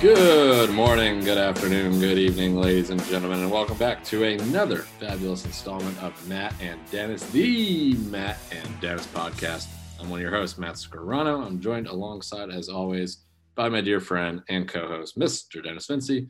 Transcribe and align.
Good 0.00 0.70
morning, 0.70 1.20
good 1.20 1.36
afternoon, 1.36 2.00
good 2.00 2.16
evening, 2.16 2.56
ladies 2.56 2.88
and 2.88 3.04
gentlemen, 3.04 3.40
and 3.40 3.50
welcome 3.50 3.76
back 3.76 4.02
to 4.04 4.24
another 4.24 4.78
fabulous 4.78 5.44
installment 5.44 6.02
of 6.02 6.26
Matt 6.26 6.54
and 6.58 6.80
Dennis, 6.90 7.22
the 7.32 7.92
Matt 8.08 8.38
and 8.50 8.80
Dennis 8.80 9.06
podcast. 9.08 9.68
I'm 10.00 10.08
one 10.08 10.20
of 10.20 10.22
your 10.22 10.34
hosts, 10.34 10.56
Matt 10.56 10.76
Scarano. 10.76 11.44
I'm 11.44 11.60
joined 11.60 11.86
alongside, 11.86 12.48
as 12.48 12.70
always, 12.70 13.26
by 13.54 13.68
my 13.68 13.82
dear 13.82 14.00
friend 14.00 14.40
and 14.48 14.66
co-host, 14.66 15.18
Mr. 15.18 15.62
Dennis 15.62 15.84
Vinci. 15.84 16.28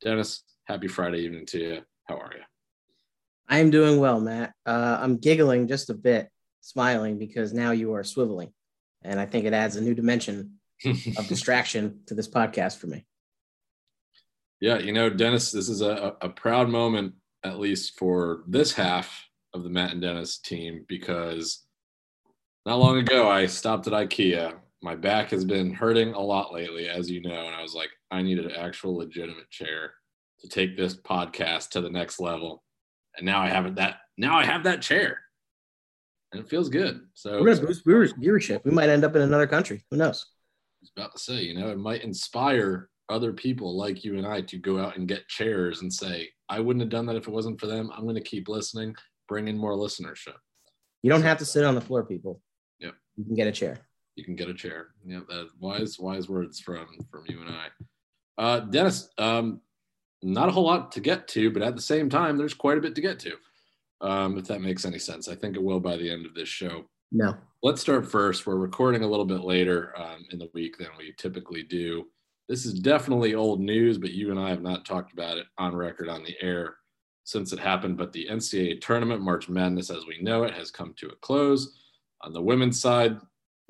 Dennis, 0.00 0.42
happy 0.64 0.88
Friday 0.88 1.20
evening 1.20 1.46
to 1.46 1.58
you. 1.60 1.82
How 2.08 2.16
are 2.16 2.32
you? 2.34 2.42
I'm 3.48 3.70
doing 3.70 4.00
well, 4.00 4.20
Matt. 4.20 4.52
Uh, 4.66 4.98
I'm 5.00 5.18
giggling 5.18 5.68
just 5.68 5.90
a 5.90 5.94
bit, 5.94 6.28
smiling 6.60 7.20
because 7.20 7.52
now 7.52 7.70
you 7.70 7.94
are 7.94 8.02
swiveling, 8.02 8.50
and 9.02 9.20
I 9.20 9.26
think 9.26 9.44
it 9.44 9.52
adds 9.52 9.76
a 9.76 9.80
new 9.80 9.94
dimension 9.94 10.58
of 10.84 11.26
distraction 11.28 12.00
to 12.06 12.14
this 12.14 12.28
podcast 12.28 12.78
for 12.78 12.88
me. 12.88 13.06
Yeah, 14.62 14.78
you 14.78 14.92
know, 14.92 15.10
Dennis, 15.10 15.50
this 15.50 15.68
is 15.68 15.80
a, 15.80 16.14
a 16.20 16.28
proud 16.28 16.68
moment, 16.68 17.14
at 17.42 17.58
least 17.58 17.98
for 17.98 18.44
this 18.46 18.72
half 18.72 19.26
of 19.52 19.64
the 19.64 19.68
Matt 19.68 19.90
and 19.90 20.00
Dennis 20.00 20.38
team, 20.38 20.84
because 20.86 21.66
not 22.64 22.78
long 22.78 22.98
ago 22.98 23.28
I 23.28 23.46
stopped 23.46 23.88
at 23.88 23.92
IKEA. 23.92 24.54
My 24.80 24.94
back 24.94 25.30
has 25.30 25.44
been 25.44 25.74
hurting 25.74 26.14
a 26.14 26.20
lot 26.20 26.54
lately, 26.54 26.88
as 26.88 27.10
you 27.10 27.20
know, 27.22 27.46
and 27.46 27.56
I 27.56 27.60
was 27.60 27.74
like, 27.74 27.88
I 28.12 28.22
need 28.22 28.38
an 28.38 28.52
actual 28.52 28.96
legitimate 28.96 29.50
chair 29.50 29.94
to 30.42 30.48
take 30.48 30.76
this 30.76 30.94
podcast 30.94 31.70
to 31.70 31.80
the 31.80 31.90
next 31.90 32.20
level. 32.20 32.62
And 33.16 33.26
now 33.26 33.40
I 33.42 33.48
have 33.48 33.66
it 33.66 33.74
that 33.74 33.96
now 34.16 34.38
I 34.38 34.44
have 34.44 34.62
that 34.62 34.80
chair. 34.80 35.22
And 36.30 36.40
it 36.40 36.48
feels 36.48 36.68
good. 36.68 37.00
So 37.14 37.40
we're 37.40 37.52
gonna 37.52 37.66
boost 37.66 37.84
viewership. 37.84 38.64
We 38.64 38.70
might 38.70 38.90
end 38.90 39.02
up 39.02 39.16
in 39.16 39.22
another 39.22 39.48
country. 39.48 39.84
Who 39.90 39.96
knows? 39.96 40.24
I 40.24 40.78
was 40.82 40.92
about 40.96 41.12
to 41.14 41.18
say, 41.18 41.42
you 41.42 41.58
know, 41.58 41.70
it 41.70 41.78
might 41.78 42.04
inspire 42.04 42.90
other 43.08 43.32
people 43.32 43.76
like 43.76 44.04
you 44.04 44.16
and 44.16 44.26
I 44.26 44.40
to 44.42 44.58
go 44.58 44.78
out 44.78 44.96
and 44.96 45.08
get 45.08 45.28
chairs 45.28 45.82
and 45.82 45.92
say, 45.92 46.28
I 46.48 46.60
wouldn't 46.60 46.82
have 46.82 46.90
done 46.90 47.06
that 47.06 47.16
if 47.16 47.28
it 47.28 47.32
wasn't 47.32 47.60
for 47.60 47.66
them. 47.66 47.90
I'm 47.94 48.04
going 48.04 48.14
to 48.14 48.20
keep 48.20 48.48
listening, 48.48 48.94
bring 49.28 49.48
in 49.48 49.58
more 49.58 49.72
listenership. 49.72 50.36
You 51.02 51.10
don't 51.10 51.20
so, 51.20 51.26
have 51.26 51.38
to 51.38 51.44
sit 51.44 51.64
on 51.64 51.74
the 51.74 51.80
floor, 51.80 52.04
people. 52.04 52.40
Yep. 52.80 52.94
You 53.16 53.24
can 53.24 53.34
get 53.34 53.46
a 53.46 53.52
chair. 53.52 53.78
You 54.16 54.24
can 54.24 54.36
get 54.36 54.48
a 54.48 54.54
chair. 54.54 54.88
Yeah, 55.04 55.20
that 55.28 55.48
wise, 55.58 55.98
wise 55.98 56.28
words 56.28 56.60
from 56.60 56.86
from 57.10 57.24
you 57.26 57.40
and 57.40 57.50
I. 57.50 57.66
Uh, 58.38 58.60
Dennis, 58.60 59.08
um, 59.18 59.60
not 60.22 60.48
a 60.48 60.52
whole 60.52 60.64
lot 60.64 60.92
to 60.92 61.00
get 61.00 61.28
to, 61.28 61.50
but 61.50 61.62
at 61.62 61.74
the 61.74 61.82
same 61.82 62.08
time, 62.08 62.36
there's 62.36 62.54
quite 62.54 62.78
a 62.78 62.80
bit 62.80 62.94
to 62.94 63.00
get 63.00 63.18
to. 63.20 63.32
Um, 64.00 64.38
if 64.38 64.46
that 64.48 64.60
makes 64.60 64.84
any 64.84 64.98
sense, 64.98 65.28
I 65.28 65.34
think 65.34 65.56
it 65.56 65.62
will 65.62 65.80
by 65.80 65.96
the 65.96 66.10
end 66.10 66.26
of 66.26 66.34
this 66.34 66.48
show. 66.48 66.84
No. 67.10 67.36
Let's 67.62 67.80
start 67.80 68.10
first. 68.10 68.46
We're 68.46 68.56
recording 68.56 69.04
a 69.04 69.08
little 69.08 69.24
bit 69.24 69.40
later 69.40 69.92
um, 69.98 70.24
in 70.30 70.38
the 70.38 70.50
week 70.54 70.78
than 70.78 70.88
we 70.98 71.14
typically 71.18 71.62
do. 71.62 72.06
This 72.52 72.66
is 72.66 72.74
definitely 72.74 73.34
old 73.34 73.62
news, 73.62 73.96
but 73.96 74.10
you 74.10 74.30
and 74.30 74.38
I 74.38 74.50
have 74.50 74.60
not 74.60 74.84
talked 74.84 75.14
about 75.14 75.38
it 75.38 75.46
on 75.56 75.74
record 75.74 76.10
on 76.10 76.22
the 76.22 76.36
air 76.42 76.76
since 77.24 77.50
it 77.50 77.58
happened. 77.58 77.96
But 77.96 78.12
the 78.12 78.28
NCAA 78.30 78.82
tournament, 78.82 79.22
March 79.22 79.48
Madness 79.48 79.88
as 79.88 80.04
we 80.04 80.20
know 80.20 80.42
it, 80.44 80.52
has 80.52 80.70
come 80.70 80.92
to 80.98 81.06
a 81.06 81.16
close. 81.22 81.74
On 82.20 82.34
the 82.34 82.42
women's 82.42 82.78
side, 82.78 83.16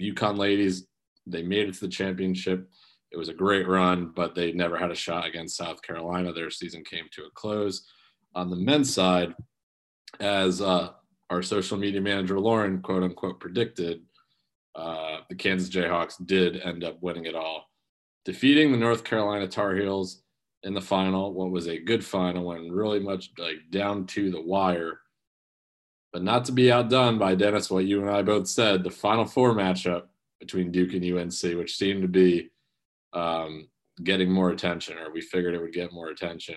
UConn 0.00 0.36
ladies, 0.36 0.88
they 1.28 1.44
made 1.44 1.68
it 1.68 1.74
to 1.74 1.80
the 1.82 1.88
championship. 1.88 2.68
It 3.12 3.16
was 3.16 3.28
a 3.28 3.34
great 3.34 3.68
run, 3.68 4.10
but 4.16 4.34
they 4.34 4.50
never 4.50 4.76
had 4.76 4.90
a 4.90 4.96
shot 4.96 5.28
against 5.28 5.56
South 5.56 5.80
Carolina. 5.82 6.32
Their 6.32 6.50
season 6.50 6.82
came 6.82 7.04
to 7.12 7.22
a 7.22 7.30
close. 7.36 7.86
On 8.34 8.50
the 8.50 8.56
men's 8.56 8.92
side, 8.92 9.32
as 10.18 10.60
uh, 10.60 10.88
our 11.30 11.42
social 11.42 11.78
media 11.78 12.00
manager 12.00 12.40
Lauren, 12.40 12.82
quote 12.82 13.04
unquote, 13.04 13.38
predicted, 13.38 14.02
uh, 14.74 15.18
the 15.28 15.36
Kansas 15.36 15.70
Jayhawks 15.70 16.14
did 16.26 16.60
end 16.62 16.82
up 16.82 17.00
winning 17.00 17.26
it 17.26 17.36
all 17.36 17.68
defeating 18.24 18.72
the 18.72 18.78
North 18.78 19.04
Carolina 19.04 19.48
Tar 19.48 19.74
Heels 19.74 20.22
in 20.62 20.74
the 20.74 20.80
final. 20.80 21.32
What 21.32 21.50
was 21.50 21.66
a 21.66 21.78
good 21.78 22.04
final, 22.04 22.44
went 22.44 22.72
really 22.72 23.00
much 23.00 23.30
like 23.38 23.70
down 23.70 24.06
to 24.08 24.30
the 24.30 24.40
wire. 24.40 25.00
But 26.12 26.22
not 26.22 26.44
to 26.46 26.52
be 26.52 26.70
outdone 26.70 27.18
by 27.18 27.34
Dennis, 27.34 27.70
what 27.70 27.86
you 27.86 28.00
and 28.02 28.10
I 28.10 28.22
both 28.22 28.46
said, 28.46 28.84
the 28.84 28.90
Final 28.90 29.24
Four 29.24 29.54
matchup 29.54 30.04
between 30.40 30.70
Duke 30.70 30.92
and 30.92 31.04
UNC, 31.04 31.56
which 31.56 31.76
seemed 31.76 32.02
to 32.02 32.08
be 32.08 32.50
um, 33.14 33.68
getting 34.02 34.30
more 34.30 34.50
attention, 34.50 34.98
or 34.98 35.10
we 35.10 35.20
figured 35.20 35.54
it 35.54 35.60
would 35.60 35.72
get 35.72 35.92
more 35.92 36.08
attention. 36.08 36.56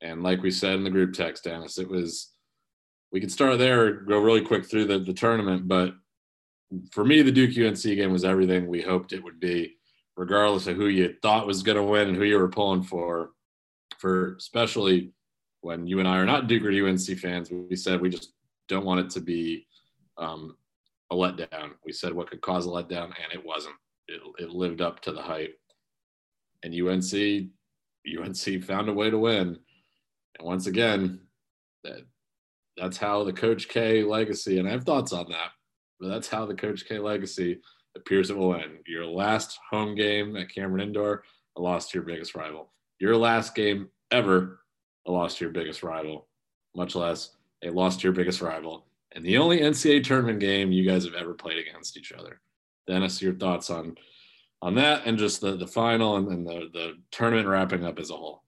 And 0.00 0.22
like 0.22 0.42
we 0.42 0.50
said 0.50 0.74
in 0.74 0.84
the 0.84 0.90
group 0.90 1.12
text, 1.12 1.44
Dennis, 1.44 1.78
it 1.78 1.88
was 1.88 2.30
we 3.12 3.20
could 3.20 3.32
start 3.32 3.58
there, 3.58 3.92
go 3.92 4.18
really 4.18 4.40
quick 4.40 4.64
through 4.64 4.86
the, 4.86 4.98
the 4.98 5.12
tournament, 5.12 5.66
but 5.66 5.94
for 6.92 7.04
me, 7.04 7.22
the 7.22 7.32
Duke 7.32 7.58
UNC 7.58 7.82
game 7.82 8.12
was 8.12 8.24
everything 8.24 8.68
we 8.68 8.80
hoped 8.80 9.12
it 9.12 9.22
would 9.24 9.40
be 9.40 9.76
regardless 10.20 10.66
of 10.66 10.76
who 10.76 10.88
you 10.88 11.14
thought 11.22 11.46
was 11.46 11.62
going 11.62 11.78
to 11.78 11.82
win 11.82 12.08
and 12.08 12.16
who 12.16 12.24
you 12.24 12.38
were 12.38 12.46
pulling 12.46 12.82
for. 12.82 13.30
For 13.96 14.34
especially 14.34 15.12
when 15.62 15.86
you 15.86 15.98
and 15.98 16.06
I 16.06 16.18
are 16.18 16.26
not 16.26 16.46
Duke 16.46 16.62
or 16.62 16.88
UNC 16.88 17.18
fans, 17.18 17.50
we 17.50 17.74
said 17.74 18.02
we 18.02 18.10
just 18.10 18.34
don't 18.68 18.84
want 18.84 19.00
it 19.00 19.08
to 19.10 19.20
be 19.20 19.66
um, 20.18 20.58
a 21.10 21.14
letdown. 21.14 21.70
We 21.86 21.92
said 21.92 22.12
what 22.12 22.28
could 22.28 22.42
cause 22.42 22.66
a 22.66 22.68
letdown, 22.68 23.04
and 23.06 23.32
it 23.32 23.42
wasn't. 23.42 23.76
It, 24.08 24.20
it 24.38 24.50
lived 24.50 24.82
up 24.82 25.00
to 25.02 25.12
the 25.12 25.22
hype. 25.22 25.58
And 26.62 26.74
UNC, 26.74 27.48
UNC 28.06 28.64
found 28.64 28.90
a 28.90 28.92
way 28.92 29.08
to 29.08 29.18
win. 29.18 29.58
And 30.38 30.46
once 30.46 30.66
again, 30.66 31.20
that 31.82 32.04
that's 32.76 32.98
how 32.98 33.24
the 33.24 33.32
Coach 33.32 33.68
K 33.68 34.02
legacy, 34.02 34.58
and 34.58 34.68
I 34.68 34.72
have 34.72 34.84
thoughts 34.84 35.14
on 35.14 35.30
that, 35.30 35.52
but 35.98 36.08
that's 36.08 36.28
how 36.28 36.44
the 36.44 36.54
Coach 36.54 36.86
K 36.86 36.98
legacy 36.98 37.60
appears 37.96 38.30
it 38.30 38.36
will 38.36 38.54
end. 38.54 38.78
Your 38.86 39.06
last 39.06 39.58
home 39.70 39.94
game 39.94 40.36
at 40.36 40.52
Cameron 40.54 40.88
Indoor, 40.88 41.24
a 41.56 41.60
loss 41.60 41.88
to 41.90 41.98
your 41.98 42.04
biggest 42.04 42.34
rival. 42.34 42.72
Your 42.98 43.16
last 43.16 43.54
game 43.54 43.88
ever, 44.10 44.60
a 45.06 45.12
loss 45.12 45.36
to 45.36 45.44
your 45.44 45.52
biggest 45.52 45.82
rival, 45.82 46.28
much 46.74 46.94
less 46.94 47.36
a 47.62 47.70
loss 47.70 47.96
to 47.98 48.04
your 48.04 48.12
biggest 48.12 48.40
rival. 48.40 48.86
And 49.12 49.24
the 49.24 49.38
only 49.38 49.60
NCAA 49.60 50.04
tournament 50.04 50.40
game 50.40 50.72
you 50.72 50.88
guys 50.88 51.04
have 51.04 51.14
ever 51.14 51.34
played 51.34 51.58
against 51.58 51.96
each 51.96 52.12
other. 52.12 52.40
Dennis, 52.86 53.20
your 53.20 53.34
thoughts 53.34 53.70
on 53.70 53.96
on 54.62 54.74
that 54.74 55.06
and 55.06 55.16
just 55.18 55.40
the, 55.40 55.56
the 55.56 55.66
final 55.66 56.16
and, 56.16 56.28
and 56.28 56.46
the, 56.46 56.68
the 56.72 56.92
tournament 57.10 57.48
wrapping 57.48 57.84
up 57.84 57.98
as 57.98 58.10
a 58.10 58.14
whole. 58.14 58.42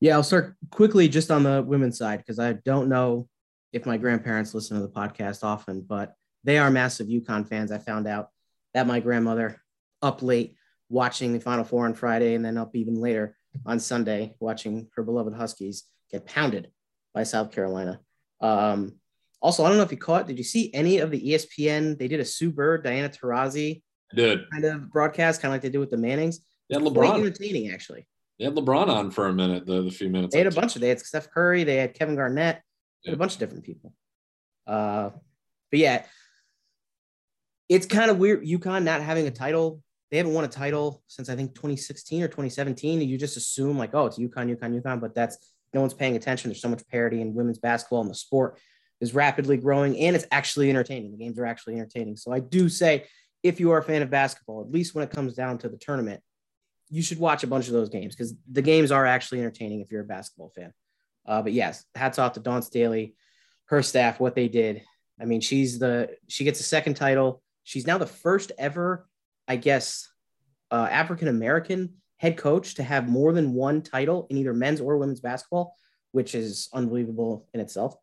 Yeah, 0.00 0.14
I'll 0.14 0.22
start 0.22 0.56
quickly 0.70 1.06
just 1.06 1.30
on 1.30 1.42
the 1.42 1.62
women's 1.62 1.98
side 1.98 2.18
because 2.18 2.38
I 2.38 2.54
don't 2.54 2.88
know 2.88 3.28
if 3.72 3.84
my 3.84 3.98
grandparents 3.98 4.54
listen 4.54 4.78
to 4.78 4.82
the 4.82 4.92
podcast 4.92 5.44
often, 5.44 5.82
but 5.82 6.14
they 6.44 6.56
are 6.56 6.70
massive 6.70 7.08
UConn 7.08 7.46
fans. 7.46 7.70
I 7.70 7.78
found 7.78 8.06
out 8.06 8.30
that 8.74 8.86
my 8.86 9.00
grandmother 9.00 9.60
up 10.02 10.22
late 10.22 10.54
watching 10.88 11.32
the 11.32 11.40
Final 11.40 11.64
Four 11.64 11.86
on 11.86 11.94
Friday 11.94 12.34
and 12.34 12.44
then 12.44 12.56
up 12.56 12.74
even 12.74 12.94
later 12.94 13.36
on 13.66 13.78
Sunday 13.78 14.34
watching 14.40 14.88
her 14.94 15.02
beloved 15.02 15.34
Huskies 15.34 15.84
get 16.10 16.26
pounded 16.26 16.70
by 17.14 17.22
South 17.22 17.52
Carolina. 17.52 18.00
Um, 18.40 18.96
also, 19.42 19.64
I 19.64 19.68
don't 19.68 19.78
know 19.78 19.84
if 19.84 19.90
you 19.90 19.98
caught, 19.98 20.26
did 20.26 20.38
you 20.38 20.44
see 20.44 20.72
any 20.74 20.98
of 20.98 21.10
the 21.10 21.20
ESPN? 21.20 21.98
They 21.98 22.08
did 22.08 22.20
a 22.20 22.24
Sue 22.24 22.50
Bird, 22.50 22.84
Diana 22.84 23.08
Taurasi 23.08 23.82
did. 24.14 24.40
kind 24.50 24.64
of 24.64 24.90
broadcast, 24.90 25.40
kind 25.40 25.50
of 25.50 25.54
like 25.54 25.62
they 25.62 25.70
did 25.70 25.78
with 25.78 25.90
the 25.90 25.96
Mannings. 25.96 26.40
They 26.68 26.76
had 26.76 26.84
LeBron. 26.84 27.18
Entertaining, 27.18 27.70
actually. 27.72 28.06
They 28.38 28.44
had 28.44 28.54
LeBron 28.54 28.88
on 28.88 29.10
for 29.10 29.28
a 29.28 29.32
minute, 29.32 29.66
the, 29.66 29.82
the 29.82 29.90
few 29.90 30.08
minutes. 30.08 30.34
They 30.34 30.38
had 30.40 30.52
a 30.52 30.54
bunch 30.54 30.74
of, 30.76 30.82
they 30.82 30.88
had 30.88 31.00
Steph 31.00 31.30
Curry, 31.30 31.64
they 31.64 31.76
had 31.76 31.94
Kevin 31.94 32.16
Garnett, 32.16 32.62
yeah. 33.02 33.10
had 33.10 33.14
a 33.14 33.18
bunch 33.18 33.34
of 33.34 33.38
different 33.38 33.64
people. 33.64 33.94
Uh, 34.66 35.10
but 35.70 35.78
yeah, 35.78 36.04
it's 37.70 37.86
kind 37.86 38.10
of 38.10 38.18
weird. 38.18 38.44
UConn 38.44 38.82
not 38.82 39.00
having 39.00 39.28
a 39.28 39.30
title. 39.30 39.80
They 40.10 40.16
haven't 40.16 40.34
won 40.34 40.44
a 40.44 40.48
title 40.48 41.04
since 41.06 41.30
I 41.30 41.36
think 41.36 41.54
2016 41.54 42.24
or 42.24 42.26
2017. 42.26 43.00
You 43.00 43.16
just 43.16 43.36
assume 43.36 43.78
like, 43.78 43.94
oh, 43.94 44.06
it's 44.06 44.18
UConn, 44.18 44.54
UConn, 44.54 44.82
UConn, 44.82 45.00
but 45.00 45.14
that's 45.14 45.38
no 45.72 45.80
one's 45.80 45.94
paying 45.94 46.16
attention. 46.16 46.50
There's 46.50 46.60
so 46.60 46.68
much 46.68 46.86
parity 46.88 47.20
in 47.20 47.32
women's 47.32 47.60
basketball, 47.60 48.00
and 48.00 48.10
the 48.10 48.16
sport 48.16 48.58
is 49.00 49.14
rapidly 49.14 49.56
growing, 49.56 49.96
and 50.00 50.16
it's 50.16 50.26
actually 50.32 50.68
entertaining. 50.68 51.12
The 51.12 51.18
games 51.18 51.38
are 51.38 51.46
actually 51.46 51.74
entertaining. 51.76 52.16
So 52.16 52.32
I 52.32 52.40
do 52.40 52.68
say, 52.68 53.06
if 53.44 53.60
you 53.60 53.70
are 53.70 53.78
a 53.78 53.84
fan 53.84 54.02
of 54.02 54.10
basketball, 54.10 54.62
at 54.62 54.72
least 54.72 54.96
when 54.96 55.04
it 55.04 55.10
comes 55.10 55.34
down 55.34 55.58
to 55.58 55.68
the 55.68 55.78
tournament, 55.78 56.20
you 56.90 57.02
should 57.02 57.20
watch 57.20 57.44
a 57.44 57.46
bunch 57.46 57.68
of 57.68 57.72
those 57.72 57.88
games 57.88 58.16
because 58.16 58.34
the 58.50 58.62
games 58.62 58.90
are 58.90 59.06
actually 59.06 59.38
entertaining 59.38 59.80
if 59.80 59.92
you're 59.92 60.02
a 60.02 60.04
basketball 60.04 60.50
fan. 60.56 60.72
Uh, 61.24 61.40
but 61.40 61.52
yes, 61.52 61.84
hats 61.94 62.18
off 62.18 62.32
to 62.32 62.40
Dawn 62.40 62.62
Staley, 62.62 63.14
her 63.66 63.80
staff, 63.80 64.18
what 64.18 64.34
they 64.34 64.48
did. 64.48 64.82
I 65.20 65.24
mean, 65.24 65.40
she's 65.40 65.78
the 65.78 66.16
she 66.26 66.42
gets 66.42 66.58
a 66.58 66.64
second 66.64 66.94
title 66.94 67.42
She's 67.64 67.86
now 67.86 67.98
the 67.98 68.06
first 68.06 68.52
ever, 68.58 69.06
I 69.46 69.56
guess, 69.56 70.08
uh, 70.70 70.88
African 70.90 71.28
American 71.28 71.94
head 72.18 72.36
coach 72.36 72.74
to 72.74 72.82
have 72.82 73.08
more 73.08 73.32
than 73.32 73.54
one 73.54 73.82
title 73.82 74.26
in 74.30 74.36
either 74.36 74.52
men's 74.52 74.80
or 74.80 74.98
women's 74.98 75.20
basketball, 75.20 75.74
which 76.12 76.34
is 76.34 76.68
unbelievable 76.72 77.48
in 77.54 77.60
itself. 77.60 77.94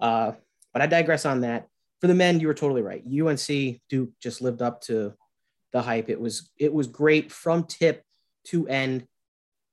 Uh, 0.00 0.32
but 0.72 0.82
I 0.82 0.86
digress 0.86 1.26
on 1.26 1.40
that. 1.40 1.66
For 2.00 2.06
the 2.06 2.14
men, 2.14 2.38
you 2.38 2.46
were 2.46 2.54
totally 2.54 2.82
right. 2.82 3.02
UNC 3.04 3.80
Duke 3.88 4.10
just 4.22 4.40
lived 4.40 4.62
up 4.62 4.82
to 4.82 5.14
the 5.72 5.82
hype. 5.82 6.08
It 6.08 6.20
was 6.20 6.50
it 6.56 6.72
was 6.72 6.86
great 6.86 7.32
from 7.32 7.64
tip 7.64 8.04
to 8.46 8.68
end. 8.68 9.06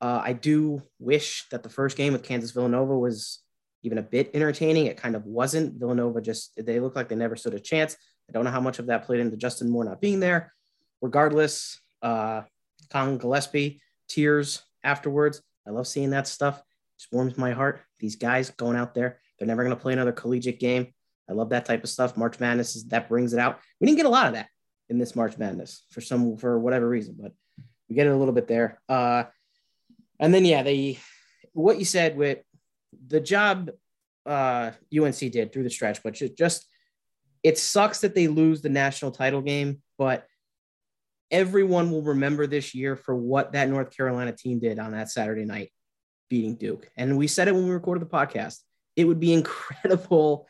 Uh, 0.02 0.22
I 0.24 0.34
do 0.34 0.82
wish 1.00 1.48
that 1.52 1.64
the 1.64 1.70
first 1.70 1.98
game 1.98 2.14
with 2.14 2.24
Kansas 2.24 2.52
Villanova 2.52 2.98
was 2.98 3.44
even 3.84 4.00
a 4.00 4.04
bit 4.04 4.32
entertaining. 4.34 4.88
It 4.88 4.98
kind 4.98 5.16
of 5.16 5.26
wasn't. 5.26 5.80
Villanova 5.80 6.22
just 6.22 6.54
they 6.58 6.80
looked 6.80 6.96
like 6.96 7.08
they 7.08 7.16
never 7.16 7.36
stood 7.36 7.54
a 7.54 7.60
chance. 7.60 7.96
I 8.30 8.34
don't 8.34 8.44
know 8.44 8.52
how 8.52 8.62
much 8.62 8.80
of 8.80 8.88
that 8.88 9.06
played 9.06 9.20
into 9.20 9.38
Justin 9.38 9.70
Moore 9.70 9.86
not 9.86 10.02
being 10.02 10.20
there. 10.20 10.54
Regardless, 11.02 11.80
uh, 12.02 12.42
Collin 12.90 13.18
Gillespie, 13.18 13.82
tears 14.08 14.64
afterwards. 14.84 15.42
I 15.68 15.72
love 15.72 15.88
seeing 15.88 16.12
that 16.12 16.28
stuff. 16.28 16.62
Just 16.98 17.12
warms 17.12 17.38
my 17.38 17.52
heart. 17.52 17.82
These 18.00 18.16
guys 18.16 18.52
going 18.52 18.78
out 18.78 18.94
there, 18.94 19.20
they're 19.38 19.48
never 19.48 19.64
going 19.64 19.76
to 19.76 19.82
play 19.82 19.94
another 19.94 20.12
collegiate 20.12 20.60
game. 20.60 20.94
I 21.30 21.34
love 21.34 21.50
that 21.50 21.66
type 21.66 21.84
of 21.84 21.90
stuff. 21.90 22.18
March 22.18 22.40
Madness 22.40 22.76
is 22.76 22.86
that 22.86 23.10
brings 23.10 23.34
it 23.34 23.40
out. 23.40 23.60
We 23.80 23.88
didn't 23.88 23.98
get 23.98 24.06
a 24.06 24.10
lot 24.10 24.28
of 24.28 24.34
that 24.34 24.48
in 24.90 24.98
this 24.98 25.16
March 25.16 25.38
Madness 25.38 25.84
for 25.90 26.02
some 26.02 26.38
for 26.38 26.60
whatever 26.60 26.88
reason, 26.88 27.18
but 27.20 27.34
we 27.90 27.96
get 27.96 28.08
it 28.08 28.12
a 28.12 28.18
little 28.18 28.34
bit 28.34 28.48
there. 28.48 28.80
Uh, 28.88 29.24
and 30.20 30.34
then 30.34 30.46
yeah, 30.46 30.64
the 30.64 30.98
what 31.54 31.80
you 31.80 31.86
said 31.86 32.16
with 32.16 32.40
the 33.08 33.20
job 33.20 33.72
uh, 34.26 34.72
UNC 34.96 35.18
did 35.18 35.52
through 35.52 35.64
the 35.64 35.70
stretch, 35.70 36.04
but 36.04 36.14
just 36.14 36.68
it 37.46 37.60
sucks 37.60 38.02
that 38.02 38.16
they 38.16 38.28
lose 38.28 38.64
the 38.64 38.70
national 38.70 39.12
title 39.12 39.40
game, 39.40 39.80
but 40.00 40.26
everyone 41.30 41.92
will 41.92 42.02
remember 42.02 42.48
this 42.48 42.74
year 42.74 42.96
for 42.96 43.16
what 43.16 43.52
that 43.52 43.70
North 43.70 43.96
Carolina 43.96 44.32
team 44.32 44.58
did 44.58 44.80
on 44.80 44.94
that 44.94 45.12
Saturday 45.12 45.46
night, 45.46 45.72
beating 46.28 46.56
Duke. 46.56 46.90
And 46.98 47.20
we 47.20 47.28
said 47.28 47.48
it 47.48 47.54
when 47.54 47.66
we 47.66 47.70
recorded 47.70 48.02
the 48.02 48.10
podcast. 48.10 48.62
It 48.96 49.04
would 49.06 49.20
be 49.20 49.32
incredible 49.40 50.48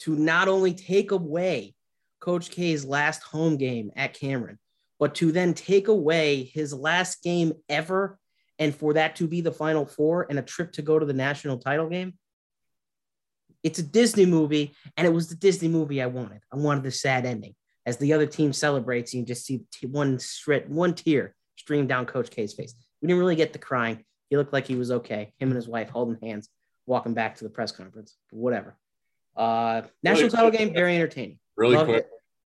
to 0.00 0.16
not 0.16 0.48
only 0.48 0.72
take 0.72 1.10
away 1.10 1.74
Coach 2.18 2.50
K's 2.50 2.82
last 2.82 3.22
home 3.22 3.58
game 3.58 3.90
at 3.94 4.14
Cameron, 4.14 4.58
but 4.98 5.14
to 5.16 5.30
then 5.30 5.52
take 5.52 5.88
away 5.88 6.44
his 6.44 6.72
last 6.72 7.22
game 7.22 7.52
ever 7.68 8.18
and 8.58 8.74
for 8.74 8.94
that 8.94 9.16
to 9.16 9.28
be 9.28 9.42
the 9.42 9.52
final 9.52 9.84
four 9.84 10.26
and 10.30 10.38
a 10.38 10.42
trip 10.42 10.72
to 10.72 10.82
go 10.82 10.98
to 10.98 11.04
the 11.04 11.12
national 11.12 11.58
title 11.58 11.90
game 11.90 12.14
it's 13.62 13.78
a 13.78 13.82
Disney 13.82 14.26
movie, 14.26 14.74
and 14.96 15.06
it 15.06 15.10
was 15.10 15.28
the 15.28 15.34
Disney 15.34 15.68
movie 15.68 16.00
I 16.02 16.06
wanted. 16.06 16.40
I 16.52 16.56
wanted 16.56 16.84
the 16.84 16.90
sad 16.90 17.26
ending. 17.26 17.54
As 17.86 17.96
the 17.96 18.12
other 18.12 18.26
team 18.26 18.52
celebrates, 18.52 19.14
you 19.14 19.24
just 19.24 19.46
see 19.46 19.62
one 19.82 20.18
shred, 20.18 20.68
one 20.68 20.94
tear 20.94 21.34
stream 21.56 21.86
down 21.86 22.06
Coach 22.06 22.30
K's 22.30 22.52
face. 22.52 22.74
We 23.00 23.08
didn't 23.08 23.20
really 23.20 23.36
get 23.36 23.52
the 23.52 23.58
crying. 23.58 24.04
He 24.28 24.36
looked 24.36 24.52
like 24.52 24.66
he 24.66 24.76
was 24.76 24.90
okay. 24.90 25.32
Him 25.38 25.48
and 25.48 25.56
his 25.56 25.68
wife 25.68 25.88
holding 25.88 26.18
hands, 26.20 26.50
walking 26.86 27.14
back 27.14 27.36
to 27.36 27.44
the 27.44 27.50
press 27.50 27.72
conference. 27.72 28.16
But 28.30 28.38
Whatever. 28.38 28.76
Uh, 29.36 29.82
national 30.02 30.24
really 30.24 30.30
title 30.30 30.50
quick, 30.50 30.60
game, 30.60 30.74
very 30.74 30.96
entertaining. 30.96 31.38
Really 31.56 31.76
Loved 31.76 31.90
quick, 31.90 32.06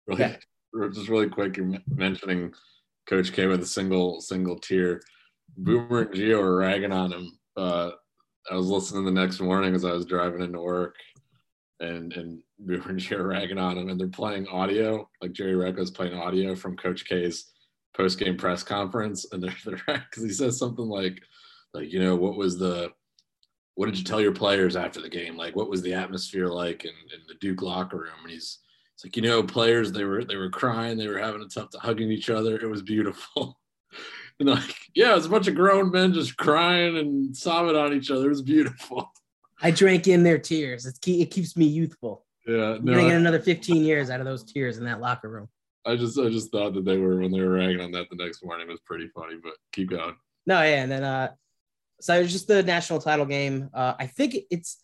really, 0.07 0.21
yeah. 0.21 0.87
just 0.91 1.09
really 1.09 1.29
quick. 1.29 1.57
You're 1.57 1.77
mentioning 1.87 2.53
Coach 3.07 3.33
K 3.33 3.45
with 3.47 3.61
a 3.61 3.65
single 3.65 4.19
single 4.19 4.57
tear. 4.57 5.01
Boomer 5.57 6.01
and 6.01 6.11
Gio 6.11 6.41
are 6.41 6.55
ragging 6.55 6.91
on 6.91 7.13
him 7.13 7.31
uh, 7.55 7.91
I 8.51 8.55
was 8.55 8.67
listening 8.67 9.05
the 9.05 9.11
next 9.11 9.39
morning 9.39 9.73
as 9.73 9.85
I 9.85 9.93
was 9.93 10.05
driving 10.05 10.41
into 10.41 10.59
work, 10.59 10.95
and 11.79 12.11
and 12.13 12.39
we 12.63 12.77
were 12.77 12.93
here 12.93 13.27
ragging 13.27 13.57
on 13.57 13.77
him, 13.77 13.89
and 13.89 13.99
they're 13.99 14.09
playing 14.09 14.47
audio, 14.47 15.09
like 15.21 15.31
Jerry 15.31 15.53
Recco's 15.53 15.89
playing 15.89 16.13
audio 16.13 16.53
from 16.55 16.75
Coach 16.75 17.05
K's 17.05 17.51
post 17.95 18.19
game 18.19 18.35
press 18.35 18.61
conference, 18.61 19.25
and 19.31 19.41
they're 19.41 19.55
they're 19.65 19.81
because 19.85 20.23
he 20.23 20.31
says 20.31 20.59
something 20.59 20.87
like, 20.87 21.21
like 21.73 21.91
you 21.91 21.99
know 21.99 22.15
what 22.15 22.35
was 22.35 22.57
the 22.57 22.91
what 23.75 23.85
did 23.85 23.97
you 23.97 24.03
tell 24.03 24.19
your 24.19 24.33
players 24.33 24.75
after 24.75 25.01
the 25.01 25.09
game? 25.09 25.37
Like, 25.37 25.55
what 25.55 25.69
was 25.69 25.81
the 25.81 25.93
atmosphere 25.93 26.47
like 26.47 26.83
in, 26.83 26.91
in 26.91 27.21
the 27.27 27.35
Duke 27.35 27.61
locker 27.61 27.97
room? 27.97 28.19
And 28.23 28.31
he's, 28.31 28.59
it's 28.93 29.05
like, 29.05 29.15
you 29.15 29.21
know, 29.21 29.41
players 29.41 29.91
they 29.93 30.03
were 30.03 30.25
they 30.25 30.35
were 30.35 30.49
crying, 30.49 30.97
they 30.97 31.07
were 31.07 31.19
having 31.19 31.41
a 31.41 31.47
tough 31.47 31.69
time 31.71 31.81
hugging 31.81 32.11
each 32.11 32.29
other. 32.29 32.59
It 32.59 32.69
was 32.69 32.81
beautiful. 32.81 33.59
And 34.41 34.49
like, 34.49 34.75
yeah, 34.95 35.11
it 35.11 35.15
was 35.15 35.27
a 35.27 35.29
bunch 35.29 35.47
of 35.47 35.55
grown 35.55 35.91
men 35.91 36.13
just 36.13 36.35
crying 36.35 36.97
and 36.97 37.37
sobbing 37.37 37.75
on 37.75 37.93
each 37.93 38.09
other. 38.09 38.25
It 38.25 38.29
was 38.29 38.41
beautiful. 38.41 39.11
I 39.61 39.69
drank 39.69 40.07
in 40.07 40.23
their 40.23 40.39
tears. 40.39 40.87
It's 40.87 40.99
it 41.05 41.29
keeps 41.29 41.55
me 41.55 41.65
youthful. 41.65 42.25
Yeah, 42.47 42.79
no, 42.81 42.95
getting 42.95 43.11
another 43.11 43.39
15 43.39 43.83
years 43.83 44.09
out 44.09 44.19
of 44.19 44.25
those 44.25 44.43
tears 44.43 44.79
in 44.79 44.85
that 44.85 44.99
locker 44.99 45.29
room. 45.29 45.47
I 45.85 45.95
just 45.95 46.17
I 46.17 46.29
just 46.29 46.51
thought 46.51 46.73
that 46.73 46.85
they 46.85 46.97
were 46.97 47.17
when 47.17 47.31
they 47.31 47.39
were 47.39 47.51
ragging 47.51 47.81
on 47.81 47.91
that 47.91 48.07
the 48.09 48.15
next 48.15 48.43
morning 48.43 48.67
it 48.67 48.71
was 48.71 48.79
pretty 48.79 49.07
funny, 49.09 49.35
but 49.41 49.53
keep 49.71 49.91
going. 49.91 50.15
No, 50.47 50.59
yeah, 50.63 50.81
and 50.81 50.91
then 50.91 51.03
uh 51.03 51.31
so 51.99 52.15
it 52.15 52.23
was 52.23 52.31
just 52.31 52.47
the 52.47 52.63
national 52.63 52.99
title 52.99 53.27
game. 53.27 53.69
Uh 53.73 53.93
I 53.99 54.07
think 54.07 54.35
it's 54.49 54.83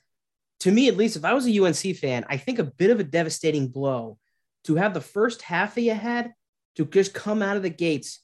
to 0.60 0.72
me 0.72 0.88
at 0.88 0.98
least 0.98 1.16
if 1.16 1.26
I 1.26 1.34
was 1.34 1.48
a 1.48 1.60
UNC 1.60 1.98
fan, 1.98 2.26
I 2.30 2.38
think 2.38 2.60
a 2.60 2.64
bit 2.64 2.92
of 2.92 3.00
a 3.00 3.04
devastating 3.04 3.70
blow 3.70 4.20
to 4.66 4.76
have 4.76 4.94
the 4.94 5.02
first 5.02 5.42
half 5.42 5.74
that 5.74 5.82
you 5.82 5.96
had 5.96 6.34
to 6.76 6.86
just 6.86 7.16
come 7.16 7.42
out 7.42 7.58
of 7.58 7.64
the 7.64 7.70
gates 7.72 8.20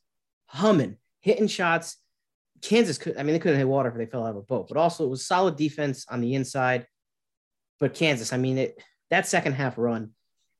humming 0.45 0.97
hitting 1.23 1.47
shots. 1.47 1.97
Kansas 2.61 2.97
could, 2.97 3.17
I 3.17 3.23
mean, 3.23 3.33
they 3.33 3.39
couldn't 3.39 3.57
hit 3.57 3.67
water 3.67 3.89
if 3.89 3.95
they 3.95 4.05
fell 4.05 4.25
out 4.25 4.31
of 4.31 4.37
a 4.37 4.41
boat, 4.41 4.67
but 4.67 4.77
also 4.77 5.05
it 5.05 5.09
was 5.09 5.25
solid 5.25 5.57
defense 5.57 6.05
on 6.09 6.21
the 6.21 6.35
inside. 6.35 6.85
But 7.79 7.95
Kansas, 7.95 8.31
I 8.31 8.37
mean, 8.37 8.57
it 8.57 8.81
that 9.09 9.27
second 9.27 9.53
half 9.53 9.77
run, 9.77 10.11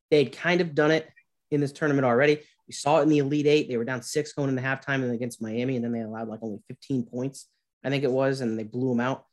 they'd 0.10 0.36
kind 0.36 0.62
of 0.62 0.76
done 0.76 0.92
it 0.92 1.08
in 1.52 1.62
this 1.62 1.72
tournament 1.72 2.06
already. 2.06 2.40
We 2.68 2.74
saw 2.74 3.00
it 3.00 3.04
in 3.04 3.10
the 3.10 3.20
Elite 3.20 3.48
Eight. 3.48 3.70
They 3.70 3.78
were 3.78 3.86
down 3.86 4.02
six 4.02 4.34
going 4.34 4.50
into 4.50 4.62
halftime 4.62 5.10
against 5.14 5.42
Miami, 5.42 5.76
and 5.76 5.86
then 5.86 5.92
they 5.92 6.02
allowed 6.02 6.28
like 6.28 6.40
only 6.42 6.60
15 6.68 7.04
points, 7.04 7.48
I 7.84 7.90
think 7.90 8.04
it 8.04 8.12
was, 8.12 8.42
and 8.42 8.58
they 8.58 8.64
blew 8.64 8.90
them 8.90 9.00
out. 9.00 9.26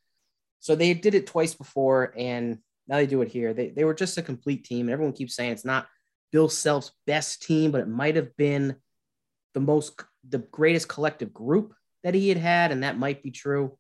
So 0.61 0.75
they 0.75 0.95
did 0.95 1.15
it 1.15 1.27
twice 1.27 1.55
before, 1.55 2.13
and 2.17 2.59
now 2.87 2.97
they 2.97 3.07
do 3.07 3.23
it 3.23 3.29
here. 3.29 3.55
They, 3.55 3.71
they 3.71 3.85
were 3.85 3.95
just 3.95 4.19
a 4.19 4.23
complete 4.23 4.65
team. 4.65 4.87
And 4.87 4.91
everyone 4.91 5.15
keeps 5.15 5.35
saying 5.35 5.53
it's 5.53 5.65
not 5.65 5.87
Bill 6.33 6.49
Self's 6.49 6.93
best 7.07 7.43
team, 7.43 7.71
but 7.71 7.81
it 7.81 7.89
might 7.89 8.17
have 8.17 8.37
been 8.37 8.77
the 9.55 9.61
most 9.61 10.03
the 10.29 10.39
greatest 10.39 10.89
collective 10.89 11.33
group 11.33 11.75
that 12.03 12.15
he 12.15 12.29
had 12.29 12.39
had, 12.39 12.73
and 12.73 12.83
that 12.83 12.99
might 12.99 13.23
be 13.23 13.31
true. 13.31 13.77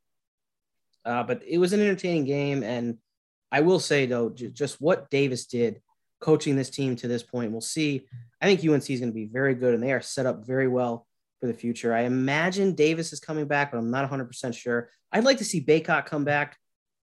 Uh, 1.05 1.23
but 1.23 1.43
it 1.47 1.59
was 1.59 1.73
an 1.73 1.81
entertaining 1.81 2.25
game, 2.25 2.63
and 2.63 2.99
I 3.51 3.61
will 3.61 3.81
say 3.81 4.07
though, 4.07 4.31
j- 4.31 4.51
just 4.51 4.81
what 4.81 5.11
Davis 5.11 5.47
did 5.47 5.81
coaching 6.21 6.55
this 6.55 6.71
team 6.71 6.97
to 6.97 7.09
this 7.09 7.23
point, 7.23 7.51
we'll 7.51 7.63
see. 7.63 8.07
I 8.41 8.47
think 8.47 8.61
UNC 8.61 8.91
is 8.91 9.01
going 9.01 9.11
to 9.11 9.15
be 9.15 9.27
very 9.27 9.55
good, 9.55 9.75
and 9.75 9.83
they 9.83 9.93
are 9.93 10.03
set 10.03 10.27
up 10.27 10.47
very 10.47 10.69
well 10.69 11.07
for 11.41 11.47
the 11.47 11.55
future. 11.55 11.95
I 11.95 12.03
imagine 12.03 12.75
Davis 12.75 13.13
is 13.13 13.21
coming 13.21 13.47
back, 13.47 13.73
but 13.73 13.79
I'm 13.79 13.91
not 13.91 14.03
100 14.03 14.27
percent 14.27 14.55
sure. 14.55 14.91
I'd 15.13 15.25
like 15.25 15.39
to 15.39 15.45
see 15.45 15.65
Bacot 15.65 16.07
come 16.07 16.25
back, 16.25 16.59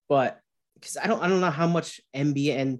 but 0.08 0.40
because 0.74 0.96
I 0.96 1.06
don't 1.06 1.22
I 1.22 1.28
don't 1.28 1.40
know 1.40 1.50
how 1.50 1.66
much 1.66 2.00
NBA 2.14 2.56
and 2.56 2.78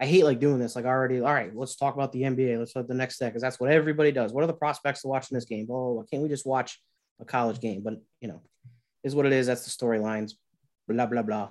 I 0.00 0.06
hate 0.06 0.24
like 0.24 0.38
doing 0.38 0.58
this. 0.58 0.76
Like 0.76 0.84
already, 0.84 1.20
all 1.20 1.32
right, 1.32 1.54
let's 1.54 1.76
talk 1.76 1.94
about 1.94 2.12
the 2.12 2.22
NBA. 2.22 2.58
Let's 2.58 2.70
start 2.70 2.86
the 2.86 2.94
next 2.94 3.16
step 3.16 3.30
because 3.32 3.42
that's 3.42 3.58
what 3.58 3.70
everybody 3.70 4.12
does. 4.12 4.32
What 4.32 4.44
are 4.44 4.48
the 4.48 4.52
prospects 4.52 5.02
to 5.02 5.08
watch 5.08 5.30
in 5.30 5.34
this 5.34 5.44
game? 5.44 5.66
Oh, 5.70 5.94
why 5.94 6.04
can't 6.10 6.22
we 6.22 6.28
just 6.28 6.46
watch 6.46 6.80
a 7.20 7.24
college 7.24 7.60
game? 7.60 7.82
But 7.82 7.94
you 8.20 8.28
know, 8.28 8.42
is 9.02 9.14
what 9.14 9.26
it 9.26 9.32
is. 9.32 9.46
That's 9.46 9.64
the 9.64 9.70
storylines. 9.70 10.32
Blah 10.86 11.06
blah 11.06 11.22
blah. 11.22 11.50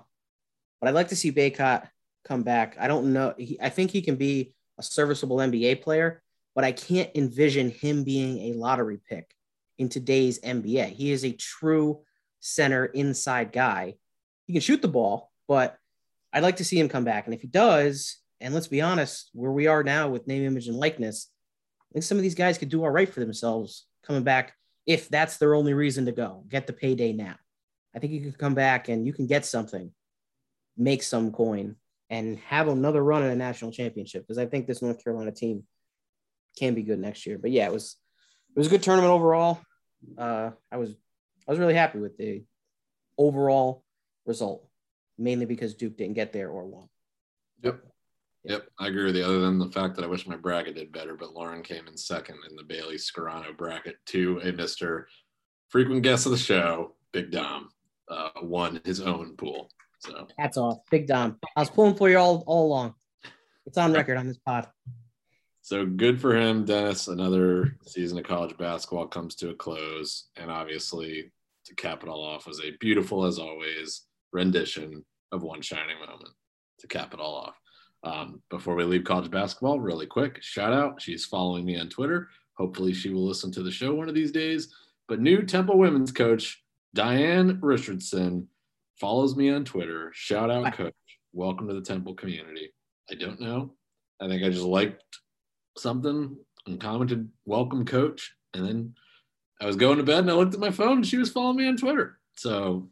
But 0.79 0.87
I'd 0.87 0.95
like 0.95 1.09
to 1.09 1.15
see 1.15 1.31
Bacot 1.31 1.89
come 2.23 2.43
back. 2.43 2.77
I 2.79 2.87
don't 2.87 3.11
know. 3.11 3.33
He, 3.37 3.59
I 3.61 3.69
think 3.69 3.91
he 3.91 4.01
can 4.01 4.15
be 4.15 4.53
a 4.77 4.83
serviceable 4.83 5.37
NBA 5.37 5.81
player, 5.81 6.21
but 6.55 6.63
I 6.63 6.71
can't 6.71 7.09
envision 7.15 7.69
him 7.69 8.03
being 8.03 8.51
a 8.51 8.57
lottery 8.57 8.99
pick 9.09 9.33
in 9.77 9.89
today's 9.89 10.39
NBA. 10.39 10.89
He 10.89 11.11
is 11.11 11.25
a 11.25 11.31
true 11.33 12.01
center 12.39 12.85
inside 12.85 13.51
guy. 13.51 13.95
He 14.45 14.53
can 14.53 14.61
shoot 14.61 14.81
the 14.81 14.87
ball, 14.87 15.31
but 15.47 15.77
I'd 16.31 16.43
like 16.43 16.57
to 16.57 16.65
see 16.65 16.79
him 16.79 16.89
come 16.89 17.03
back. 17.03 17.25
And 17.25 17.33
if 17.33 17.41
he 17.41 17.47
does, 17.47 18.17
and 18.39 18.53
let's 18.53 18.67
be 18.67 18.81
honest, 18.81 19.29
where 19.33 19.51
we 19.51 19.67
are 19.67 19.83
now 19.83 20.09
with 20.09 20.27
name, 20.27 20.43
image, 20.43 20.67
and 20.67 20.77
likeness, 20.77 21.31
I 21.89 21.93
think 21.93 22.03
some 22.03 22.17
of 22.17 22.23
these 22.23 22.35
guys 22.35 22.57
could 22.57 22.69
do 22.69 22.83
all 22.83 22.89
right 22.89 23.11
for 23.11 23.19
themselves 23.19 23.87
coming 24.03 24.23
back 24.23 24.53
if 24.85 25.09
that's 25.09 25.37
their 25.37 25.55
only 25.55 25.73
reason 25.73 26.05
to 26.05 26.11
go. 26.11 26.43
Get 26.47 26.67
the 26.67 26.73
payday 26.73 27.13
now. 27.13 27.35
I 27.95 27.99
think 27.99 28.13
you 28.13 28.21
can 28.21 28.31
come 28.33 28.53
back 28.53 28.89
and 28.89 29.05
you 29.05 29.13
can 29.13 29.27
get 29.27 29.45
something, 29.45 29.91
make 30.77 31.03
some 31.03 31.31
coin, 31.31 31.75
and 32.09 32.37
have 32.39 32.67
another 32.67 33.03
run 33.03 33.23
at 33.23 33.31
a 33.31 33.35
national 33.35 33.71
championship. 33.71 34.23
Because 34.23 34.37
I 34.37 34.45
think 34.45 34.67
this 34.67 34.81
North 34.81 35.03
Carolina 35.03 35.31
team 35.31 35.63
can 36.57 36.73
be 36.73 36.83
good 36.83 36.99
next 36.99 37.25
year. 37.25 37.37
But 37.37 37.51
yeah, 37.51 37.65
it 37.65 37.73
was 37.73 37.97
it 38.55 38.59
was 38.59 38.67
a 38.67 38.69
good 38.69 38.83
tournament 38.83 39.11
overall. 39.11 39.59
Uh, 40.17 40.51
I 40.71 40.77
was 40.77 40.91
I 41.47 41.51
was 41.51 41.59
really 41.59 41.73
happy 41.73 41.99
with 41.99 42.17
the 42.17 42.43
overall 43.17 43.83
result, 44.25 44.67
mainly 45.17 45.45
because 45.45 45.73
Duke 45.75 45.97
didn't 45.97 46.15
get 46.15 46.33
there 46.33 46.49
or 46.49 46.65
won. 46.65 46.87
Yep. 47.63 47.81
Yep, 48.47 48.69
I 48.79 48.87
agree 48.87 49.03
with 49.03 49.17
you. 49.17 49.25
Other 49.25 49.41
than 49.41 49.59
the 49.59 49.69
fact 49.69 49.95
that 49.95 50.05
I 50.05 50.07
wish 50.07 50.25
my 50.25 50.37
bracket 50.37 50.75
did 50.75 50.93
better, 50.93 51.15
but 51.15 51.33
Lauren 51.33 51.61
came 51.61 51.85
in 51.85 51.97
second 51.97 52.37
in 52.49 52.55
the 52.55 52.63
Bailey 52.63 52.95
Scarano 52.95 53.55
bracket 53.55 53.97
to 54.07 54.39
a 54.41 54.53
Mister 54.53 55.09
frequent 55.67 56.01
guest 56.01 56.25
of 56.25 56.31
the 56.31 56.37
show, 56.37 56.95
Big 57.11 57.29
Dom, 57.29 57.67
uh, 58.09 58.29
won 58.41 58.79
his 58.85 59.01
own 59.01 59.35
pool. 59.35 59.69
So 59.99 60.27
that's 60.37 60.55
off, 60.55 60.77
Big 60.89 61.07
Dom. 61.07 61.37
I 61.57 61.59
was 61.59 61.69
pulling 61.69 61.95
for 61.95 62.09
you 62.09 62.17
all 62.17 62.45
all 62.47 62.67
along. 62.67 62.93
It's 63.65 63.77
on 63.77 63.91
record 63.91 64.17
on 64.17 64.27
this 64.27 64.37
pod. 64.37 64.69
So 65.61 65.85
good 65.85 66.21
for 66.21 66.33
him, 66.33 66.63
Dennis. 66.63 67.09
Another 67.09 67.75
season 67.85 68.17
of 68.17 68.23
college 68.23 68.57
basketball 68.57 69.07
comes 69.07 69.35
to 69.35 69.49
a 69.49 69.55
close, 69.55 70.29
and 70.37 70.49
obviously 70.49 71.33
to 71.65 71.75
cap 71.75 72.01
it 72.01 72.07
all 72.07 72.23
off 72.23 72.47
was 72.47 72.61
a 72.61 72.77
beautiful, 72.79 73.25
as 73.25 73.39
always, 73.39 74.03
rendition 74.31 75.03
of 75.33 75.43
one 75.43 75.61
shining 75.61 75.99
moment 75.99 76.31
to 76.79 76.87
cap 76.87 77.13
it 77.13 77.19
all 77.19 77.35
off. 77.35 77.55
Um, 78.03 78.41
before 78.49 78.75
we 78.75 78.83
leave 78.83 79.03
college 79.03 79.31
basketball, 79.31 79.79
really 79.79 80.05
quick 80.05 80.41
shout 80.41 80.73
out. 80.73 81.01
She's 81.01 81.25
following 81.25 81.65
me 81.65 81.79
on 81.79 81.89
Twitter. 81.89 82.29
Hopefully, 82.53 82.93
she 82.93 83.09
will 83.09 83.25
listen 83.25 83.51
to 83.53 83.63
the 83.63 83.71
show 83.71 83.93
one 83.93 84.09
of 84.09 84.15
these 84.15 84.31
days. 84.31 84.73
But 85.07 85.19
new 85.19 85.41
Temple 85.41 85.77
women's 85.77 86.11
coach, 86.11 86.63
Diane 86.93 87.59
Richardson, 87.61 88.47
follows 88.99 89.35
me 89.35 89.49
on 89.49 89.65
Twitter. 89.65 90.11
Shout 90.13 90.49
out, 90.49 90.73
coach. 90.73 90.93
Welcome 91.33 91.67
to 91.67 91.73
the 91.73 91.81
Temple 91.81 92.13
community. 92.13 92.71
I 93.09 93.15
don't 93.15 93.39
know. 93.39 93.73
I 94.19 94.27
think 94.27 94.43
I 94.43 94.49
just 94.49 94.63
liked 94.63 95.03
something 95.77 96.35
and 96.65 96.79
commented, 96.79 97.29
welcome, 97.45 97.85
coach. 97.85 98.33
And 98.53 98.65
then 98.65 98.95
I 99.61 99.65
was 99.65 99.75
going 99.75 99.97
to 99.97 100.03
bed 100.03 100.19
and 100.19 100.31
I 100.31 100.33
looked 100.33 100.53
at 100.53 100.59
my 100.59 100.71
phone 100.71 100.97
and 100.97 101.07
she 101.07 101.17
was 101.17 101.29
following 101.29 101.57
me 101.57 101.67
on 101.67 101.77
Twitter. 101.77 102.19
So, 102.35 102.89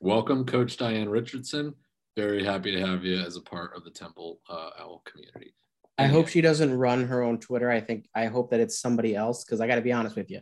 welcome, 0.00 0.44
Coach 0.44 0.76
Diane 0.76 1.08
Richardson. 1.08 1.74
Very 2.18 2.44
happy 2.44 2.72
to 2.72 2.84
have 2.84 3.04
you 3.04 3.16
as 3.16 3.36
a 3.36 3.40
part 3.40 3.76
of 3.76 3.84
the 3.84 3.92
Temple 3.92 4.40
uh, 4.50 4.70
Owl 4.80 5.04
community. 5.04 5.54
I 5.98 6.08
hope 6.08 6.26
she 6.26 6.40
doesn't 6.40 6.76
run 6.76 7.06
her 7.06 7.22
own 7.22 7.38
Twitter. 7.38 7.70
I 7.70 7.80
think 7.80 8.08
I 8.12 8.26
hope 8.26 8.50
that 8.50 8.58
it's 8.58 8.76
somebody 8.76 9.14
else 9.14 9.44
because 9.44 9.60
I 9.60 9.68
got 9.68 9.76
to 9.76 9.82
be 9.82 9.92
honest 9.92 10.16
with 10.16 10.28
you, 10.28 10.40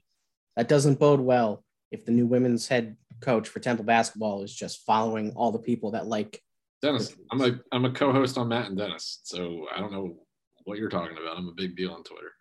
that 0.56 0.68
doesn't 0.68 0.99
bode 0.99 1.21
well 1.21 1.62
if 1.90 2.06
the 2.06 2.12
new 2.12 2.25
women's 2.25 2.66
head 2.66 2.97
coach 3.21 3.47
for 3.47 3.61
Temple 3.61 3.85
basketball 3.85 4.42
is 4.42 4.54
just 4.54 4.87
following 4.87 5.33
all 5.37 5.52
the 5.52 5.59
people 5.59 5.90
that 5.90 6.06
like 6.06 6.40
Dennis. 6.80 7.14
I'm 7.30 7.42
a 7.42 7.61
I'm 7.71 7.85
a 7.85 7.92
co-host 7.92 8.38
on 8.38 8.49
Matt 8.49 8.68
and 8.68 8.78
Dennis, 8.78 9.21
so 9.25 9.66
I 9.71 9.78
don't 9.78 9.92
know 9.92 10.16
what 10.64 10.78
you're 10.78 10.88
talking 10.88 11.18
about. 11.18 11.37
I'm 11.37 11.49
a 11.49 11.54
big 11.54 11.76
deal 11.76 11.92
on 11.92 12.02
Twitter. 12.04 12.33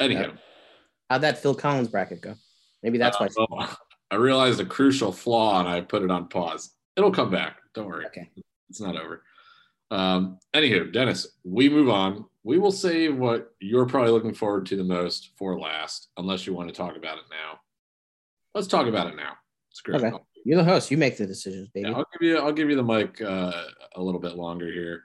Anyhow, 0.00 0.32
how'd 1.08 1.20
that 1.20 1.38
Phil 1.38 1.54
Collins 1.54 1.86
bracket 1.86 2.22
go? 2.22 2.34
Maybe 2.82 2.98
that's 2.98 3.20
uh, 3.20 3.28
why. 3.36 3.46
Well, 3.48 3.78
I 4.10 4.16
realized 4.16 4.58
a 4.58 4.66
crucial 4.66 5.12
flaw 5.12 5.60
and 5.60 5.68
I 5.68 5.80
put 5.80 6.02
it 6.02 6.10
on 6.10 6.26
pause. 6.26 6.72
It'll 6.96 7.12
come 7.12 7.30
back. 7.30 7.58
Don't 7.76 7.86
worry. 7.86 8.06
Okay. 8.06 8.28
It's 8.70 8.80
not 8.80 8.96
over. 8.96 9.22
Um, 9.90 10.38
anywho, 10.54 10.92
Dennis, 10.92 11.28
we 11.44 11.68
move 11.68 11.90
on. 11.90 12.24
We 12.42 12.58
will 12.58 12.72
save 12.72 13.16
what 13.16 13.52
you're 13.60 13.86
probably 13.86 14.12
looking 14.12 14.34
forward 14.34 14.66
to 14.66 14.76
the 14.76 14.84
most 14.84 15.30
for 15.36 15.60
last, 15.60 16.08
unless 16.16 16.46
you 16.46 16.54
want 16.54 16.68
to 16.68 16.74
talk 16.74 16.96
about 16.96 17.18
it 17.18 17.24
now. 17.30 17.60
Let's 18.54 18.66
talk 18.66 18.86
about 18.86 19.08
it 19.08 19.16
now. 19.16 19.34
Screw 19.70 19.94
okay. 19.96 20.10
You're 20.44 20.58
the 20.58 20.64
host. 20.64 20.90
You 20.90 20.96
make 20.96 21.18
the 21.18 21.26
decisions, 21.26 21.68
baby. 21.68 21.88
Yeah, 21.88 21.96
I'll 21.96 22.06
give 22.18 22.28
you. 22.28 22.38
I'll 22.38 22.52
give 22.52 22.70
you 22.70 22.76
the 22.76 22.82
mic 22.82 23.20
uh, 23.20 23.52
a 23.94 24.02
little 24.02 24.20
bit 24.20 24.36
longer 24.36 24.72
here. 24.72 25.04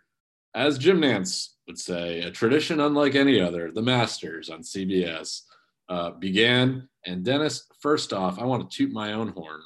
As 0.56 0.78
Jim 0.78 1.02
Nantz 1.02 1.50
would 1.68 1.78
say, 1.78 2.22
a 2.22 2.32
tradition 2.32 2.80
unlike 2.80 3.16
any 3.16 3.40
other, 3.42 3.72
the 3.72 3.82
Masters 3.82 4.50
on 4.50 4.62
CBS 4.62 5.42
uh, 5.90 6.12
began. 6.12 6.88
And 7.06 7.24
Dennis, 7.26 7.68
first 7.82 8.14
off, 8.14 8.40
I 8.40 8.46
want 8.46 8.70
to 8.70 8.78
toot 8.78 8.94
my 8.94 9.14
own 9.14 9.30
horn. 9.30 9.60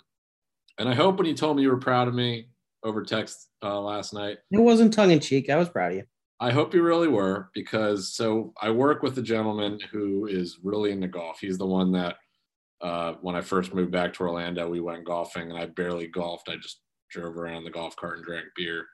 And 0.77 0.89
I 0.89 0.95
hope 0.95 1.17
when 1.17 1.27
you 1.27 1.33
told 1.35 1.57
me 1.57 1.63
you 1.63 1.69
were 1.69 1.77
proud 1.77 2.07
of 2.07 2.13
me 2.13 2.47
over 2.85 3.03
text 3.03 3.49
uh, 3.63 3.79
last 3.81 4.13
night, 4.13 4.37
it 4.51 4.59
wasn't 4.59 4.93
tongue 4.93 5.11
in 5.11 5.19
cheek. 5.19 5.49
I 5.49 5.57
was 5.57 5.67
proud 5.69 5.91
of 5.91 5.97
you. 5.97 6.03
I 6.39 6.51
hope 6.51 6.73
you 6.73 6.83
really 6.83 7.07
were 7.07 7.49
because 7.53 8.13
so 8.13 8.53
I 8.61 8.69
work 8.69 9.01
with 9.03 9.17
a 9.17 9.21
gentleman 9.21 9.79
who 9.91 10.27
is 10.27 10.59
really 10.63 10.91
into 10.91 11.07
golf. 11.07 11.39
He's 11.39 11.57
the 11.57 11.65
one 11.65 11.91
that 11.93 12.15
uh, 12.81 13.13
when 13.21 13.35
I 13.35 13.41
first 13.41 13.73
moved 13.73 13.91
back 13.91 14.13
to 14.13 14.23
Orlando, 14.23 14.69
we 14.69 14.81
went 14.81 15.05
golfing 15.05 15.49
and 15.49 15.57
I 15.57 15.65
barely 15.65 16.07
golfed. 16.07 16.49
I 16.49 16.57
just 16.57 16.81
drove 17.09 17.37
around 17.37 17.63
the 17.63 17.71
golf 17.71 17.95
cart 17.95 18.17
and 18.17 18.25
drank 18.25 18.45
beer. 18.55 18.85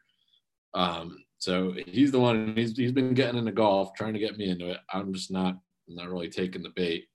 Um, 0.74 1.18
so 1.40 1.74
he's 1.88 2.12
the 2.12 2.20
one. 2.20 2.54
He's 2.56 2.78
he's 2.78 2.92
been 2.92 3.16
getting 3.16 3.40
into 3.40 3.52
golf, 3.52 3.90
trying 3.96 4.14
to 4.14 4.20
get 4.20 4.38
me 4.38 4.50
into 4.50 4.70
it. 4.70 4.78
I'm 4.94 5.14
just 5.14 5.32
not 5.32 5.58
not 5.88 6.10
really 6.10 6.30
taking 6.30 6.62
the 6.62 6.72
bait. 6.76 7.06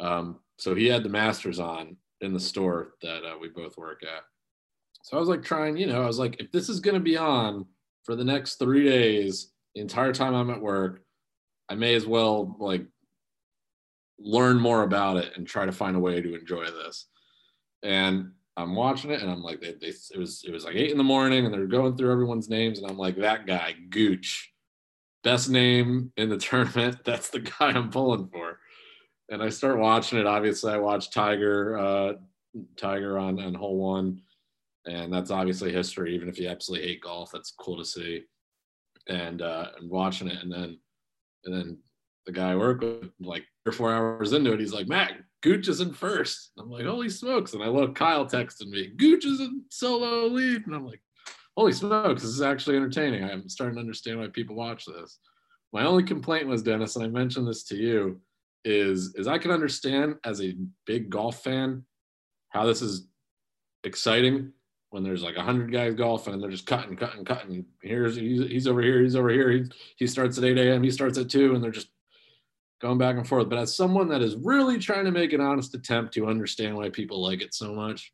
Um, 0.00 0.40
so 0.58 0.74
he 0.74 0.86
had 0.86 1.04
the 1.04 1.08
Masters 1.08 1.60
on 1.60 1.96
in 2.20 2.32
the 2.32 2.40
store 2.40 2.94
that 3.02 3.24
uh, 3.24 3.38
we 3.40 3.48
both 3.48 3.78
work 3.78 4.02
at. 4.02 4.24
So 5.02 5.16
I 5.16 5.20
was 5.20 5.28
like 5.28 5.42
trying, 5.42 5.76
you 5.76 5.86
know, 5.86 6.02
I 6.02 6.06
was 6.06 6.18
like, 6.18 6.40
if 6.40 6.50
this 6.52 6.68
is 6.68 6.80
going 6.80 6.94
to 6.94 7.00
be 7.00 7.16
on 7.16 7.66
for 8.04 8.16
the 8.16 8.24
next 8.24 8.56
three 8.56 8.84
days, 8.84 9.52
the 9.74 9.80
entire 9.80 10.12
time 10.12 10.34
I'm 10.34 10.50
at 10.50 10.60
work, 10.60 11.02
I 11.68 11.74
may 11.74 11.94
as 11.94 12.06
well 12.06 12.56
like 12.58 12.84
learn 14.18 14.58
more 14.60 14.82
about 14.82 15.16
it 15.16 15.32
and 15.36 15.46
try 15.46 15.66
to 15.66 15.72
find 15.72 15.96
a 15.96 16.00
way 16.00 16.20
to 16.20 16.34
enjoy 16.34 16.66
this. 16.66 17.06
And 17.82 18.32
I'm 18.56 18.76
watching 18.76 19.10
it 19.10 19.22
and 19.22 19.30
I'm 19.30 19.42
like, 19.42 19.60
they, 19.60 19.72
they, 19.72 19.88
it 19.88 20.18
was 20.18 20.44
it 20.46 20.52
was 20.52 20.64
like 20.64 20.76
eight 20.76 20.90
in 20.90 20.98
the 20.98 21.04
morning 21.04 21.44
and 21.44 21.52
they're 21.52 21.66
going 21.66 21.96
through 21.96 22.12
everyone's 22.12 22.48
names 22.48 22.78
and 22.78 22.88
I'm 22.88 22.98
like, 22.98 23.16
that 23.16 23.46
guy, 23.46 23.74
Gooch, 23.90 24.52
best 25.24 25.48
name 25.50 26.12
in 26.16 26.28
the 26.28 26.36
tournament. 26.38 26.98
That's 27.04 27.30
the 27.30 27.40
guy 27.40 27.70
I'm 27.70 27.90
pulling 27.90 28.28
for. 28.28 28.58
And 29.30 29.42
I 29.42 29.48
start 29.48 29.78
watching 29.78 30.18
it. 30.18 30.26
Obviously, 30.26 30.72
I 30.72 30.76
watched 30.76 31.12
Tiger, 31.12 31.78
uh, 31.78 32.12
Tiger 32.76 33.18
on 33.18 33.40
on 33.40 33.54
hole 33.54 33.78
one, 33.78 34.20
and 34.86 35.12
that's 35.12 35.30
obviously 35.30 35.72
history. 35.72 36.14
Even 36.14 36.28
if 36.28 36.38
you 36.38 36.48
absolutely 36.48 36.88
hate 36.88 37.02
golf, 37.02 37.30
that's 37.32 37.54
cool 37.58 37.78
to 37.78 37.84
see. 37.84 38.24
And 39.08 39.42
uh, 39.42 39.68
and 39.78 39.90
watching 39.90 40.28
it, 40.28 40.42
and 40.42 40.52
then 40.52 40.78
and 41.44 41.54
then 41.54 41.78
the 42.26 42.32
guy 42.32 42.52
I 42.52 42.56
work 42.56 42.80
with, 42.80 43.10
like 43.20 43.44
three 43.64 43.70
or 43.70 43.72
four 43.72 43.92
hours 43.92 44.32
into 44.32 44.52
it, 44.52 44.60
he's 44.60 44.72
like, 44.72 44.88
Matt, 44.88 45.14
Gooch 45.42 45.68
is 45.68 45.80
in 45.80 45.92
first. 45.92 46.52
I'm 46.58 46.70
like, 46.70 46.86
holy 46.86 47.08
smokes. 47.08 47.52
And 47.52 47.62
I 47.62 47.66
look, 47.66 47.94
Kyle 47.94 48.26
texted 48.26 48.68
me, 48.68 48.92
Gooch 48.96 49.24
is 49.24 49.40
in 49.40 49.62
solo 49.70 50.26
lead. 50.28 50.66
And 50.66 50.74
I'm 50.74 50.86
like, 50.86 51.02
holy 51.56 51.72
smokes, 51.72 52.22
this 52.22 52.30
is 52.30 52.42
actually 52.42 52.76
entertaining. 52.76 53.24
I'm 53.24 53.48
starting 53.48 53.74
to 53.76 53.80
understand 53.80 54.20
why 54.20 54.28
people 54.28 54.54
watch 54.54 54.86
this. 54.86 55.18
My 55.72 55.84
only 55.84 56.04
complaint 56.04 56.46
was, 56.46 56.62
Dennis, 56.62 56.96
and 56.96 57.04
I 57.04 57.08
mentioned 57.08 57.48
this 57.48 57.64
to 57.64 57.76
you, 57.76 58.20
is, 58.64 59.14
is 59.16 59.26
I 59.26 59.38
can 59.38 59.50
understand 59.50 60.16
as 60.24 60.40
a 60.40 60.54
big 60.86 61.10
golf 61.10 61.42
fan 61.42 61.84
how 62.50 62.66
this 62.66 62.82
is 62.82 63.08
exciting 63.82 64.52
when 64.92 65.02
there's 65.02 65.22
like 65.22 65.36
100 65.36 65.72
guys 65.72 65.94
golfing 65.94 66.34
and 66.34 66.42
they're 66.42 66.50
just 66.50 66.66
cutting, 66.66 66.96
cutting, 66.96 67.24
cutting. 67.24 67.64
Here's 67.80 68.14
he's, 68.14 68.46
he's 68.46 68.66
over 68.66 68.82
here, 68.82 69.00
he's 69.00 69.16
over 69.16 69.30
here. 69.30 69.50
He, 69.50 69.64
he 69.96 70.06
starts 70.06 70.36
at 70.36 70.44
8 70.44 70.58
a.m., 70.58 70.82
he 70.82 70.90
starts 70.90 71.16
at 71.16 71.30
2, 71.30 71.54
and 71.54 71.64
they're 71.64 71.70
just 71.70 71.88
going 72.82 72.98
back 72.98 73.16
and 73.16 73.26
forth. 73.26 73.48
But 73.48 73.58
as 73.58 73.74
someone 73.74 74.08
that 74.10 74.20
is 74.20 74.36
really 74.36 74.78
trying 74.78 75.06
to 75.06 75.10
make 75.10 75.32
an 75.32 75.40
honest 75.40 75.74
attempt 75.74 76.12
to 76.14 76.26
understand 76.26 76.76
why 76.76 76.90
people 76.90 77.22
like 77.22 77.40
it 77.40 77.54
so 77.54 77.72
much, 77.72 78.12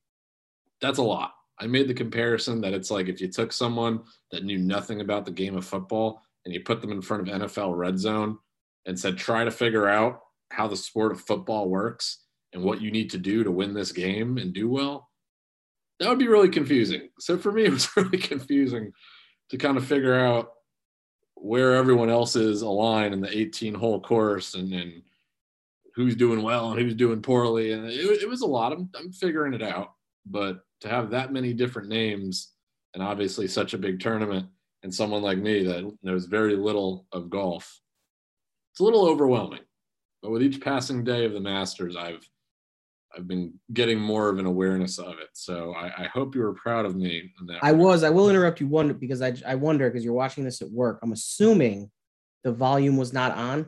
that's 0.81 0.99
a 0.99 1.03
lot. 1.03 1.35
I 1.59 1.67
made 1.67 1.89
the 1.89 1.95
comparison 1.95 2.61
that 2.61 2.75
it's 2.75 2.93
like 2.93 3.09
if 3.09 3.21
you 3.21 3.27
took 3.27 3.53
someone 3.53 4.05
that 4.31 4.45
knew 4.45 4.59
nothing 4.59 5.01
about 5.01 5.25
the 5.25 5.33
game 5.33 5.57
of 5.57 5.67
football 5.67 6.23
and 6.45 6.55
you 6.55 6.61
put 6.61 6.81
them 6.81 6.93
in 6.93 7.03
front 7.03 7.29
of 7.29 7.35
NFL 7.35 7.77
red 7.77 7.99
zone 7.99 8.39
and 8.87 8.97
said, 8.97 9.19
try 9.19 9.43
to 9.43 9.51
figure 9.51 9.89
out 9.89 10.21
how 10.51 10.69
the 10.69 10.77
sport 10.77 11.11
of 11.11 11.21
football 11.21 11.69
works 11.69 12.23
and 12.53 12.63
what 12.63 12.81
you 12.81 12.93
need 12.93 13.11
to 13.11 13.19
do 13.19 13.43
to 13.43 13.51
win 13.51 13.75
this 13.75 13.91
game 13.91 14.39
and 14.39 14.53
do 14.53 14.69
well, 14.69 15.08
that 16.01 16.09
would 16.09 16.19
be 16.19 16.29
really 16.29 16.49
confusing. 16.49 17.09
So 17.19 17.39
for 17.39 17.53
me, 17.53 17.65
it 17.67 17.73
was 17.73 17.97
really 17.97 18.19
confusing 18.19 18.93
to 19.51 19.59
kind 19.59 19.77
of 19.77 19.87
figure 19.87 20.15
out 20.15 20.53
where 21.35 21.75
everyone 21.75 22.11
else 22.11 22.37
is 22.37 22.63
aligned 22.63 23.15
in 23.15 23.21
the 23.21 23.37
18 23.37 23.75
hole 23.75 24.01
course 24.01 24.55
and, 24.55 24.73
and 24.73 25.03
who's 25.95 26.17
doing 26.17 26.43
well 26.43 26.71
and 26.71 26.81
who's 26.81 26.95
doing 26.95 27.23
poorly. 27.23 27.73
And 27.73 27.87
it, 27.87 28.23
it 28.23 28.29
was 28.29 28.43
a 28.43 28.47
lot. 28.47 28.73
I'm, 28.73 28.91
I'm 28.99 29.13
figuring 29.13 29.55
it 29.55 29.63
out. 29.63 29.93
But 30.27 30.61
to 30.81 30.89
have 30.89 31.11
that 31.11 31.33
many 31.33 31.53
different 31.53 31.89
names 31.89 32.53
and 32.95 33.03
obviously 33.03 33.49
such 33.49 33.75
a 33.75 33.79
big 33.79 34.01
tournament 34.01 34.47
and 34.83 34.95
someone 34.95 35.23
like 35.23 35.39
me 35.39 35.65
that 35.65 35.91
knows 36.03 36.27
very 36.27 36.57
little 36.57 37.07
of 37.13 37.31
golf, 37.31 37.81
it's 38.73 38.81
a 38.81 38.85
little 38.85 39.09
overwhelming. 39.09 39.63
But 40.23 40.31
with 40.31 40.43
each 40.43 40.61
passing 40.61 41.05
day 41.05 41.25
of 41.25 41.33
the 41.33 41.41
Masters, 41.41 41.97
I've 41.97 42.29
I've 43.17 43.27
been 43.27 43.55
getting 43.73 43.99
more 43.99 44.29
of 44.29 44.39
an 44.39 44.47
awareness 44.47 44.99
of 44.99 45.19
it. 45.19 45.29
So 45.33 45.75
I, 45.75 46.05
I 46.05 46.09
hope 46.13 46.35
you 46.35 46.43
were 46.43 46.55
proud 46.55 46.85
of 46.85 46.95
me. 46.95 47.33
I 47.63 47.73
way. 47.73 47.79
was. 47.79 48.05
I 48.05 48.11
will 48.11 48.31
interrupt 48.31 48.61
you 48.61 48.69
one 48.69 48.93
because 48.93 49.23
I 49.23 49.35
I 49.47 49.55
wonder 49.55 49.89
because 49.89 50.05
you're 50.05 50.13
watching 50.13 50.45
this 50.45 50.63
at 50.63 50.71
work. 50.71 51.01
I'm 51.03 51.13
assuming 51.13 51.91
the 52.45 52.53
volume 52.53 52.97
was 52.97 53.13
not 53.13 53.37
on. 53.37 53.67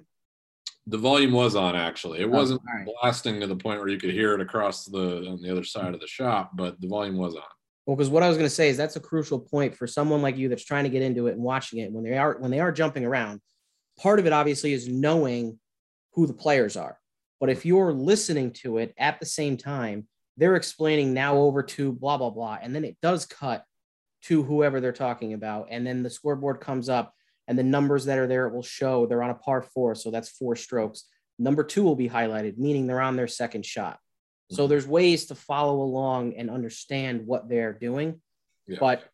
The 0.87 0.99
volume 0.99 1.33
was 1.33 1.57
on 1.57 1.77
actually. 1.77 2.21
It 2.21 2.27
oh, 2.27 2.29
wasn't 2.29 2.61
right. 2.67 2.87
blasting 3.01 3.41
to 3.41 3.47
the 3.47 3.57
point 3.57 3.81
where 3.81 3.89
you 3.89 3.99
could 3.99 4.11
hear 4.11 4.35
it 4.35 4.41
across 4.41 4.85
the 4.85 5.27
on 5.29 5.41
the 5.43 5.51
other 5.51 5.65
side 5.65 5.95
of 5.95 6.01
the 6.01 6.07
shop, 6.07 6.53
but 6.55 6.81
the 6.81 6.89
volume 6.89 7.17
was 7.17 7.35
on. 7.35 7.43
Well, 7.87 7.97
because 7.97 8.11
what 8.11 8.23
I 8.23 8.29
was 8.29 8.37
going 8.37 8.49
to 8.49 8.55
say 8.55 8.69
is 8.69 8.77
that's 8.77 8.97
a 8.97 9.01
crucial 9.01 9.41
point 9.41 9.75
for 9.75 9.87
someone 9.87 10.23
like 10.23 10.37
you 10.37 10.49
that's 10.49 10.65
trying 10.65 10.85
to 10.85 10.91
get 10.91 11.03
into 11.03 11.27
it 11.27 11.33
and 11.33 11.43
watching 11.43 11.81
it 11.81 11.91
when 11.91 12.05
they 12.05 12.17
are 12.17 12.37
when 12.39 12.51
they 12.51 12.61
are 12.61 12.73
jumping 12.73 13.05
around. 13.05 13.41
Part 13.99 14.19
of 14.19 14.27
it 14.27 14.33
obviously 14.33 14.73
is 14.73 14.89
knowing 14.89 15.59
who 16.13 16.27
the 16.27 16.35
players 16.35 16.77
are. 16.77 17.00
But 17.41 17.51
if 17.51 17.65
you're 17.65 17.93
listening 17.93 18.53
to 18.63 18.79
it 18.79 18.95
at 18.99 19.19
the 19.19 19.27
same 19.27 19.57
time, 19.57 20.07
they're 20.37 20.57
explaining 20.57 21.15
now 21.15 21.37
over 21.37 21.63
to 21.63 21.93
blah, 21.93 22.19
blah, 22.19 22.31
blah. 22.31 22.59
And 22.61 22.75
then 22.75 22.85
it 22.85 22.97
does 23.03 23.27
cut 23.27 23.65
to 24.25 24.43
whoever 24.43 24.81
they're 24.81 24.93
talking 24.93 25.33
about. 25.33 25.69
And 25.71 25.87
then 25.87 26.03
the 26.03 26.11
scoreboard 26.11 26.61
comes 26.61 26.89
up 26.89 27.15
and 27.49 27.59
the 27.59 27.63
numbers 27.65 28.05
that 28.05 28.19
are 28.19 28.27
there, 28.27 28.47
it 28.47 28.55
will 28.55 28.63
show 28.63 29.07
they're 29.07 29.23
on 29.23 29.31
a 29.31 29.35
par 29.35 29.63
four. 29.63 29.95
So 29.95 30.11
that's 30.11 30.29
four 30.29 30.55
strokes. 30.55 31.05
Number 31.39 31.65
two 31.65 31.83
will 31.83 31.97
be 31.97 32.09
highlighted, 32.09 32.59
meaning 32.59 32.87
they're 32.87 33.01
on 33.01 33.17
their 33.17 33.27
second 33.27 33.65
shot. 33.65 33.99
So 34.51 34.63
mm-hmm. 34.63 34.71
there's 34.71 34.87
ways 34.87 35.27
to 35.27 35.35
follow 35.35 35.81
along 35.81 36.35
and 36.35 36.51
understand 36.51 37.27
what 37.27 37.49
they're 37.49 37.73
doing. 37.73 38.21
Yeah. 38.67 38.77
But 38.79 39.05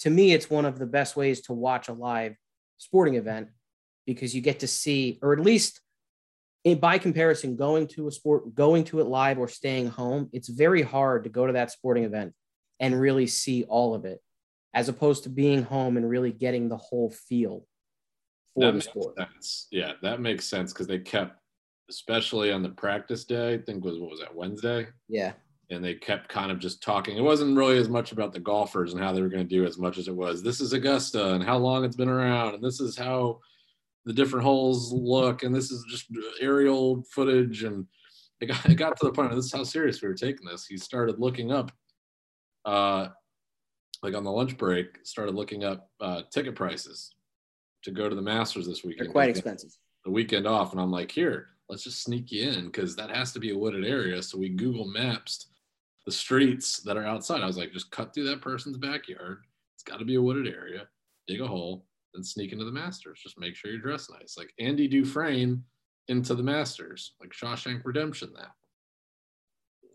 to 0.00 0.10
me, 0.10 0.32
it's 0.32 0.50
one 0.50 0.64
of 0.64 0.78
the 0.78 0.86
best 0.86 1.16
ways 1.16 1.40
to 1.42 1.54
watch 1.54 1.88
a 1.88 1.92
live 1.92 2.36
sporting 2.78 3.14
event 3.14 3.48
because 4.06 4.34
you 4.34 4.40
get 4.40 4.60
to 4.60 4.66
see, 4.66 5.18
or 5.22 5.32
at 5.32 5.40
least 5.40 5.80
by 6.80 6.98
comparison, 6.98 7.56
going 7.56 7.88
to 7.88 8.08
a 8.08 8.12
sport, 8.12 8.54
going 8.54 8.84
to 8.84 9.00
it 9.00 9.06
live 9.06 9.38
or 9.38 9.48
staying 9.48 9.88
home, 9.88 10.30
it's 10.32 10.48
very 10.48 10.82
hard 10.82 11.24
to 11.24 11.30
go 11.30 11.46
to 11.46 11.52
that 11.54 11.70
sporting 11.70 12.04
event 12.04 12.32
and 12.78 13.00
really 13.00 13.26
see 13.26 13.64
all 13.64 13.94
of 13.94 14.04
it, 14.04 14.20
as 14.74 14.88
opposed 14.88 15.24
to 15.24 15.28
being 15.28 15.62
home 15.62 15.96
and 15.96 16.08
really 16.08 16.32
getting 16.32 16.68
the 16.68 16.76
whole 16.76 17.10
feel 17.10 17.66
for 18.54 18.66
that 18.66 18.72
the 18.74 18.80
sport. 18.80 19.16
Sense. 19.16 19.66
Yeah, 19.70 19.92
that 20.02 20.20
makes 20.20 20.44
sense 20.44 20.72
because 20.72 20.86
they 20.86 20.98
kept, 20.98 21.36
especially 21.90 22.52
on 22.52 22.62
the 22.62 22.68
practice 22.68 23.24
day, 23.24 23.54
I 23.54 23.58
think 23.58 23.84
was 23.84 23.98
what 23.98 24.10
was 24.10 24.20
that 24.20 24.34
Wednesday? 24.34 24.86
Yeah. 25.08 25.32
And 25.70 25.82
they 25.82 25.94
kept 25.94 26.28
kind 26.28 26.52
of 26.52 26.58
just 26.58 26.82
talking. 26.82 27.16
It 27.16 27.22
wasn't 27.22 27.56
really 27.56 27.78
as 27.78 27.88
much 27.88 28.12
about 28.12 28.32
the 28.32 28.40
golfers 28.40 28.92
and 28.92 29.02
how 29.02 29.12
they 29.12 29.22
were 29.22 29.28
going 29.28 29.48
to 29.48 29.54
do 29.56 29.64
as 29.64 29.78
much 29.78 29.96
as 29.96 30.06
it 30.06 30.14
was. 30.14 30.42
This 30.42 30.60
is 30.60 30.74
Augusta 30.74 31.32
and 31.32 31.42
how 31.42 31.56
long 31.56 31.84
it's 31.84 31.96
been 31.96 32.10
around, 32.10 32.54
and 32.54 32.62
this 32.62 32.78
is 32.78 32.96
how 32.96 33.40
the 34.04 34.12
different 34.12 34.44
holes 34.44 34.92
look 34.92 35.42
and 35.42 35.54
this 35.54 35.70
is 35.70 35.84
just 35.88 36.06
aerial 36.40 37.02
footage 37.12 37.62
and 37.62 37.86
it 38.40 38.46
got, 38.46 38.66
it 38.66 38.74
got 38.74 38.96
to 38.96 39.06
the 39.06 39.12
point 39.12 39.30
of 39.30 39.36
this 39.36 39.46
is 39.46 39.52
how 39.52 39.62
serious 39.62 40.02
we 40.02 40.08
were 40.08 40.14
taking 40.14 40.46
this. 40.46 40.66
He 40.66 40.76
started 40.76 41.20
looking 41.20 41.52
up, 41.52 41.70
uh, 42.64 43.08
like 44.02 44.14
on 44.14 44.24
the 44.24 44.32
lunch 44.32 44.56
break, 44.58 44.98
started 45.04 45.34
looking 45.34 45.62
up 45.62 45.88
uh, 46.00 46.22
ticket 46.32 46.56
prices 46.56 47.14
to 47.84 47.92
go 47.92 48.08
to 48.08 48.14
the 48.16 48.22
Masters 48.22 48.66
this 48.66 48.82
weekend. 48.82 49.06
They're 49.06 49.12
quite 49.12 49.30
expensive. 49.30 49.70
The 50.04 50.10
weekend 50.10 50.48
off, 50.48 50.72
and 50.72 50.80
I'm 50.80 50.90
like, 50.90 51.12
here, 51.12 51.50
let's 51.68 51.84
just 51.84 52.02
sneak 52.02 52.32
you 52.32 52.50
in 52.50 52.66
because 52.66 52.96
that 52.96 53.10
has 53.10 53.32
to 53.32 53.38
be 53.38 53.50
a 53.50 53.56
wooded 53.56 53.84
area. 53.84 54.20
So 54.22 54.38
we 54.38 54.48
Google 54.48 54.86
Maps 54.86 55.46
the 56.04 56.12
streets 56.12 56.80
that 56.80 56.96
are 56.96 57.06
outside. 57.06 57.42
I 57.42 57.46
was 57.46 57.56
like, 57.56 57.72
just 57.72 57.90
cut 57.90 58.12
through 58.12 58.24
that 58.24 58.40
person's 58.40 58.76
backyard. 58.76 59.44
It's 59.74 59.84
got 59.84 59.98
to 59.98 60.04
be 60.04 60.16
a 60.16 60.22
wooded 60.22 60.52
area. 60.52 60.88
Dig 61.28 61.40
a 61.40 61.46
hole, 61.46 61.86
then 62.14 62.22
sneak 62.22 62.52
into 62.52 62.64
the 62.64 62.72
Masters. 62.72 63.20
Just 63.22 63.38
make 63.38 63.54
sure 63.54 63.70
you're 63.70 63.80
dressed 63.80 64.10
nice, 64.10 64.36
like 64.36 64.52
Andy 64.58 64.88
Dufresne 64.88 65.62
into 66.08 66.34
the 66.34 66.42
Masters, 66.42 67.14
like 67.20 67.30
Shawshank 67.30 67.82
Redemption. 67.84 68.30
That 68.34 68.50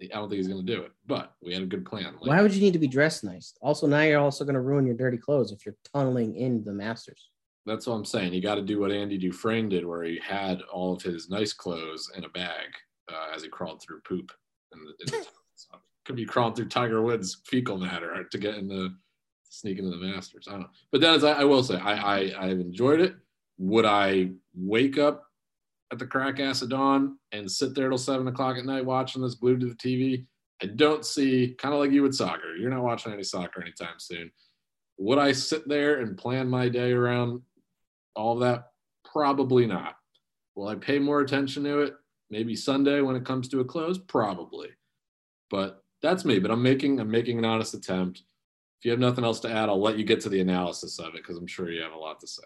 I 0.01 0.15
don't 0.15 0.29
think 0.29 0.37
he's 0.37 0.47
going 0.47 0.65
to 0.65 0.73
do 0.75 0.81
it, 0.81 0.91
but 1.05 1.33
we 1.41 1.53
had 1.53 1.63
a 1.63 1.67
good 1.67 1.85
plan. 1.85 2.15
Like, 2.19 2.29
Why 2.29 2.41
would 2.41 2.53
you 2.53 2.61
need 2.61 2.73
to 2.73 2.79
be 2.79 2.87
dressed 2.87 3.23
nice? 3.23 3.53
Also, 3.61 3.87
now 3.87 4.01
you're 4.01 4.19
also 4.19 4.43
going 4.43 4.55
to 4.55 4.61
ruin 4.61 4.85
your 4.85 4.95
dirty 4.95 5.17
clothes 5.17 5.51
if 5.51 5.65
you're 5.65 5.75
tunneling 5.93 6.35
in 6.35 6.63
the 6.63 6.73
Masters. 6.73 7.29
That's 7.65 7.87
what 7.87 7.95
I'm 7.95 8.05
saying. 8.05 8.33
You 8.33 8.41
got 8.41 8.55
to 8.55 8.61
do 8.61 8.79
what 8.79 8.91
Andy 8.91 9.17
Dufresne 9.17 9.69
did, 9.69 9.85
where 9.85 10.03
he 10.03 10.19
had 10.23 10.61
all 10.71 10.93
of 10.93 11.01
his 11.01 11.29
nice 11.29 11.51
clothes 11.51 12.09
in 12.15 12.23
a 12.23 12.29
bag 12.29 12.67
uh, 13.11 13.35
as 13.35 13.43
he 13.43 13.49
crawled 13.49 13.81
through 13.81 14.01
poop. 14.01 14.31
In 14.73 14.79
the, 14.79 14.91
in 14.99 15.19
the 15.21 15.27
so 15.55 15.77
could 16.05 16.15
be 16.15 16.25
crawling 16.25 16.55
through 16.55 16.69
Tiger 16.69 17.01
Woods' 17.01 17.41
fecal 17.45 17.77
matter 17.77 18.23
to 18.31 18.37
get 18.37 18.55
in 18.55 18.67
the 18.67 18.95
sneak 19.59 19.79
into 19.79 19.91
the 19.91 19.97
Masters. 19.97 20.47
I 20.47 20.51
don't 20.51 20.61
know, 20.61 20.69
but 20.91 21.01
that 21.01 21.15
is 21.15 21.23
I, 21.23 21.33
I 21.33 21.43
will 21.43 21.63
say 21.63 21.75
I, 21.75 21.93
I 21.93 22.45
I've 22.45 22.59
enjoyed 22.59 23.01
it. 23.01 23.15
Would 23.57 23.85
I 23.85 24.31
wake 24.55 24.97
up 24.97 25.27
at 25.91 25.99
the 25.99 26.05
crack 26.05 26.39
ass 26.39 26.61
of 26.61 26.69
dawn 26.69 27.17
and 27.31 27.49
sit 27.49 27.73
there 27.73 27.89
till 27.89 27.97
seven 27.97 28.27
o'clock 28.27 28.57
at 28.57 28.65
night 28.65 28.85
watching 28.85 29.21
this 29.21 29.35
glued 29.35 29.61
to 29.61 29.67
the 29.67 29.75
TV. 29.75 30.25
I 30.61 30.67
don't 30.67 31.05
see 31.05 31.55
kind 31.57 31.73
of 31.73 31.79
like 31.79 31.91
you 31.91 32.03
with 32.03 32.15
soccer. 32.15 32.55
You're 32.55 32.71
not 32.71 32.83
watching 32.83 33.13
any 33.13 33.23
soccer 33.23 33.61
anytime 33.61 33.99
soon. 33.99 34.31
Would 34.97 35.19
I 35.19 35.31
sit 35.31 35.67
there 35.67 35.99
and 35.99 36.17
plan 36.17 36.49
my 36.49 36.67
day 36.69 36.91
around 36.91 37.41
all 38.15 38.37
that? 38.39 38.71
Probably 39.05 39.67
not. 39.67 39.95
Will 40.55 40.67
I 40.67 40.75
pay 40.75 40.99
more 40.99 41.21
attention 41.21 41.63
to 41.65 41.81
it? 41.81 41.93
Maybe 42.29 42.55
Sunday 42.55 43.01
when 43.01 43.15
it 43.15 43.23
comes 43.23 43.47
to 43.49 43.59
a 43.59 43.65
close? 43.65 43.97
Probably. 43.97 44.69
But 45.49 45.83
that's 46.01 46.25
me. 46.25 46.39
But 46.39 46.51
I'm 46.51 46.63
making 46.63 46.99
I'm 46.99 47.11
making 47.11 47.37
an 47.37 47.45
honest 47.45 47.73
attempt. 47.73 48.23
If 48.79 48.85
you 48.85 48.91
have 48.91 48.99
nothing 48.99 49.23
else 49.23 49.39
to 49.41 49.51
add, 49.51 49.69
I'll 49.69 49.81
let 49.81 49.97
you 49.97 50.03
get 50.03 50.21
to 50.21 50.29
the 50.29 50.41
analysis 50.41 50.99
of 50.99 51.07
it 51.07 51.23
because 51.23 51.37
I'm 51.37 51.47
sure 51.47 51.71
you 51.71 51.81
have 51.81 51.93
a 51.93 51.97
lot 51.97 52.19
to 52.19 52.27
say. 52.27 52.43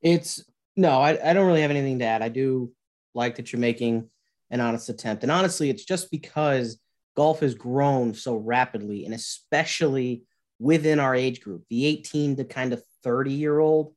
It's 0.00 0.44
no, 0.76 1.00
I, 1.00 1.30
I 1.30 1.34
don't 1.34 1.46
really 1.46 1.60
have 1.60 1.70
anything 1.70 1.98
to 1.98 2.06
add. 2.06 2.22
I 2.22 2.28
do 2.28 2.72
like 3.14 3.36
that 3.36 3.52
you're 3.52 3.60
making 3.60 4.08
an 4.50 4.60
honest 4.60 4.88
attempt. 4.88 5.22
And 5.22 5.30
honestly, 5.30 5.68
it's 5.68 5.84
just 5.84 6.10
because 6.10 6.78
golf 7.16 7.40
has 7.40 7.54
grown 7.54 8.14
so 8.14 8.36
rapidly, 8.36 9.04
and 9.04 9.14
especially 9.14 10.22
within 10.58 10.98
our 10.98 11.14
age 11.14 11.40
group, 11.40 11.64
the 11.68 11.86
18 11.86 12.36
to 12.36 12.44
kind 12.44 12.72
of 12.72 12.82
30 13.02 13.32
year 13.32 13.58
old 13.58 13.94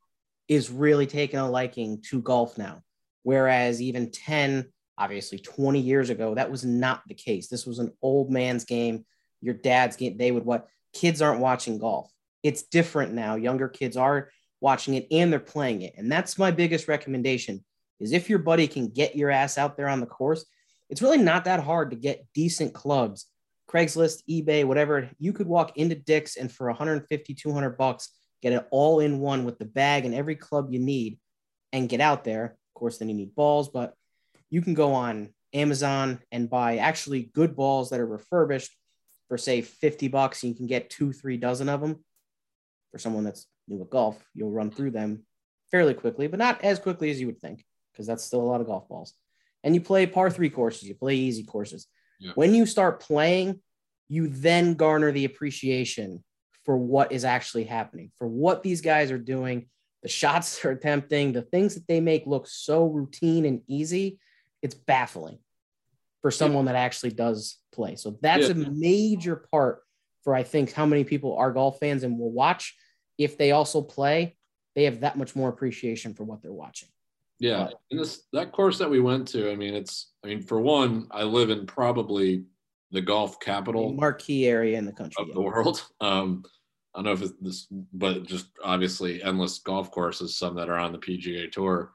is 0.48 0.70
really 0.70 1.08
taking 1.08 1.40
a 1.40 1.50
liking 1.50 2.02
to 2.10 2.22
golf 2.22 2.58
now. 2.58 2.82
Whereas 3.24 3.82
even 3.82 4.12
10, 4.12 4.66
obviously 4.98 5.40
20 5.40 5.80
years 5.80 6.10
ago, 6.10 6.36
that 6.36 6.52
was 6.52 6.66
not 6.66 7.02
the 7.08 7.16
case. 7.16 7.48
This 7.48 7.66
was 7.66 7.80
an 7.80 7.92
old 8.02 8.32
man's 8.32 8.66
game, 8.66 9.06
your 9.42 9.56
dad's 9.56 9.96
game. 9.96 10.18
They 10.18 10.32
would 10.32 10.46
what 10.46 10.68
kids 10.96 11.22
aren't 11.22 11.42
watching 11.42 11.78
golf. 11.78 12.10
It's 12.42 12.64
different 12.64 13.14
now. 13.14 13.36
Younger 13.36 13.68
kids 13.68 13.98
are 13.98 14.30
watching 14.62 14.96
it 14.96 15.08
and 15.12 15.32
they're 15.32 15.40
playing 15.40 15.84
it. 15.84 15.94
And 15.98 16.12
that's 16.12 16.40
my 16.40 16.50
biggest 16.50 16.88
recommendation 16.88 17.64
is 18.00 18.14
if 18.14 18.30
your 18.30 18.40
buddy 18.40 18.68
can 18.68 18.88
get 18.88 19.16
your 19.16 19.30
ass 19.30 19.58
out 19.58 19.78
there 19.78 19.90
on 19.90 20.00
the 20.00 20.08
course, 20.08 20.46
it's 20.90 21.02
really 21.02 21.18
not 21.18 21.46
that 21.46 21.60
hard 21.60 21.92
to 21.92 21.98
get 21.98 22.26
decent 22.34 22.74
clubs. 22.74 23.28
Craigslist, 23.70 24.24
eBay, 24.30 24.64
whatever. 24.64 25.10
You 25.20 25.34
could 25.34 25.48
walk 25.48 25.78
into 25.78 25.96
Dick's 25.96 26.38
and 26.38 26.52
for 26.52 26.68
150, 26.68 27.34
200 27.34 27.78
bucks, 27.78 28.10
get 28.42 28.54
it 28.54 28.68
all 28.72 29.00
in 29.00 29.20
one 29.20 29.44
with 29.44 29.60
the 29.60 29.66
bag 29.66 30.06
and 30.06 30.16
every 30.16 30.36
club 30.36 30.68
you 30.72 30.80
need 30.80 31.20
and 31.74 31.90
get 31.90 32.00
out 32.00 32.24
there. 32.24 32.46
Of 32.46 32.80
course, 32.80 33.00
then 33.00 33.10
you 33.10 33.16
need 33.16 33.36
balls, 33.36 33.70
but 33.70 33.94
you 34.50 34.62
can 34.62 34.76
go 34.76 34.94
on 34.94 35.34
Amazon 35.54 36.22
and 36.32 36.50
buy 36.50 36.78
actually 36.78 37.32
good 37.34 37.56
balls 37.56 37.90
that 37.90 38.00
are 38.00 38.08
refurbished 38.08 38.76
for 39.28 39.38
say 39.38 39.62
50 39.62 40.08
bucks. 40.08 40.44
You 40.44 40.54
can 40.54 40.68
get 40.68 40.90
two, 40.90 41.12
three 41.12 41.38
dozen 41.38 41.70
of 41.70 41.82
them 41.82 42.04
for 42.92 43.00
someone 43.00 43.24
that's 43.24 43.48
new 43.68 43.82
at 43.82 43.90
golf, 43.90 44.18
you'll 44.34 44.52
run 44.52 44.72
through 44.72 44.92
them 44.92 45.24
fairly 45.72 45.94
quickly, 45.94 46.28
but 46.28 46.40
not 46.40 46.64
as 46.64 46.80
quickly 46.80 47.10
as 47.10 47.20
you 47.20 47.28
would 47.28 47.42
think, 47.42 47.66
because 47.92 48.08
that's 48.08 48.24
still 48.24 48.42
a 48.42 48.44
lot 48.44 48.62
of 48.62 48.68
golf 48.68 48.88
balls. 48.88 49.14
And 49.64 49.76
you 49.76 49.82
play 49.82 50.06
par 50.06 50.30
three 50.30 50.50
courses, 50.50 50.84
you 50.84 50.96
play 50.96 51.16
easy 51.16 51.44
courses. 51.44 51.88
Yeah. 52.20 52.32
When 52.36 52.54
you 52.54 52.66
start 52.66 53.02
playing, 53.02 53.60
you 54.08 54.28
then 54.28 54.76
garner 54.76 55.12
the 55.12 55.26
appreciation 55.26 56.24
for 56.64 56.78
what 56.78 57.12
is 57.12 57.26
actually 57.26 57.66
happening, 57.66 58.12
for 58.18 58.28
what 58.28 58.64
these 58.64 58.82
guys 58.82 59.12
are 59.12 59.18
doing, 59.18 59.68
the 60.04 60.10
shots 60.10 60.60
they're 60.62 60.72
attempting, 60.72 61.34
the 61.34 61.42
things 61.42 61.76
that 61.76 61.88
they 61.88 62.00
make 62.00 62.26
look 62.26 62.48
so 62.48 62.86
routine 62.86 63.46
and 63.46 63.62
easy. 63.68 64.20
It's 64.62 64.76
baffling 64.76 65.40
for 66.26 66.32
someone 66.32 66.66
that 66.66 66.74
actually 66.74 67.12
does 67.12 67.60
play. 67.72 67.96
So 67.96 68.18
that's 68.20 68.50
yeah. 68.50 68.54
a 68.54 68.70
major 68.72 69.36
part 69.36 69.84
for 70.24 70.34
I 70.34 70.42
think 70.42 70.74
how 70.74 70.88
many 70.88 71.04
people 71.04 71.38
are 71.38 71.52
golf 71.52 71.78
fans 71.80 72.02
and 72.02 72.18
will 72.18 72.32
watch 72.32 72.76
if 73.20 73.38
they 73.38 73.52
also 73.52 73.80
play, 73.80 74.36
they 74.74 74.86
have 74.86 75.02
that 75.02 75.20
much 75.20 75.36
more 75.36 75.50
appreciation 75.50 76.16
for 76.16 76.24
what 76.24 76.42
they're 76.42 76.52
watching. 76.52 76.90
Yeah, 77.38 77.66
but, 77.66 77.80
and 77.92 78.00
this 78.00 78.24
that 78.34 78.52
course 78.54 78.80
that 78.80 78.90
we 78.90 79.00
went 79.00 79.28
to, 79.30 79.52
I 79.52 79.56
mean, 79.56 79.76
it's 79.76 80.14
I 80.24 80.30
mean, 80.30 80.42
for 80.42 80.60
one, 80.60 81.06
I 81.12 81.22
live 81.22 81.52
in 81.52 81.68
probably 81.68 82.46
the 82.90 83.02
golf 83.02 83.40
capital 83.40 83.94
marquee 83.94 84.48
area 84.48 84.80
in 84.80 84.86
the 84.86 84.94
country 84.94 85.22
of 85.22 85.28
yeah. 85.28 85.36
the 85.36 85.42
world. 85.42 85.86
Um, 86.02 86.44
I 86.96 87.04
don't 87.04 87.06
know 87.06 87.12
if 87.12 87.22
it's 87.22 87.34
this, 87.40 87.68
but 87.94 88.26
just 88.26 88.48
obviously 88.64 89.22
endless 89.22 89.60
golf 89.60 89.92
courses, 89.92 90.40
some 90.40 90.56
that 90.56 90.70
are 90.70 90.80
on 90.80 90.92
the 90.92 90.98
PGA 90.98 91.52
Tour 91.52 91.92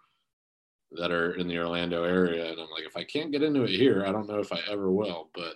that 0.93 1.13
are 1.13 1.35
in 1.35 1.47
the 1.47 1.59
Orlando 1.59 2.05
area. 2.05 2.51
And 2.51 2.61
I'm 2.61 2.71
like, 2.71 2.85
if 2.85 2.97
I 2.97 3.05
can't 3.05 3.33
get 3.33 3.43
into 3.43 3.63
it 3.63 3.71
here, 3.71 4.05
I 4.07 4.13
don't 4.13 4.29
know 4.29 4.39
if 4.39 4.53
I 4.53 4.59
ever 4.71 4.91
will. 4.91 5.31
But 5.35 5.55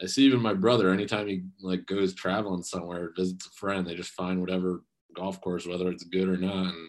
I 0.00 0.06
see 0.06 0.24
even 0.24 0.40
my 0.40 0.54
brother, 0.54 0.90
anytime 0.90 1.26
he 1.28 1.42
like 1.60 1.86
goes 1.86 2.14
traveling 2.14 2.62
somewhere, 2.62 3.12
visits 3.16 3.46
a 3.46 3.50
friend, 3.50 3.86
they 3.86 3.94
just 3.94 4.12
find 4.12 4.40
whatever 4.40 4.84
golf 5.14 5.40
course, 5.40 5.66
whether 5.66 5.88
it's 5.90 6.04
good 6.04 6.28
or 6.28 6.36
not. 6.36 6.66
And 6.66 6.88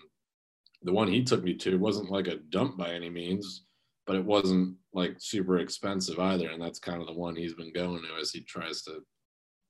the 0.83 0.93
one 0.93 1.07
he 1.07 1.23
took 1.23 1.43
me 1.43 1.53
to 1.55 1.77
wasn't 1.77 2.12
like 2.12 2.27
a 2.27 2.38
dump 2.49 2.77
by 2.77 2.89
any 2.89 3.09
means, 3.09 3.65
but 4.05 4.15
it 4.15 4.25
wasn't 4.25 4.75
like 4.93 5.15
super 5.19 5.59
expensive 5.59 6.19
either. 6.19 6.49
And 6.49 6.62
that's 6.62 6.79
kind 6.79 7.01
of 7.01 7.07
the 7.07 7.13
one 7.13 7.36
he's 7.36 7.53
been 7.53 7.73
going 7.73 8.01
to 8.03 8.21
as 8.21 8.31
he 8.31 8.41
tries 8.41 8.83
to, 8.83 8.99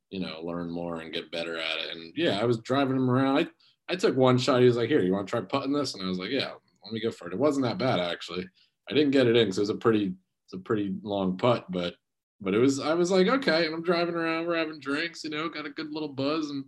you 0.10 0.20
know, 0.20 0.42
learn 0.44 0.70
more 0.70 1.02
and 1.02 1.14
get 1.14 1.32
better 1.32 1.58
at 1.58 1.80
it. 1.80 1.96
And 1.96 2.14
yeah, 2.16 2.40
I 2.40 2.46
was 2.46 2.60
driving 2.60 2.96
him 2.96 3.10
around. 3.10 3.38
I, 3.38 3.48
I 3.90 3.96
took 3.96 4.16
one 4.16 4.38
shot. 4.38 4.60
He 4.60 4.66
was 4.66 4.78
like, 4.78 4.90
here, 4.90 5.02
you 5.02 5.14
want 5.14 5.28
to 5.28 5.32
try 5.32 5.42
putting 5.42 5.74
this? 5.74 5.94
And 5.94 6.04
I 6.04 6.08
was 6.08 6.20
like, 6.20 6.32
yeah, 6.32 6.52
let 6.84 6.94
me 6.94 7.02
go 7.02 7.12
for 7.12 7.28
it. 7.28 7.34
It 7.34 7.40
wasn't 7.40 7.66
that 7.66 7.78
bad 7.78 8.00
actually. 8.00 8.48
I 8.90 8.94
didn't 8.94 9.12
get 9.12 9.28
it 9.28 9.36
in 9.36 9.46
because 9.46 9.58
it 9.58 9.62
was 9.62 9.70
a 9.70 9.76
pretty, 9.76 10.14
it's 10.46 10.54
a 10.54 10.58
pretty 10.58 10.94
long 11.02 11.38
putt, 11.38 11.72
but 11.72 11.96
but 12.42 12.54
it 12.54 12.60
was 12.60 12.80
I 12.80 12.94
was 12.94 13.12
like, 13.12 13.28
okay, 13.28 13.66
and 13.66 13.74
I'm 13.74 13.84
driving 13.84 14.16
around, 14.16 14.48
we're 14.48 14.58
having 14.58 14.80
drinks, 14.80 15.24
you 15.24 15.30
know, 15.30 15.48
got 15.48 15.66
a 15.66 15.70
good 15.70 15.92
little 15.92 16.10
buzz, 16.10 16.50
and 16.50 16.66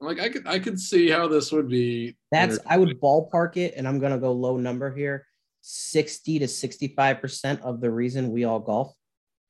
I'm 0.00 0.06
like, 0.06 0.20
I 0.20 0.28
could 0.30 0.46
I 0.46 0.58
could 0.58 0.80
see 0.80 1.10
how 1.10 1.28
this 1.28 1.52
would 1.52 1.68
be. 1.68 2.16
That's 2.30 2.58
I 2.66 2.78
would 2.78 3.00
ballpark 3.00 3.56
it, 3.56 3.74
and 3.76 3.86
I'm 3.86 3.98
gonna 3.98 4.18
go 4.18 4.32
low 4.32 4.56
number 4.56 4.94
here. 4.94 5.26
60 5.66 6.40
to 6.40 6.48
65 6.48 7.20
percent 7.20 7.60
of 7.62 7.80
the 7.80 7.90
reason 7.90 8.30
we 8.30 8.44
all 8.44 8.60
golf 8.60 8.94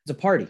it's 0.04 0.10
a 0.10 0.20
party. 0.20 0.48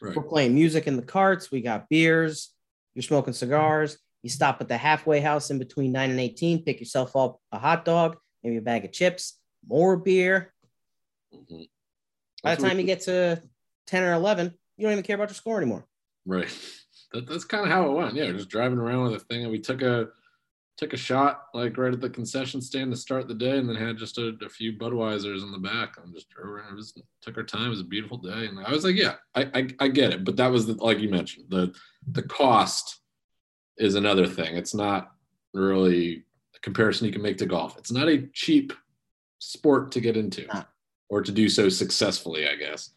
Right. 0.00 0.14
We're 0.14 0.22
playing 0.22 0.54
music 0.54 0.86
in 0.86 0.96
the 0.96 1.02
carts, 1.02 1.50
we 1.50 1.60
got 1.60 1.88
beers, 1.88 2.52
you're 2.94 3.02
smoking 3.02 3.32
cigars, 3.32 3.98
you 4.22 4.30
stop 4.30 4.60
at 4.60 4.68
the 4.68 4.76
halfway 4.76 5.20
house 5.20 5.50
in 5.50 5.58
between 5.58 5.92
9 5.92 6.10
and 6.10 6.20
18, 6.20 6.64
pick 6.64 6.80
yourself 6.80 7.16
up 7.16 7.40
a 7.52 7.58
hot 7.58 7.84
dog, 7.84 8.16
maybe 8.42 8.56
a 8.56 8.62
bag 8.62 8.84
of 8.84 8.92
chips, 8.92 9.38
more 9.66 9.96
beer. 9.96 10.52
Mm-hmm. 11.34 11.62
By 12.42 12.54
the 12.54 12.62
time 12.62 12.78
you 12.78 12.84
get 12.84 13.02
to 13.02 13.42
10 13.86 14.02
or 14.02 14.12
11, 14.12 14.54
you 14.76 14.84
don't 14.84 14.92
even 14.92 15.04
care 15.04 15.16
about 15.16 15.28
your 15.28 15.34
score 15.34 15.58
anymore. 15.58 15.86
Right. 16.26 16.48
That, 17.12 17.26
that's 17.26 17.44
kind 17.44 17.64
of 17.64 17.70
how 17.70 17.88
it 17.88 17.94
went. 17.94 18.14
Yeah, 18.14 18.30
just 18.32 18.50
driving 18.50 18.76
around 18.76 19.04
with 19.04 19.14
a 19.14 19.24
thing, 19.24 19.42
and 19.42 19.50
we 19.50 19.58
took 19.58 19.80
a 19.80 20.08
took 20.76 20.92
a 20.92 20.96
shot 20.98 21.44
like 21.54 21.78
right 21.78 21.94
at 21.94 22.02
the 22.02 22.10
concession 22.10 22.60
stand 22.60 22.92
to 22.92 22.98
start 22.98 23.26
the 23.26 23.34
day, 23.34 23.56
and 23.56 23.66
then 23.66 23.76
had 23.76 23.96
just 23.96 24.18
a, 24.18 24.36
a 24.44 24.48
few 24.50 24.74
Budweisers 24.74 25.42
in 25.42 25.50
the 25.50 25.56
back, 25.56 25.96
and 25.96 26.14
just 26.14 26.28
drove 26.28 26.50
around. 26.50 26.72
It 26.72 26.76
was, 26.76 26.92
took 27.22 27.38
our 27.38 27.44
time. 27.44 27.68
It 27.68 27.70
was 27.70 27.80
a 27.80 27.84
beautiful 27.84 28.18
day, 28.18 28.46
and 28.46 28.60
I 28.60 28.70
was 28.70 28.84
like, 28.84 28.96
yeah, 28.96 29.14
I 29.34 29.48
I, 29.54 29.68
I 29.80 29.88
get 29.88 30.12
it, 30.12 30.24
but 30.24 30.36
that 30.36 30.50
was 30.50 30.66
the, 30.66 30.74
like 30.74 30.98
you 30.98 31.08
mentioned 31.08 31.46
the 31.48 31.74
the 32.06 32.24
cost 32.24 33.00
is 33.78 33.94
another 33.94 34.26
thing. 34.26 34.56
It's 34.56 34.74
not 34.74 35.12
really 35.54 36.24
comparison 36.62 37.06
you 37.06 37.12
can 37.12 37.22
make 37.22 37.38
to 37.38 37.46
golf. 37.46 37.76
It's 37.78 37.92
not 37.92 38.08
a 38.08 38.26
cheap 38.32 38.72
sport 39.38 39.92
to 39.92 40.00
get 40.00 40.16
into 40.16 40.46
or 41.08 41.22
to 41.22 41.32
do 41.32 41.48
so 41.48 41.68
successfully, 41.68 42.48
I 42.48 42.56
guess 42.56 42.90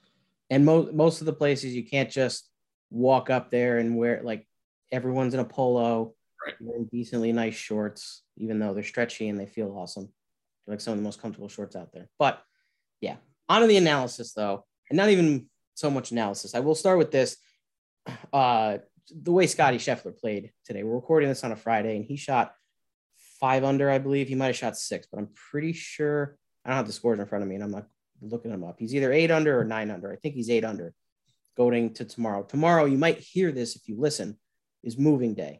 and 0.52 0.66
most 0.66 0.94
most 0.94 1.22
of 1.22 1.26
the 1.26 1.34
places 1.34 1.74
you 1.74 1.84
can't 1.84 2.12
just 2.12 2.48
walk 2.92 3.32
up 3.32 3.50
there 3.50 3.80
and 3.80 3.98
wear 3.98 4.22
like 4.22 4.46
everyone's 4.92 5.34
in 5.34 5.40
a 5.40 5.46
polo, 5.46 6.14
right. 6.46 6.56
wearing 6.60 6.88
decently 6.92 7.32
nice 7.32 7.56
shorts, 7.56 8.24
even 8.38 8.60
though 8.60 8.74
they're 8.74 8.84
stretchy 8.84 9.30
and 9.30 9.40
they 9.40 9.46
feel 9.46 9.76
awesome. 9.76 10.10
They're 10.68 10.74
like 10.74 10.82
some 10.82 10.92
of 10.92 11.00
the 11.00 11.04
most 11.04 11.22
comfortable 11.22 11.48
shorts 11.48 11.76
out 11.76 11.94
there. 11.94 12.10
But 12.20 12.44
yeah, 13.00 13.16
on 13.48 13.62
to 13.62 13.68
the 13.68 13.78
analysis 13.78 14.34
though. 14.34 14.66
and 14.90 14.98
not 14.98 15.10
even 15.10 15.48
so 15.74 15.90
much 15.90 16.12
analysis. 16.12 16.54
I 16.54 16.60
will 16.60 16.76
start 16.76 17.00
with 17.00 17.12
this. 17.12 17.38
Uh, 18.34 18.80
the 19.10 19.32
way 19.32 19.46
Scottie 19.48 19.78
Scheffler 19.78 20.18
played 20.18 20.52
today. 20.66 20.84
We're 20.84 20.96
recording 20.96 21.28
this 21.28 21.44
on 21.44 21.52
a 21.52 21.56
Friday, 21.56 21.96
and 21.96 22.06
he 22.06 22.18
shot 22.18 22.54
five 23.42 23.66
under, 23.66 23.90
I 23.90 23.98
believe. 23.98 24.30
He 24.30 24.36
might 24.36 24.48
have 24.48 24.56
shot 24.56 24.78
six, 24.78 25.08
but 25.12 25.20
I'm 25.20 25.30
pretty 25.52 25.74
sure 25.74 26.38
I 26.64 26.70
don't 26.70 26.78
have 26.78 26.88
the 26.88 26.94
scores 26.94 27.20
in 27.20 27.26
front 27.26 27.44
of 27.44 27.50
me, 27.50 27.56
and 27.56 27.64
I'm 27.64 27.72
not 27.72 27.88
looking 28.22 28.52
them 28.52 28.64
up. 28.64 28.78
He's 28.80 28.96
either 28.96 29.12
eight 29.12 29.32
under 29.32 29.60
or 29.60 29.66
nine 29.66 29.92
under. 29.92 30.14
I 30.14 30.16
think 30.16 30.36
he's 30.36 30.50
eight 30.50 30.64
under 30.64 30.94
going 31.58 31.94
to 31.96 32.06
tomorrow. 32.06 32.44
Tomorrow, 32.44 32.86
you 32.86 32.98
might 32.98 33.18
hear 33.18 33.52
this 33.52 33.76
if 33.76 33.88
you 33.88 34.00
listen, 34.00 34.38
is 34.84 34.98
moving 34.98 35.34
day. 35.34 35.60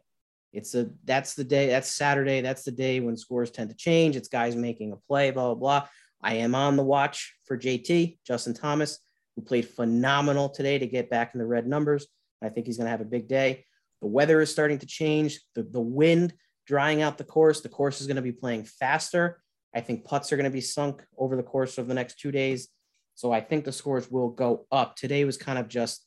It's 0.52 0.74
a 0.74 0.90
that's 1.04 1.34
the 1.34 1.44
day, 1.44 1.68
that's 1.68 1.90
Saturday. 1.90 2.40
That's 2.40 2.62
the 2.62 2.70
day 2.70 3.00
when 3.00 3.16
scores 3.16 3.50
tend 3.50 3.70
to 3.70 3.76
change. 3.76 4.16
It's 4.16 4.28
guys 4.28 4.54
making 4.54 4.92
a 4.92 4.96
play, 4.96 5.30
blah, 5.30 5.46
blah, 5.46 5.54
blah. 5.54 5.88
I 6.22 6.34
am 6.34 6.54
on 6.54 6.76
the 6.76 6.84
watch 6.84 7.34
for 7.46 7.58
JT, 7.58 8.18
Justin 8.24 8.54
Thomas, 8.54 8.98
who 9.34 9.42
played 9.42 9.66
phenomenal 9.66 10.50
today 10.50 10.78
to 10.78 10.86
get 10.86 11.10
back 11.10 11.34
in 11.34 11.40
the 11.40 11.46
red 11.46 11.66
numbers. 11.66 12.06
I 12.42 12.48
think 12.48 12.66
he's 12.66 12.76
going 12.76 12.86
to 12.86 12.90
have 12.90 13.00
a 13.00 13.06
big 13.06 13.28
day. 13.28 13.64
The 14.00 14.08
weather 14.08 14.40
is 14.40 14.50
starting 14.50 14.78
to 14.78 14.86
change. 14.86 15.40
The, 15.54 15.62
the 15.62 15.80
wind 15.80 16.34
drying 16.66 17.02
out 17.02 17.18
the 17.18 17.24
course. 17.24 17.60
The 17.60 17.68
course 17.68 18.00
is 18.00 18.06
going 18.06 18.16
to 18.16 18.22
be 18.22 18.32
playing 18.32 18.64
faster. 18.64 19.40
I 19.74 19.80
think 19.80 20.04
putts 20.04 20.32
are 20.32 20.36
going 20.36 20.44
to 20.44 20.50
be 20.50 20.60
sunk 20.60 21.02
over 21.16 21.36
the 21.36 21.42
course 21.42 21.78
of 21.78 21.88
the 21.88 21.94
next 21.94 22.18
two 22.18 22.30
days. 22.30 22.68
So 23.14 23.32
I 23.32 23.40
think 23.40 23.64
the 23.64 23.72
scores 23.72 24.10
will 24.10 24.30
go 24.30 24.66
up. 24.70 24.96
Today 24.96 25.24
was 25.24 25.36
kind 25.36 25.58
of 25.58 25.68
just 25.68 26.06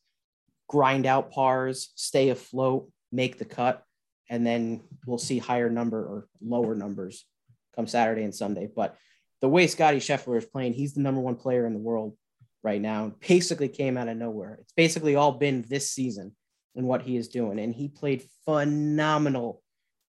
grind 0.68 1.06
out 1.06 1.32
pars, 1.32 1.92
stay 1.96 2.30
afloat, 2.30 2.90
make 3.12 3.38
the 3.38 3.46
cut, 3.46 3.84
and 4.30 4.46
then 4.46 4.82
we'll 5.06 5.18
see 5.18 5.38
higher 5.38 5.70
number 5.70 6.00
or 6.00 6.28
lower 6.42 6.76
numbers 6.76 7.26
come 7.76 7.88
Saturday 7.88 8.24
and 8.24 8.34
Sunday. 8.34 8.70
But 8.74 8.96
the 9.42 9.50
way 9.50 9.68
Scottie 9.68 10.00
Scheffler 10.00 10.38
is 10.38 10.46
playing, 10.46 10.74
he's 10.74 10.94
the 10.94 11.02
number 11.02 11.22
one 11.22 11.36
player 11.36 11.68
in 11.68 11.74
the 11.74 11.80
world 11.80 12.18
right 12.64 12.82
now. 12.82 13.14
Basically 13.28 13.70
came 13.70 13.98
out 13.98 14.08
of 14.08 14.18
nowhere. 14.18 14.58
It's 14.62 14.74
basically 14.74 15.16
all 15.16 15.34
been 15.34 15.64
this 15.68 15.92
season 15.92 16.36
and 16.76 16.88
what 16.88 17.04
he 17.04 17.18
is 17.18 17.28
doing. 17.28 17.60
And 17.60 17.74
he 17.74 17.88
played 17.88 18.26
phenomenal 18.46 19.62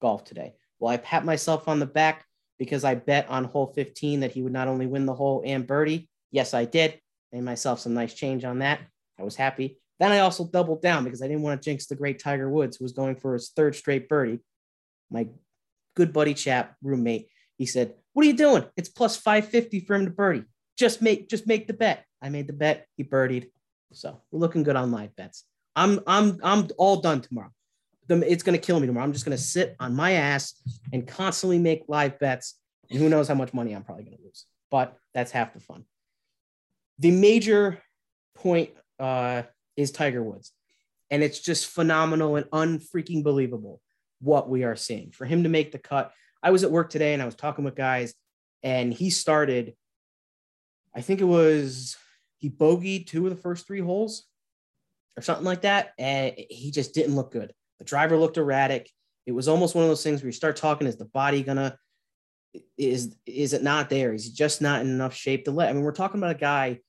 golf 0.02 0.24
today. 0.24 0.54
Well, 0.80 0.92
I 0.92 0.98
pat 0.98 1.26
myself 1.26 1.68
on 1.68 1.80
the 1.80 1.86
back 1.86 2.26
because 2.58 2.84
I 2.84 2.96
bet 2.96 3.30
on 3.30 3.44
hole 3.46 3.68
15 3.68 4.22
that 4.22 4.32
he 4.32 4.42
would 4.42 4.54
not 4.54 4.68
only 4.68 4.88
win 4.88 5.06
the 5.06 5.14
hole 5.14 5.44
and 5.46 5.68
birdie. 5.68 6.10
Yes, 6.32 6.54
I 6.54 6.66
did. 6.66 7.00
Made 7.32 7.44
myself 7.44 7.80
some 7.80 7.94
nice 7.94 8.14
change 8.14 8.46
on 8.46 8.60
that. 8.60 8.80
I 9.20 9.24
was 9.24 9.36
happy. 9.36 9.80
Then 10.00 10.12
I 10.12 10.20
also 10.20 10.46
doubled 10.46 10.82
down 10.82 11.04
because 11.04 11.22
I 11.22 11.28
didn't 11.28 11.44
want 11.44 11.62
to 11.62 11.66
jinx 11.70 11.86
the 11.86 11.96
great 11.96 12.20
Tiger 12.20 12.50
Woods, 12.50 12.78
who 12.78 12.86
was 12.86 12.92
going 12.92 13.16
for 13.16 13.34
his 13.34 13.50
third 13.50 13.76
straight 13.76 14.10
birdie. 14.10 14.40
My 15.10 15.28
good 15.96 16.12
buddy 16.12 16.34
chap, 16.34 16.76
roommate, 16.82 17.30
he 17.58 17.66
said, 17.66 17.94
What 18.14 18.26
are 18.26 18.30
you 18.30 18.36
doing? 18.36 18.66
It's 18.76 18.90
plus 18.90 19.16
550 19.18 19.82
for 19.82 19.96
him 19.96 20.06
to 20.06 20.12
birdie. 20.12 20.44
Just 20.78 21.02
make 21.02 21.30
just 21.30 21.48
make 21.48 21.68
the 21.68 21.74
bet. 21.74 22.06
I 22.22 22.30
made 22.30 22.48
the 22.48 22.54
bet. 22.54 22.88
He 22.98 23.04
birdied. 23.04 23.50
So 23.94 24.22
we're 24.32 24.40
looking 24.40 24.64
good 24.64 24.76
on 24.76 24.92
live 24.92 25.16
bets. 25.16 25.46
I'm 25.76 26.02
I'm 26.06 26.40
I'm 26.44 26.68
all 26.78 26.98
done 26.98 27.22
tomorrow 27.22 27.52
it's 28.10 28.44
going 28.44 28.60
to 28.60 28.66
kill 28.66 28.80
me 28.80 28.88
tomorrow. 28.88 29.06
I'm 29.06 29.14
just 29.14 29.26
going 29.26 29.38
to 29.38 29.44
sit 29.44 29.76
on 29.80 29.96
my 29.96 30.14
ass 30.14 30.54
and 30.94 31.08
constantly 31.08 31.60
make 31.60 31.84
live 31.88 32.20
bets. 32.20 32.60
And 32.90 33.00
who 33.00 33.10
knows 33.10 33.28
how 33.28 33.36
much 33.36 33.54
money 33.54 33.74
I'm 33.74 33.84
probably 33.84 34.04
going 34.04 34.18
to 34.18 34.24
lose, 34.24 34.46
but 34.70 34.96
that's 35.14 35.32
half 35.32 35.54
the 35.54 35.60
fun. 35.60 35.86
The 37.00 37.12
major 37.12 37.82
point 38.36 38.72
uh, 39.00 39.44
is 39.76 39.92
Tiger 39.92 40.22
Woods. 40.22 40.52
And 41.10 41.24
it's 41.24 41.40
just 41.40 41.68
phenomenal 41.68 42.36
and 42.36 42.46
unfreaking 42.52 43.24
believable 43.24 43.82
what 44.20 44.50
we 44.50 44.64
are 44.64 44.76
seeing. 44.76 45.12
For 45.12 45.26
him 45.26 45.44
to 45.44 45.50
make 45.50 45.72
the 45.72 45.78
cut, 45.78 46.12
I 46.42 46.52
was 46.52 46.64
at 46.64 46.72
work 46.72 46.90
today 46.90 47.14
and 47.14 47.22
I 47.22 47.26
was 47.26 47.36
talking 47.36 47.66
with 47.66 47.76
guys, 47.76 48.14
and 48.64 48.94
he 48.94 49.10
started, 49.10 49.76
I 50.96 51.02
think 51.02 51.22
it 51.22 51.26
was, 51.26 51.98
he 52.38 52.50
bogeyed 52.50 53.08
two 53.08 53.26
of 53.26 53.36
the 53.36 53.42
first 53.42 53.68
three 53.68 53.82
holes 53.82 54.26
or 55.18 55.22
something 55.22 55.46
like 55.46 55.62
that. 55.62 55.94
And 55.98 56.34
he 56.50 56.72
just 56.72 56.94
didn't 56.94 57.16
look 57.16 57.32
good. 57.32 57.54
The 57.80 57.86
driver 57.86 58.18
looked 58.18 58.38
erratic. 58.38 58.90
It 59.26 59.32
was 59.32 59.48
almost 59.48 59.76
one 59.76 59.84
of 59.84 59.90
those 59.90 60.04
things 60.04 60.22
where 60.22 60.28
you 60.28 60.34
start 60.34 60.56
talking, 60.56 60.88
is 60.88 60.98
the 60.98 61.06
body 61.06 61.44
gonna 61.44 61.78
is 62.78 63.16
is 63.26 63.54
it 63.54 63.64
not 63.64 63.90
there? 63.90 64.14
Is 64.14 64.26
he 64.26 64.32
just 64.32 64.62
not 64.62 64.82
in 64.82 64.88
enough 64.88 65.14
shape 65.14 65.46
to 65.46 65.52
let? 65.52 65.70
I 65.70 65.74
mean, 65.74 65.84
we're 65.84 65.92
talking 65.92 66.20
about 66.20 66.36
a 66.36 66.40
guy 66.40 66.80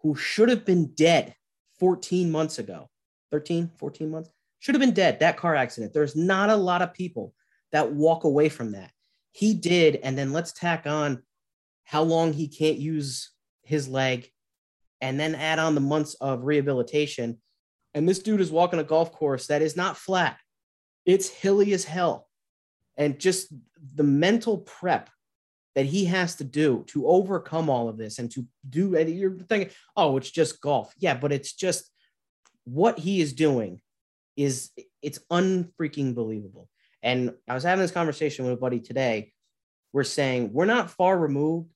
who 0.00 0.14
should 0.14 0.48
have 0.48 0.64
been 0.64 0.92
dead 0.94 1.34
14 1.78 2.30
months 2.30 2.58
ago, 2.58 2.88
13, 3.30 3.70
14 3.76 4.10
months, 4.10 4.30
should 4.58 4.74
have 4.74 4.80
been 4.80 4.94
dead. 4.94 5.20
That 5.20 5.36
car 5.36 5.54
accident. 5.54 5.92
There's 5.92 6.16
not 6.16 6.50
a 6.50 6.56
lot 6.56 6.82
of 6.82 6.94
people 6.94 7.34
that 7.72 7.92
walk 7.92 8.24
away 8.24 8.48
from 8.48 8.72
that. 8.72 8.90
He 9.32 9.54
did, 9.54 9.96
and 9.96 10.16
then 10.16 10.32
let's 10.32 10.52
tack 10.52 10.86
on 10.86 11.22
how 11.84 12.02
long 12.02 12.32
he 12.32 12.48
can't 12.48 12.78
use 12.78 13.30
his 13.62 13.88
leg, 13.88 14.30
and 15.00 15.18
then 15.18 15.34
add 15.34 15.58
on 15.58 15.74
the 15.74 15.80
months 15.80 16.14
of 16.14 16.44
rehabilitation 16.44 17.40
and 17.94 18.08
this 18.08 18.20
dude 18.20 18.40
is 18.40 18.50
walking 18.50 18.78
a 18.78 18.84
golf 18.84 19.12
course 19.12 19.48
that 19.48 19.62
is 19.62 19.76
not 19.76 19.96
flat, 19.96 20.38
it's 21.04 21.28
hilly 21.28 21.72
as 21.72 21.84
hell. 21.84 22.28
And 22.96 23.18
just 23.18 23.52
the 23.94 24.02
mental 24.02 24.58
prep 24.58 25.10
that 25.74 25.86
he 25.86 26.04
has 26.04 26.36
to 26.36 26.44
do 26.44 26.84
to 26.88 27.06
overcome 27.06 27.70
all 27.70 27.88
of 27.88 27.96
this 27.96 28.18
and 28.18 28.30
to 28.32 28.46
do, 28.68 28.94
and 28.96 29.08
you're 29.08 29.38
thinking, 29.38 29.70
oh, 29.96 30.16
it's 30.16 30.30
just 30.30 30.60
golf. 30.60 30.92
Yeah, 30.98 31.14
but 31.14 31.32
it's 31.32 31.52
just 31.54 31.90
what 32.64 32.98
he 32.98 33.20
is 33.20 33.32
doing 33.32 33.80
is 34.36 34.70
it's 35.00 35.18
unfreaking 35.30 36.14
believable. 36.14 36.68
And 37.02 37.34
I 37.48 37.54
was 37.54 37.64
having 37.64 37.82
this 37.82 37.90
conversation 37.90 38.44
with 38.44 38.54
a 38.54 38.60
buddy 38.60 38.80
today. 38.80 39.32
We're 39.92 40.04
saying 40.04 40.52
we're 40.52 40.64
not 40.64 40.90
far 40.90 41.18
removed 41.18 41.70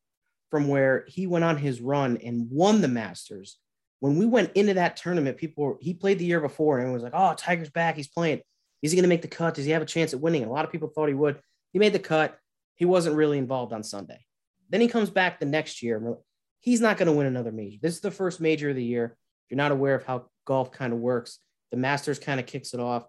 from 0.51 0.69
where 0.69 1.05
he 1.09 1.27
went 1.27 1.45
on 1.45 1.59
his 1.59 1.81
run 1.81 2.19
and 2.19 2.49
won 2.51 2.81
the 2.81 2.89
Masters 2.89 3.59
when 4.07 4.19
we 4.19 4.27
went 4.27 4.53
into 4.55 4.75
that 4.75 4.97
tournament, 4.97 5.37
people 5.37 5.65
were, 5.65 5.77
he 5.81 5.93
played 5.93 6.19
the 6.19 6.25
year 6.25 6.41
before 6.41 6.79
and 6.79 6.93
was 6.93 7.03
like, 7.03 7.15
oh, 7.15 7.35
Tiger's 7.35 7.71
back. 7.71 7.97
He's 7.97 8.09
playing. 8.09 8.41
Is 8.83 8.93
he 8.93 8.97
going 8.97 9.03
to 9.03 9.09
make 9.09 9.23
the 9.23 9.29
cut? 9.29 9.55
Does 9.55 9.65
he 9.65 9.73
have 9.73 9.83
a 9.83 9.87
chance 9.87 10.13
at 10.13 10.21
winning? 10.21 10.45
A 10.45 10.51
lot 10.51 10.65
of 10.65 10.71
people 10.71 10.89
thought 10.89 11.09
he 11.09 11.15
would. 11.15 11.41
He 11.73 11.79
made 11.79 11.93
the 11.93 11.99
cut. 11.99 12.39
He 12.77 12.85
wasn't 12.85 13.17
really 13.17 13.39
involved 13.39 13.73
on 13.73 13.83
Sunday. 13.83 14.25
Then 14.71 14.81
he 14.81 14.89
comes 14.89 15.11
back 15.11 15.41
the 15.41 15.47
next 15.47 15.83
year. 15.83 16.17
He's 16.61 16.81
not 16.81 16.99
going 16.99 17.07
to 17.07 17.13
win 17.13 17.27
another 17.27 17.53
major. 17.53 17.79
This 17.81 17.95
is 17.95 18.01
the 18.01 18.11
first 18.11 18.41
major 18.41 18.71
of 18.71 18.77
the 18.77 18.85
year. 18.85 19.17
If 19.45 19.51
you're 19.51 19.57
not 19.57 19.73
aware 19.73 19.95
of 19.95 20.05
how 20.05 20.27
golf 20.45 20.71
kind 20.73 20.93
of 20.93 20.99
works, 20.99 21.39
the 21.71 21.77
Masters 21.77 22.19
kind 22.19 22.39
of 22.39 22.47
kicks 22.47 22.75
it 22.75 22.81
off. 22.81 23.07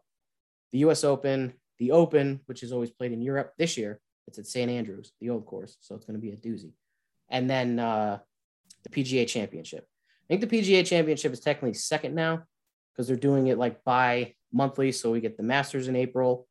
The 0.71 0.79
US 0.79 1.03
Open, 1.03 1.53
the 1.79 1.91
Open, 1.91 2.39
which 2.45 2.63
is 2.63 2.71
always 2.71 2.91
played 2.91 3.11
in 3.11 3.21
Europe 3.21 3.53
this 3.57 3.77
year, 3.77 3.99
it's 4.27 4.39
at 4.39 4.47
St. 4.47 4.69
Andrews, 4.69 5.13
the 5.21 5.29
old 5.29 5.45
course. 5.45 5.77
So 5.79 5.95
it's 5.95 6.05
going 6.05 6.19
to 6.19 6.21
be 6.21 6.31
a 6.31 6.37
doozy. 6.37 6.73
And 7.29 7.49
then 7.49 7.79
uh, 7.79 8.19
the 8.83 8.89
PGA 8.89 9.27
Championship. 9.27 9.87
I 10.29 10.33
think 10.35 10.49
the 10.49 10.59
PGA 10.59 10.85
Championship 10.85 11.31
is 11.31 11.39
technically 11.39 11.73
second 11.73 12.13
now 12.13 12.43
because 12.91 13.07
they're 13.07 13.15
doing 13.15 13.47
it 13.47 13.57
like 13.57 13.83
bi 13.85 14.35
monthly. 14.51 14.91
So 14.91 15.11
we 15.11 15.21
get 15.21 15.37
the 15.37 15.43
Masters 15.43 15.87
in 15.87 15.95
April. 15.95 16.47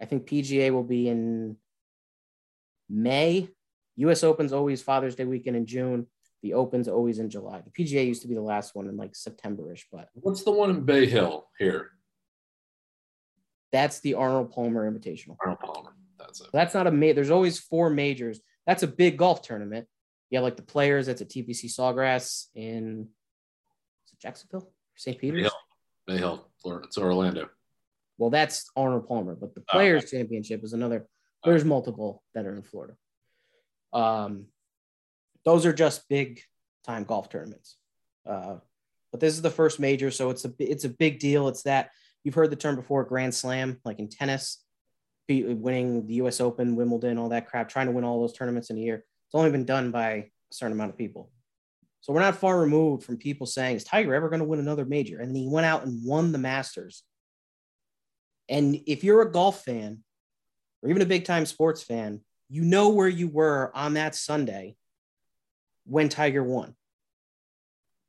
I 0.00 0.04
think 0.04 0.28
PGA 0.28 0.70
will 0.70 0.84
be 0.84 1.08
in 1.08 1.56
May. 2.90 3.48
US 3.96 4.22
Open's 4.22 4.52
always 4.52 4.82
Father's 4.82 5.14
Day 5.14 5.24
weekend 5.24 5.56
in 5.56 5.64
June. 5.64 6.06
The 6.42 6.52
Open's 6.52 6.88
always 6.88 7.18
in 7.18 7.30
July. 7.30 7.62
The 7.62 7.70
PGA 7.70 8.06
used 8.06 8.20
to 8.22 8.28
be 8.28 8.34
the 8.34 8.42
last 8.42 8.74
one 8.74 8.86
in 8.86 8.98
like 8.98 9.12
Septemberish, 9.12 9.84
but 9.90 10.08
what's 10.12 10.44
the 10.44 10.50
one 10.50 10.68
in 10.68 10.82
Bay 10.82 11.06
Hill 11.06 11.48
here? 11.58 11.92
That's 13.72 14.00
the 14.00 14.14
Arnold 14.14 14.52
Palmer 14.52 14.90
Invitational. 14.90 15.36
Arnold 15.40 15.60
Palmer. 15.60 15.94
That's 16.18 16.42
it. 16.42 16.48
That's 16.52 16.74
not 16.74 16.86
a 16.86 16.90
ma- 16.90 17.14
there's 17.14 17.30
always 17.30 17.58
four 17.58 17.88
majors. 17.88 18.40
That's 18.66 18.82
a 18.82 18.86
big 18.86 19.16
golf 19.16 19.40
tournament 19.40 19.86
yeah, 20.30 20.40
like 20.40 20.56
the 20.56 20.62
players. 20.62 21.06
That's 21.06 21.22
at 21.22 21.28
TPC 21.28 21.66
Sawgrass 21.66 22.46
in 22.54 23.08
Jacksonville, 24.20 24.70
St. 24.96 25.18
Peter's. 25.18 25.36
Bay 25.36 25.42
Hill, 25.42 25.52
Bay 26.06 26.18
Hill, 26.18 26.48
Florida. 26.60 26.86
It's 26.86 26.98
Orlando. 26.98 27.48
Well, 28.18 28.30
that's 28.30 28.70
Arnold 28.76 29.06
Palmer, 29.06 29.34
but 29.34 29.54
the 29.54 29.60
Players 29.60 30.04
oh, 30.04 30.06
okay. 30.06 30.18
Championship 30.18 30.64
is 30.64 30.72
another. 30.72 31.06
There's 31.44 31.64
multiple 31.64 32.22
that 32.34 32.46
are 32.46 32.54
in 32.54 32.62
Florida. 32.62 32.94
Um, 33.92 34.46
those 35.44 35.66
are 35.66 35.72
just 35.72 36.08
big 36.08 36.40
time 36.84 37.04
golf 37.04 37.28
tournaments. 37.28 37.76
Uh, 38.28 38.56
but 39.12 39.20
this 39.20 39.34
is 39.34 39.42
the 39.42 39.50
first 39.50 39.78
major, 39.78 40.10
so 40.10 40.30
it's 40.30 40.44
a 40.44 40.52
it's 40.58 40.84
a 40.84 40.88
big 40.88 41.18
deal. 41.18 41.48
It's 41.48 41.62
that 41.62 41.90
you've 42.24 42.34
heard 42.34 42.50
the 42.50 42.56
term 42.56 42.74
before, 42.74 43.04
Grand 43.04 43.34
Slam, 43.34 43.78
like 43.84 43.98
in 43.98 44.08
tennis, 44.08 44.64
winning 45.28 46.06
the 46.06 46.14
U.S. 46.14 46.40
Open, 46.40 46.74
Wimbledon, 46.74 47.18
all 47.18 47.28
that 47.28 47.46
crap, 47.48 47.68
trying 47.68 47.86
to 47.86 47.92
win 47.92 48.04
all 48.04 48.20
those 48.20 48.32
tournaments 48.32 48.70
in 48.70 48.78
a 48.78 48.80
year. 48.80 49.04
It's 49.26 49.34
only 49.34 49.50
been 49.50 49.64
done 49.64 49.90
by 49.90 50.10
a 50.10 50.24
certain 50.50 50.76
amount 50.76 50.90
of 50.90 50.98
people. 50.98 51.30
So 52.00 52.12
we're 52.12 52.20
not 52.20 52.36
far 52.36 52.60
removed 52.60 53.02
from 53.02 53.16
people 53.16 53.46
saying, 53.46 53.76
is 53.76 53.84
Tiger 53.84 54.14
ever 54.14 54.28
going 54.28 54.40
to 54.40 54.46
win 54.46 54.60
another 54.60 54.84
major? 54.84 55.18
And 55.18 55.30
then 55.30 55.42
he 55.42 55.48
went 55.48 55.66
out 55.66 55.84
and 55.84 56.04
won 56.04 56.30
the 56.30 56.38
Masters. 56.38 57.02
And 58.48 58.80
if 58.86 59.02
you're 59.02 59.22
a 59.22 59.32
golf 59.32 59.64
fan 59.64 60.04
or 60.82 60.90
even 60.90 61.02
a 61.02 61.06
big 61.06 61.24
time 61.24 61.46
sports 61.46 61.82
fan, 61.82 62.20
you 62.48 62.62
know 62.62 62.90
where 62.90 63.08
you 63.08 63.26
were 63.26 63.72
on 63.74 63.94
that 63.94 64.14
Sunday 64.14 64.76
when 65.84 66.08
Tiger 66.08 66.44
won. 66.44 66.76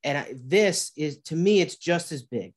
And 0.04 0.18
I, 0.18 0.34
this 0.36 0.92
is 0.96 1.18
to 1.24 1.36
me, 1.36 1.62
it's 1.62 1.76
just 1.76 2.12
as 2.12 2.22
big. 2.22 2.54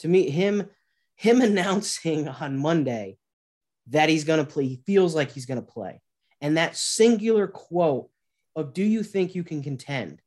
To 0.00 0.08
me, 0.08 0.28
him 0.28 0.68
him 1.14 1.40
announcing 1.40 2.26
on 2.26 2.58
Monday 2.58 3.16
that 3.88 4.08
he's 4.08 4.24
going 4.24 4.44
to 4.44 4.50
play, 4.50 4.66
he 4.66 4.82
feels 4.86 5.14
like 5.14 5.30
he's 5.30 5.46
going 5.46 5.60
to 5.60 5.72
play 5.72 6.00
and 6.44 6.58
that 6.58 6.76
singular 6.76 7.46
quote 7.46 8.10
of 8.54 8.74
do 8.74 8.84
you 8.84 9.02
think 9.02 9.34
you 9.34 9.42
can 9.42 9.62
contend 9.62 10.20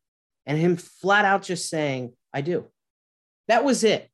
and 0.47 0.57
him 0.57 0.75
flat 0.75 1.25
out 1.25 1.43
just 1.43 1.69
saying, 1.69 2.13
I 2.33 2.41
do. 2.41 2.65
That 3.47 3.63
was 3.63 3.83
it. 3.83 4.09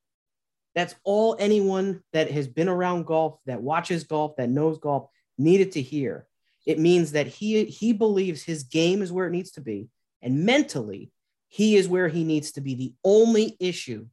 That's 0.75 0.95
all 1.05 1.37
anyone 1.39 2.03
that 2.11 2.29
has 2.29 2.45
been 2.45 2.67
around 2.67 3.05
golf, 3.05 3.39
that 3.45 3.61
watches 3.61 4.03
golf, 4.03 4.35
that 4.35 4.49
knows 4.49 4.79
golf 4.79 5.07
needed 5.37 5.71
to 5.71 5.81
hear. 5.81 6.27
It 6.65 6.77
means 6.77 7.13
that 7.13 7.27
he 7.27 7.63
he 7.63 7.93
believes 7.93 8.43
his 8.43 8.63
game 8.63 9.01
is 9.01 9.11
where 9.11 9.27
it 9.27 9.31
needs 9.31 9.51
to 9.51 9.61
be, 9.61 9.87
and 10.21 10.45
mentally, 10.45 11.09
he 11.47 11.77
is 11.77 11.87
where 11.87 12.09
he 12.09 12.25
needs 12.25 12.51
to 12.53 12.61
be. 12.61 12.75
The 12.75 12.93
only 13.05 13.55
issue 13.61 14.07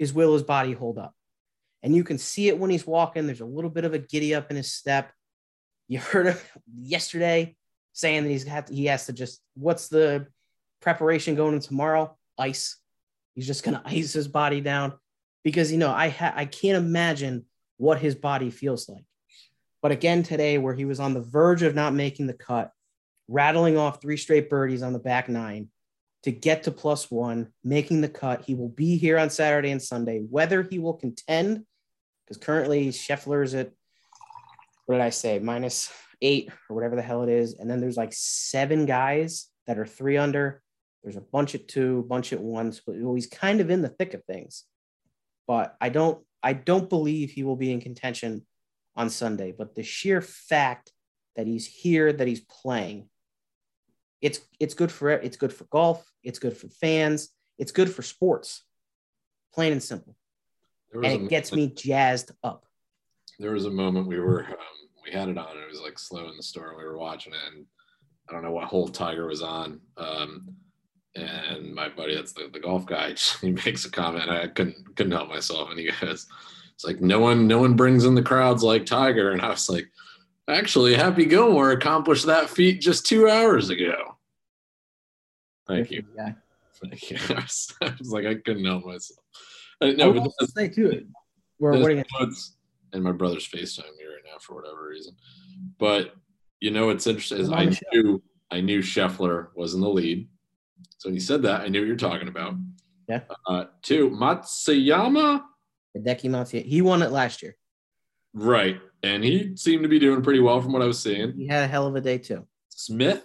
is 0.00 0.12
will 0.12 0.32
his 0.32 0.42
body 0.42 0.72
hold 0.72 0.98
up? 0.98 1.14
And 1.84 1.94
you 1.94 2.02
can 2.02 2.18
see 2.18 2.48
it 2.48 2.58
when 2.58 2.70
he's 2.70 2.88
walking. 2.88 3.26
There's 3.26 3.40
a 3.40 3.46
little 3.46 3.70
bit 3.70 3.84
of 3.84 3.94
a 3.94 4.00
giddy 4.00 4.34
up 4.34 4.50
in 4.50 4.56
his 4.56 4.72
step. 4.72 5.12
You 5.88 5.98
heard 5.98 6.26
him 6.26 6.36
yesterday 6.78 7.56
saying 7.92 8.24
that 8.24 8.30
he's 8.30 8.44
got 8.44 8.66
to, 8.66 8.74
he 8.74 8.86
has 8.86 9.06
to 9.06 9.12
just 9.12 9.40
what's 9.54 9.88
the 9.88 10.26
preparation 10.80 11.34
going 11.34 11.54
in 11.54 11.60
tomorrow? 11.60 12.16
Ice. 12.38 12.78
He's 13.34 13.46
just 13.46 13.64
gonna 13.64 13.82
ice 13.86 14.12
his 14.12 14.28
body 14.28 14.60
down 14.60 14.94
because 15.44 15.70
you 15.70 15.78
know 15.78 15.90
I 15.90 16.08
ha- 16.08 16.34
I 16.34 16.44
can't 16.44 16.76
imagine 16.76 17.44
what 17.76 17.98
his 17.98 18.14
body 18.14 18.50
feels 18.50 18.88
like. 18.88 19.04
But 19.82 19.92
again 19.92 20.22
today, 20.22 20.58
where 20.58 20.74
he 20.74 20.84
was 20.84 21.00
on 21.00 21.14
the 21.14 21.20
verge 21.20 21.62
of 21.62 21.74
not 21.74 21.94
making 21.94 22.26
the 22.26 22.34
cut, 22.34 22.72
rattling 23.28 23.76
off 23.76 24.00
three 24.00 24.16
straight 24.16 24.50
birdies 24.50 24.82
on 24.82 24.92
the 24.92 24.98
back 24.98 25.28
nine 25.28 25.68
to 26.24 26.32
get 26.32 26.64
to 26.64 26.72
plus 26.72 27.08
one, 27.08 27.52
making 27.62 28.00
the 28.00 28.08
cut. 28.08 28.42
He 28.44 28.56
will 28.56 28.68
be 28.68 28.96
here 28.96 29.16
on 29.18 29.30
Saturday 29.30 29.70
and 29.70 29.80
Sunday. 29.80 30.18
Whether 30.28 30.64
he 30.64 30.80
will 30.80 30.94
contend, 30.94 31.64
because 32.24 32.42
currently 32.42 32.88
Scheffler's 32.88 33.54
at 33.54 33.70
what 34.86 34.96
did 34.96 35.02
I 35.02 35.10
say, 35.10 35.38
minus 35.38 35.92
eight 36.22 36.50
or 36.70 36.74
whatever 36.74 36.96
the 36.96 37.02
hell 37.02 37.22
it 37.22 37.28
is, 37.28 37.54
and 37.58 37.70
then 37.70 37.80
there's 37.80 37.96
like 37.96 38.12
seven 38.12 38.86
guys 38.86 39.48
that 39.66 39.78
are 39.78 39.86
three 39.86 40.16
under. 40.16 40.62
There's 41.02 41.16
a 41.16 41.20
bunch 41.20 41.54
at 41.54 41.68
two, 41.68 42.04
bunch 42.08 42.32
at 42.32 42.40
one. 42.40 42.72
So 42.72 43.14
he's 43.14 43.26
kind 43.26 43.60
of 43.60 43.70
in 43.70 43.82
the 43.82 43.88
thick 43.88 44.14
of 44.14 44.24
things 44.24 44.64
but 45.46 45.76
I 45.80 45.88
don't 45.88 46.22
I 46.42 46.52
don't 46.52 46.88
believe 46.88 47.30
he 47.30 47.44
will 47.44 47.56
be 47.56 47.72
in 47.72 47.80
contention 47.80 48.46
on 48.94 49.10
Sunday. 49.10 49.52
But 49.56 49.74
the 49.74 49.82
sheer 49.82 50.20
fact 50.20 50.92
that 51.36 51.46
he's 51.46 51.66
here, 51.66 52.12
that 52.12 52.26
he's 52.26 52.40
playing, 52.40 53.08
it's 54.20 54.40
it's 54.58 54.74
good 54.74 54.92
for. 54.92 55.10
It's 55.10 55.36
good 55.36 55.52
for 55.52 55.64
golf. 55.64 56.04
It's 56.22 56.38
good 56.38 56.56
for 56.56 56.68
fans. 56.68 57.28
It's 57.58 57.72
good 57.72 57.90
for 57.90 58.02
sports. 58.02 58.64
Plain 59.54 59.72
and 59.72 59.82
simple. 59.82 60.16
And 60.92 61.04
it 61.06 61.28
gets 61.28 61.52
me 61.52 61.68
jazzed 61.68 62.30
up. 62.42 62.64
There 63.38 63.52
was 63.52 63.66
a 63.66 63.70
moment 63.70 64.06
we 64.06 64.18
were 64.18 64.44
um, 64.44 64.56
we 65.04 65.12
had 65.12 65.28
it 65.28 65.38
on. 65.38 65.56
It 65.56 65.70
was 65.70 65.80
like 65.80 65.98
slow 65.98 66.28
in 66.28 66.36
the 66.36 66.42
store, 66.42 66.68
and 66.68 66.78
we 66.78 66.84
were 66.84 66.98
watching 66.98 67.32
it, 67.32 67.54
and 67.54 67.66
I 68.28 68.32
don't 68.32 68.42
know 68.42 68.50
what 68.50 68.64
hole 68.64 68.88
Tiger 68.88 69.26
was 69.26 69.42
on. 69.42 69.80
Um, 69.96 70.54
and 71.14 71.74
my 71.74 71.88
buddy, 71.88 72.14
that's 72.14 72.32
the, 72.32 72.48
the 72.52 72.60
golf 72.60 72.86
guy, 72.86 73.14
he 73.40 73.52
makes 73.52 73.84
a 73.84 73.90
comment. 73.90 74.30
I 74.30 74.48
couldn't 74.48 74.96
couldn't 74.96 75.12
help 75.12 75.28
myself, 75.28 75.70
and 75.70 75.78
he 75.78 75.90
goes, 76.00 76.26
"It's 76.74 76.84
like 76.84 77.00
no 77.00 77.20
one 77.20 77.46
no 77.46 77.58
one 77.58 77.74
brings 77.74 78.04
in 78.04 78.14
the 78.14 78.22
crowds 78.22 78.62
like 78.62 78.86
Tiger." 78.86 79.32
And 79.32 79.42
I 79.42 79.50
was 79.50 79.68
like, 79.68 79.88
"Actually, 80.48 80.94
Happy 80.94 81.24
Gilmore 81.24 81.72
accomplished 81.72 82.26
that 82.26 82.50
feat 82.50 82.80
just 82.80 83.06
two 83.06 83.28
hours 83.28 83.70
ago." 83.70 84.16
Thank 85.66 85.90
you. 85.90 86.04
Yeah. 86.16 86.32
Thank 86.82 87.10
you. 87.10 87.16
I 87.30 87.40
was, 87.40 87.74
I 87.82 87.94
was, 87.98 88.10
like, 88.10 88.26
I 88.26 88.34
couldn't 88.36 88.64
help 88.64 88.84
myself. 88.84 89.18
I, 89.80 89.92
no, 89.92 90.14
I 90.14 90.18
but 90.18 90.50
say 90.50 90.68
too. 90.68 91.06
We're 91.58 91.82
waiting. 91.82 92.04
And 92.96 93.04
my 93.04 93.12
brother's 93.12 93.46
FaceTime 93.46 93.96
me 93.96 94.04
right 94.04 94.24
now 94.24 94.38
for 94.40 94.54
whatever 94.54 94.88
reason. 94.88 95.14
But 95.78 96.14
you 96.60 96.70
know 96.70 96.86
what's 96.86 97.06
interesting 97.06 97.38
is 97.38 97.52
I 97.52 97.70
knew 97.92 98.22
I 98.50 98.60
knew 98.60 98.80
Scheffler 98.80 99.48
was 99.54 99.74
in 99.74 99.80
the 99.80 99.88
lead 99.88 100.28
so 100.98 101.08
when 101.08 101.14
you 101.14 101.20
said 101.20 101.42
that, 101.42 101.60
I 101.62 101.68
knew 101.68 101.80
what 101.80 101.86
you're 101.86 101.96
talking 101.96 102.28
about. 102.28 102.54
Yeah. 103.08 103.20
Uh, 103.46 103.64
two, 103.82 104.10
Matsuyama. 104.10 105.42
Hideki 105.96 106.30
Matsuyama. 106.30 106.64
He 106.64 106.82
won 106.82 107.02
it 107.02 107.10
last 107.10 107.42
year. 107.42 107.56
Right. 108.34 108.80
And 109.02 109.22
he 109.22 109.56
seemed 109.56 109.82
to 109.82 109.88
be 109.88 109.98
doing 109.98 110.22
pretty 110.22 110.40
well 110.40 110.60
from 110.60 110.72
what 110.72 110.82
I 110.82 110.86
was 110.86 110.98
seeing. 110.98 111.34
He 111.36 111.46
had 111.46 111.64
a 111.64 111.66
hell 111.66 111.86
of 111.86 111.94
a 111.94 112.00
day 112.00 112.18
too. 112.18 112.46
Smith. 112.68 113.24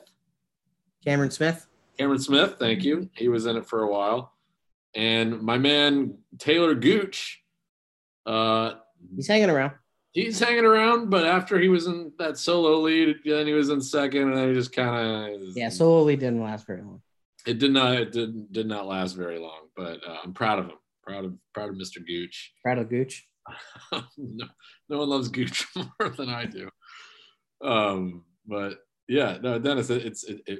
Cameron 1.03 1.31
Smith. 1.31 1.65
Cameron 1.97 2.19
Smith, 2.19 2.55
thank 2.59 2.83
you. 2.83 3.09
He 3.15 3.27
was 3.27 3.45
in 3.45 3.57
it 3.57 3.65
for 3.65 3.83
a 3.83 3.91
while. 3.91 4.33
And 4.95 5.41
my 5.41 5.57
man 5.57 6.17
Taylor 6.37 6.75
Gooch. 6.75 7.41
Uh, 8.25 8.73
he's 9.15 9.27
hanging 9.27 9.49
around. 9.49 9.73
He's 10.13 10.39
hanging 10.39 10.65
around, 10.65 11.09
but 11.09 11.25
after 11.25 11.57
he 11.57 11.69
was 11.69 11.87
in 11.87 12.11
that 12.19 12.37
solo 12.37 12.81
lead, 12.81 13.17
then 13.23 13.47
he 13.47 13.53
was 13.53 13.69
in 13.69 13.81
second, 13.81 14.23
and 14.23 14.37
then 14.37 14.49
he 14.49 14.53
just 14.53 14.73
kind 14.73 15.41
of 15.41 15.55
yeah, 15.55 15.69
solo 15.69 16.03
lead 16.03 16.19
didn't 16.19 16.43
last 16.43 16.67
very 16.67 16.81
long. 16.81 17.01
It 17.45 17.59
did 17.59 17.71
not. 17.71 17.95
It 17.95 18.11
did 18.11 18.51
did 18.51 18.67
not 18.67 18.87
last 18.87 19.13
very 19.13 19.39
long, 19.39 19.67
but 19.75 20.05
uh, 20.07 20.17
I'm 20.23 20.33
proud 20.33 20.59
of 20.59 20.65
him. 20.65 20.77
Proud 21.03 21.25
of 21.25 21.33
proud 21.53 21.69
of 21.69 21.75
Mr. 21.75 22.05
Gooch. 22.05 22.51
Proud 22.61 22.77
of 22.77 22.89
Gooch. 22.89 23.25
no, 24.17 24.45
no 24.89 24.97
one 24.99 25.09
loves 25.09 25.29
Gooch 25.29 25.65
more 25.75 26.09
than 26.09 26.29
I 26.29 26.45
do. 26.45 26.69
Um, 27.63 28.25
but 28.45 28.79
yeah, 29.07 29.37
no, 29.41 29.59
Dennis, 29.59 29.89
it, 29.89 30.05
it's 30.05 30.23
it, 30.25 30.41
it 30.45 30.59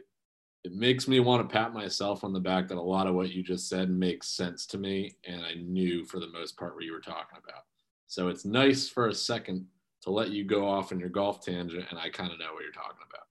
it 0.63 0.73
makes 0.73 1.07
me 1.07 1.19
want 1.19 1.47
to 1.47 1.53
pat 1.53 1.73
myself 1.73 2.23
on 2.23 2.33
the 2.33 2.39
back 2.39 2.67
that 2.67 2.77
a 2.77 2.81
lot 2.81 3.07
of 3.07 3.15
what 3.15 3.31
you 3.31 3.43
just 3.43 3.67
said 3.67 3.89
makes 3.89 4.29
sense 4.29 4.65
to 4.67 4.77
me, 4.77 5.15
and 5.25 5.43
I 5.43 5.55
knew 5.55 6.05
for 6.05 6.19
the 6.19 6.29
most 6.29 6.57
part 6.57 6.75
what 6.75 6.83
you 6.83 6.93
were 6.93 6.99
talking 6.99 7.37
about. 7.43 7.63
So 8.11 8.27
it's 8.27 8.43
nice 8.43 8.89
for 8.89 9.07
a 9.07 9.13
second 9.13 9.65
to 10.01 10.09
let 10.09 10.31
you 10.31 10.43
go 10.43 10.67
off 10.67 10.91
in 10.91 10.99
your 10.99 11.07
golf 11.07 11.45
tangent, 11.45 11.85
and 11.89 11.97
I 11.97 12.09
kind 12.09 12.29
of 12.29 12.39
know 12.39 12.51
what 12.51 12.63
you're 12.63 12.73
talking 12.73 12.97
about. 13.09 13.23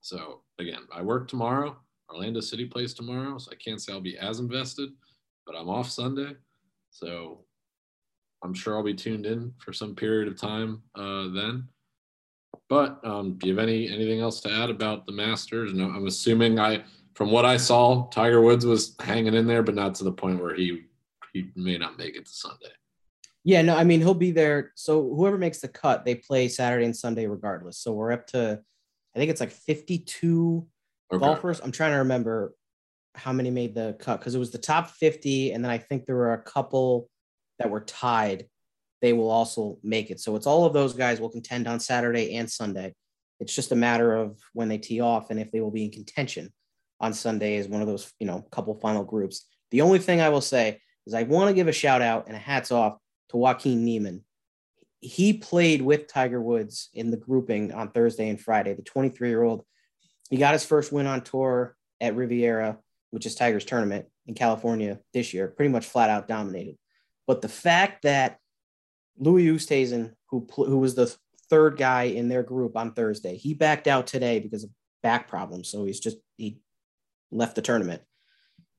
So 0.00 0.40
again, 0.58 0.80
I 0.92 1.02
work 1.02 1.28
tomorrow. 1.28 1.76
Orlando 2.12 2.40
City 2.40 2.64
plays 2.64 2.94
tomorrow, 2.94 3.38
so 3.38 3.52
I 3.52 3.54
can't 3.54 3.80
say 3.80 3.92
I'll 3.92 4.00
be 4.00 4.18
as 4.18 4.40
invested, 4.40 4.88
but 5.46 5.54
I'm 5.54 5.68
off 5.68 5.88
Sunday, 5.88 6.34
so 6.90 7.44
I'm 8.42 8.54
sure 8.54 8.76
I'll 8.76 8.82
be 8.82 8.92
tuned 8.92 9.24
in 9.24 9.54
for 9.58 9.72
some 9.72 9.94
period 9.94 10.26
of 10.26 10.36
time 10.36 10.82
uh, 10.96 11.28
then. 11.28 11.68
But 12.68 12.98
um, 13.04 13.34
do 13.38 13.46
you 13.46 13.56
have 13.56 13.62
any 13.62 13.88
anything 13.88 14.18
else 14.18 14.40
to 14.40 14.52
add 14.52 14.68
about 14.68 15.06
the 15.06 15.12
Masters? 15.12 15.72
No, 15.72 15.84
I'm 15.84 16.08
assuming 16.08 16.58
I, 16.58 16.82
from 17.14 17.30
what 17.30 17.44
I 17.44 17.56
saw, 17.56 18.08
Tiger 18.08 18.40
Woods 18.40 18.66
was 18.66 18.96
hanging 18.98 19.34
in 19.34 19.46
there, 19.46 19.62
but 19.62 19.76
not 19.76 19.94
to 19.94 20.04
the 20.04 20.10
point 20.10 20.42
where 20.42 20.56
he 20.56 20.86
he 21.32 21.52
may 21.54 21.78
not 21.78 21.98
make 21.98 22.16
it 22.16 22.26
to 22.26 22.32
Sunday. 22.32 22.72
Yeah, 23.44 23.62
no, 23.62 23.76
I 23.76 23.84
mean 23.84 24.00
he'll 24.00 24.14
be 24.14 24.32
there. 24.32 24.72
So 24.74 25.14
whoever 25.14 25.38
makes 25.38 25.60
the 25.60 25.68
cut, 25.68 26.04
they 26.04 26.16
play 26.16 26.48
Saturday 26.48 26.84
and 26.84 26.96
Sunday 26.96 27.26
regardless. 27.26 27.78
So 27.78 27.92
we're 27.92 28.12
up 28.12 28.26
to, 28.28 28.60
I 29.14 29.18
think 29.18 29.30
it's 29.30 29.40
like 29.40 29.52
52 29.52 30.66
okay. 31.12 31.20
golfers. 31.20 31.60
I'm 31.60 31.72
trying 31.72 31.92
to 31.92 31.98
remember 31.98 32.54
how 33.14 33.32
many 33.32 33.50
made 33.50 33.74
the 33.74 33.96
cut 33.98 34.18
because 34.18 34.34
it 34.34 34.38
was 34.38 34.50
the 34.50 34.58
top 34.58 34.90
50, 34.90 35.52
and 35.52 35.64
then 35.64 35.70
I 35.70 35.78
think 35.78 36.06
there 36.06 36.16
were 36.16 36.34
a 36.34 36.42
couple 36.42 37.08
that 37.58 37.70
were 37.70 37.80
tied. 37.80 38.46
They 39.00 39.12
will 39.12 39.30
also 39.30 39.78
make 39.82 40.10
it. 40.10 40.20
So 40.20 40.36
it's 40.36 40.46
all 40.46 40.64
of 40.64 40.72
those 40.72 40.94
guys 40.94 41.20
will 41.20 41.30
contend 41.30 41.68
on 41.68 41.80
Saturday 41.80 42.36
and 42.36 42.50
Sunday. 42.50 42.94
It's 43.40 43.54
just 43.54 43.72
a 43.72 43.76
matter 43.76 44.14
of 44.14 44.38
when 44.52 44.68
they 44.68 44.78
tee 44.78 45.00
off 45.00 45.30
and 45.30 45.38
if 45.38 45.50
they 45.52 45.60
will 45.60 45.70
be 45.70 45.84
in 45.84 45.90
contention 45.90 46.52
on 47.00 47.12
Sunday 47.12 47.56
as 47.58 47.68
one 47.68 47.80
of 47.80 47.86
those, 47.86 48.12
you 48.18 48.26
know, 48.26 48.42
couple 48.50 48.74
final 48.74 49.04
groups. 49.04 49.46
The 49.70 49.82
only 49.82 50.00
thing 50.00 50.20
I 50.20 50.30
will 50.30 50.40
say 50.40 50.80
is 51.06 51.14
I 51.14 51.22
want 51.22 51.48
to 51.48 51.54
give 51.54 51.68
a 51.68 51.72
shout 51.72 52.02
out 52.02 52.26
and 52.26 52.36
a 52.36 52.40
hats 52.40 52.72
off 52.72 52.98
to 53.30 53.36
Joaquin 53.36 53.84
Niemann. 53.84 54.24
He 55.00 55.32
played 55.32 55.82
with 55.82 56.08
Tiger 56.08 56.40
Woods 56.40 56.90
in 56.92 57.10
the 57.10 57.16
grouping 57.16 57.72
on 57.72 57.90
Thursday 57.90 58.28
and 58.28 58.40
Friday. 58.40 58.74
The 58.74 58.82
23 58.82 59.28
year 59.28 59.42
old 59.42 59.64
he 60.30 60.36
got 60.36 60.52
his 60.52 60.64
first 60.64 60.92
win 60.92 61.06
on 61.06 61.22
tour 61.22 61.76
at 62.00 62.14
Riviera, 62.14 62.78
which 63.10 63.26
is 63.26 63.34
Tiger's 63.34 63.64
tournament 63.64 64.06
in 64.26 64.34
California 64.34 65.00
this 65.14 65.32
year, 65.32 65.48
pretty 65.48 65.72
much 65.72 65.86
flat 65.86 66.10
out 66.10 66.28
dominated. 66.28 66.76
But 67.26 67.40
the 67.40 67.48
fact 67.48 68.02
that 68.02 68.38
Louis 69.18 69.46
Oosthuizen, 69.46 70.12
who, 70.30 70.46
who 70.54 70.78
was 70.78 70.94
the 70.94 71.14
third 71.48 71.76
guy 71.78 72.04
in 72.04 72.28
their 72.28 72.42
group 72.42 72.76
on 72.76 72.92
Thursday, 72.92 73.36
he 73.36 73.54
backed 73.54 73.86
out 73.86 74.06
today 74.06 74.38
because 74.38 74.64
of 74.64 74.70
back 75.02 75.28
problems. 75.28 75.68
So 75.68 75.84
he's 75.84 76.00
just, 76.00 76.18
he 76.36 76.60
left 77.30 77.54
the 77.54 77.62
tournament. 77.62 78.02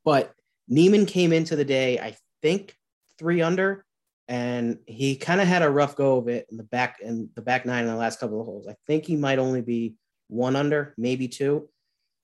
But 0.06 0.34
Niemann 0.68 1.08
came 1.08 1.34
into 1.34 1.56
the 1.56 1.66
day, 1.66 2.00
I 2.00 2.16
think, 2.42 2.76
three 3.18 3.42
under, 3.42 3.86
and 4.30 4.78
he 4.86 5.15
kind 5.15 5.42
of 5.42 5.48
had 5.48 5.63
a 5.63 5.70
rough 5.70 5.96
go 5.96 6.18
of 6.18 6.28
it 6.28 6.46
in 6.52 6.58
the 6.58 6.63
back 6.63 7.00
in 7.02 7.30
the 7.34 7.42
back 7.42 7.65
nine 7.65 7.86
in 7.86 7.89
the 7.89 7.96
last 7.96 8.20
couple 8.20 8.39
of 8.39 8.46
holes. 8.46 8.68
I 8.70 8.76
think 8.86 9.06
he 9.06 9.18
might 9.18 9.39
only 9.39 9.62
be 9.62 9.96
one 10.28 10.56
under, 10.56 10.94
maybe 11.00 11.28
two. 11.28 11.68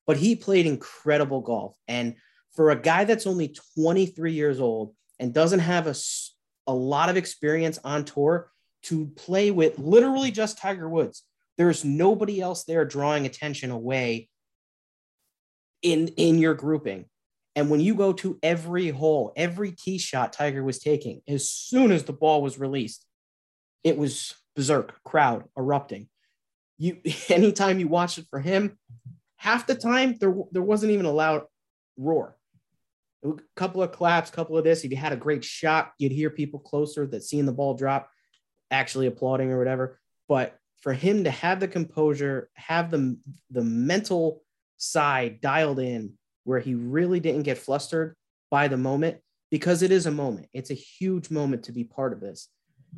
But 0.06 0.18
he 0.18 0.36
played 0.36 0.68
incredible 0.68 1.42
golf. 1.42 1.74
And 1.88 2.16
for 2.56 2.70
a 2.70 2.80
guy 2.80 3.06
that's 3.06 3.26
only 3.26 3.56
23 3.80 4.34
years 4.34 4.60
old 4.60 4.94
and 5.20 5.34
doesn't 5.34 5.60
have 5.60 5.88
a, 5.88 5.96
a 6.68 6.74
lot 6.74 7.10
of 7.10 7.18
experience 7.18 7.80
on 7.84 8.06
tour 8.06 8.52
to 8.84 9.08
play 9.16 9.50
with 9.50 9.80
literally 9.80 10.30
just 10.30 10.60
Tiger 10.60 10.88
Woods, 10.88 11.24
there's 11.58 11.84
nobody 11.84 12.40
else 12.40 12.66
there 12.66 12.86
drawing 12.86 13.26
attention 13.26 13.72
away 13.72 14.30
in, 15.82 16.10
in 16.10 16.38
your 16.38 16.54
grouping. 16.54 17.06
And 17.56 17.70
when 17.70 17.80
you 17.80 17.96
go 17.96 18.12
to 18.14 18.38
every 18.44 18.90
hole, 18.90 19.32
every 19.36 19.72
tee 19.72 19.98
shot 19.98 20.34
Tiger 20.34 20.64
was 20.64 20.80
taking, 20.80 21.22
as 21.28 21.50
soon 21.50 21.92
as 21.92 22.04
the 22.04 22.14
ball 22.14 22.42
was 22.42 22.60
released, 22.60 23.06
it 23.84 23.98
was 23.98 24.36
berserk, 24.56 25.02
crowd 25.04 25.46
erupting 25.58 26.10
you 26.78 26.98
anytime 27.30 27.80
you 27.80 27.88
watch 27.88 28.18
it 28.18 28.26
for 28.30 28.40
him, 28.40 28.78
half 29.38 29.68
the 29.68 29.76
time 29.76 30.16
there 30.20 30.34
there 30.52 30.62
wasn't 30.62 30.92
even 30.92 31.06
a 31.06 31.12
loud 31.12 31.44
roar. 31.98 32.38
A 33.24 33.34
couple 33.56 33.82
of 33.82 33.92
claps, 33.92 34.30
couple 34.30 34.58
of 34.58 34.64
this. 34.64 34.84
If 34.84 34.92
you 34.92 34.98
had 34.98 35.14
a 35.14 35.18
great 35.18 35.44
shot, 35.44 35.94
you'd 35.98 36.12
hear 36.12 36.30
people 36.30 36.60
closer 36.60 37.08
that 37.08 37.24
seeing 37.24 37.46
the 37.46 37.52
ball 37.52 37.74
drop, 37.74 38.10
actually 38.70 39.08
applauding 39.08 39.52
or 39.52 39.58
whatever. 39.58 40.00
But 40.28 40.60
for 40.82 40.94
him 40.94 41.24
to 41.24 41.32
have 41.32 41.60
the 41.60 41.68
composure, 41.68 42.50
have 42.54 42.92
the 42.92 43.18
the 43.50 43.64
mental 43.64 44.44
side 44.78 45.42
dialed 45.42 45.80
in, 45.80 46.14
where 46.46 46.60
he 46.60 46.74
really 46.74 47.20
didn't 47.20 47.44
get 47.44 47.58
flustered 47.58 48.16
by 48.50 48.70
the 48.70 48.78
moment, 48.78 49.18
because 49.52 49.82
it 49.82 49.92
is 49.92 50.06
a 50.06 50.12
moment. 50.12 50.48
It's 50.54 50.72
a 50.72 50.76
huge 50.76 51.30
moment 51.30 51.64
to 51.64 51.72
be 51.72 51.84
part 51.84 52.14
of 52.14 52.22
this. 52.22 52.50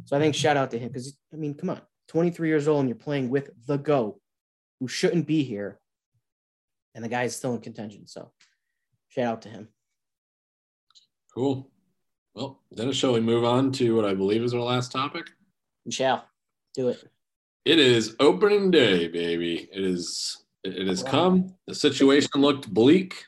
So 0.06 0.16
I 0.16 0.20
think 0.20 0.36
shout 0.36 0.58
out 0.58 0.70
to 0.72 0.80
him 0.80 0.90
because 0.90 1.18
I 1.34 1.38
mean, 1.38 1.56
come 1.56 1.72
on, 1.72 1.82
23 2.10 2.48
years 2.48 2.68
old 2.68 2.82
and 2.82 2.90
you're 2.90 2.96
playing 2.96 3.30
with 3.30 3.50
the 3.66 3.78
GOAT 3.78 4.20
who 4.80 4.88
shouldn't 4.88 5.26
be 5.26 5.44
here. 5.44 5.80
And 6.94 7.04
the 7.04 7.10
guy 7.10 7.24
is 7.24 7.36
still 7.36 7.54
in 7.54 7.62
contention. 7.62 8.08
So 8.08 8.32
shout 9.10 9.26
out 9.26 9.42
to 9.44 9.50
him. 9.50 9.70
Cool. 11.34 11.70
Well, 12.34 12.62
Dennis, 12.76 12.98
shall 12.98 13.14
we 13.14 13.20
move 13.20 13.44
on 13.44 13.72
to 13.74 13.96
what 13.96 14.06
I 14.06 14.14
believe 14.14 14.44
is 14.44 14.54
our 14.54 14.62
last 14.62 14.92
topic? 14.92 15.28
We 15.86 15.92
shall 15.92 16.26
do 16.74 16.90
it. 16.90 17.04
It 17.66 17.80
is 17.80 18.16
opening 18.20 18.72
day, 18.72 19.08
baby. 19.08 19.68
It 19.72 19.84
is 19.84 20.44
it 20.64 20.88
has 20.88 21.04
come. 21.04 21.54
The 21.68 21.76
situation 21.76 22.30
looked 22.36 22.74
bleak 22.74 23.26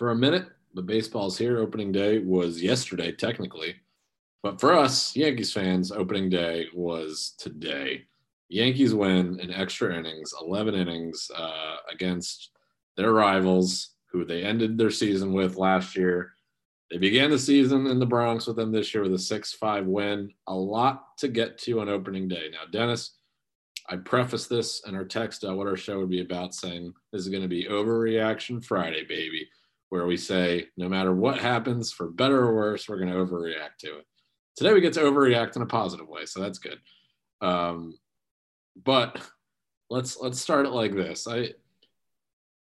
for 0.00 0.12
a 0.12 0.16
minute, 0.16 0.46
The 0.72 0.80
baseball's 0.80 1.36
here. 1.36 1.58
Opening 1.58 1.92
day 1.92 2.20
was 2.20 2.62
yesterday, 2.62 3.12
technically. 3.12 3.74
But 4.42 4.58
for 4.58 4.72
us, 4.72 5.14
Yankees 5.14 5.52
fans, 5.52 5.92
opening 5.92 6.30
day 6.30 6.68
was 6.72 7.34
today. 7.36 8.06
Yankees 8.48 8.94
win 8.94 9.38
in 9.40 9.52
extra 9.52 9.94
innings, 9.94 10.32
11 10.40 10.74
innings 10.74 11.30
uh, 11.36 11.76
against 11.92 12.48
their 12.96 13.12
rivals, 13.12 13.90
who 14.10 14.24
they 14.24 14.42
ended 14.42 14.78
their 14.78 14.90
season 14.90 15.34
with 15.34 15.56
last 15.56 15.94
year. 15.94 16.32
They 16.90 16.96
began 16.96 17.28
the 17.28 17.38
season 17.38 17.86
in 17.86 17.98
the 17.98 18.06
Bronx 18.06 18.46
with 18.46 18.56
them 18.56 18.72
this 18.72 18.94
year 18.94 19.02
with 19.02 19.12
a 19.12 19.18
6 19.18 19.52
5 19.52 19.84
win. 19.84 20.32
A 20.46 20.54
lot 20.54 21.18
to 21.18 21.28
get 21.28 21.58
to 21.58 21.80
on 21.80 21.90
opening 21.90 22.26
day. 22.26 22.46
Now, 22.50 22.64
Dennis, 22.72 23.18
I 23.90 23.96
preface 23.96 24.46
this 24.46 24.80
in 24.86 24.94
our 24.94 25.04
text 25.04 25.44
uh, 25.44 25.54
what 25.54 25.66
our 25.66 25.76
show 25.76 25.98
would 25.98 26.08
be 26.08 26.22
about, 26.22 26.54
saying 26.54 26.94
this 27.12 27.20
is 27.20 27.28
going 27.28 27.42
to 27.42 27.48
be 27.48 27.66
Overreaction 27.66 28.64
Friday, 28.64 29.04
baby, 29.04 29.46
where 29.90 30.06
we 30.06 30.16
say 30.16 30.66
no 30.76 30.88
matter 30.88 31.14
what 31.14 31.38
happens, 31.38 31.92
for 31.92 32.08
better 32.08 32.38
or 32.38 32.54
worse, 32.54 32.88
we're 32.88 32.98
going 32.98 33.12
to 33.12 33.16
overreact 33.16 33.76
to 33.80 33.98
it. 33.98 34.06
Today 34.56 34.72
we 34.72 34.80
get 34.80 34.94
to 34.94 35.00
overreact 35.00 35.56
in 35.56 35.62
a 35.62 35.66
positive 35.66 36.08
way, 36.08 36.26
so 36.26 36.40
that's 36.40 36.58
good. 36.58 36.78
Um, 37.40 37.98
but 38.82 39.20
let's 39.90 40.18
let's 40.18 40.40
start 40.40 40.66
it 40.66 40.70
like 40.70 40.94
this. 40.94 41.26
I 41.26 41.50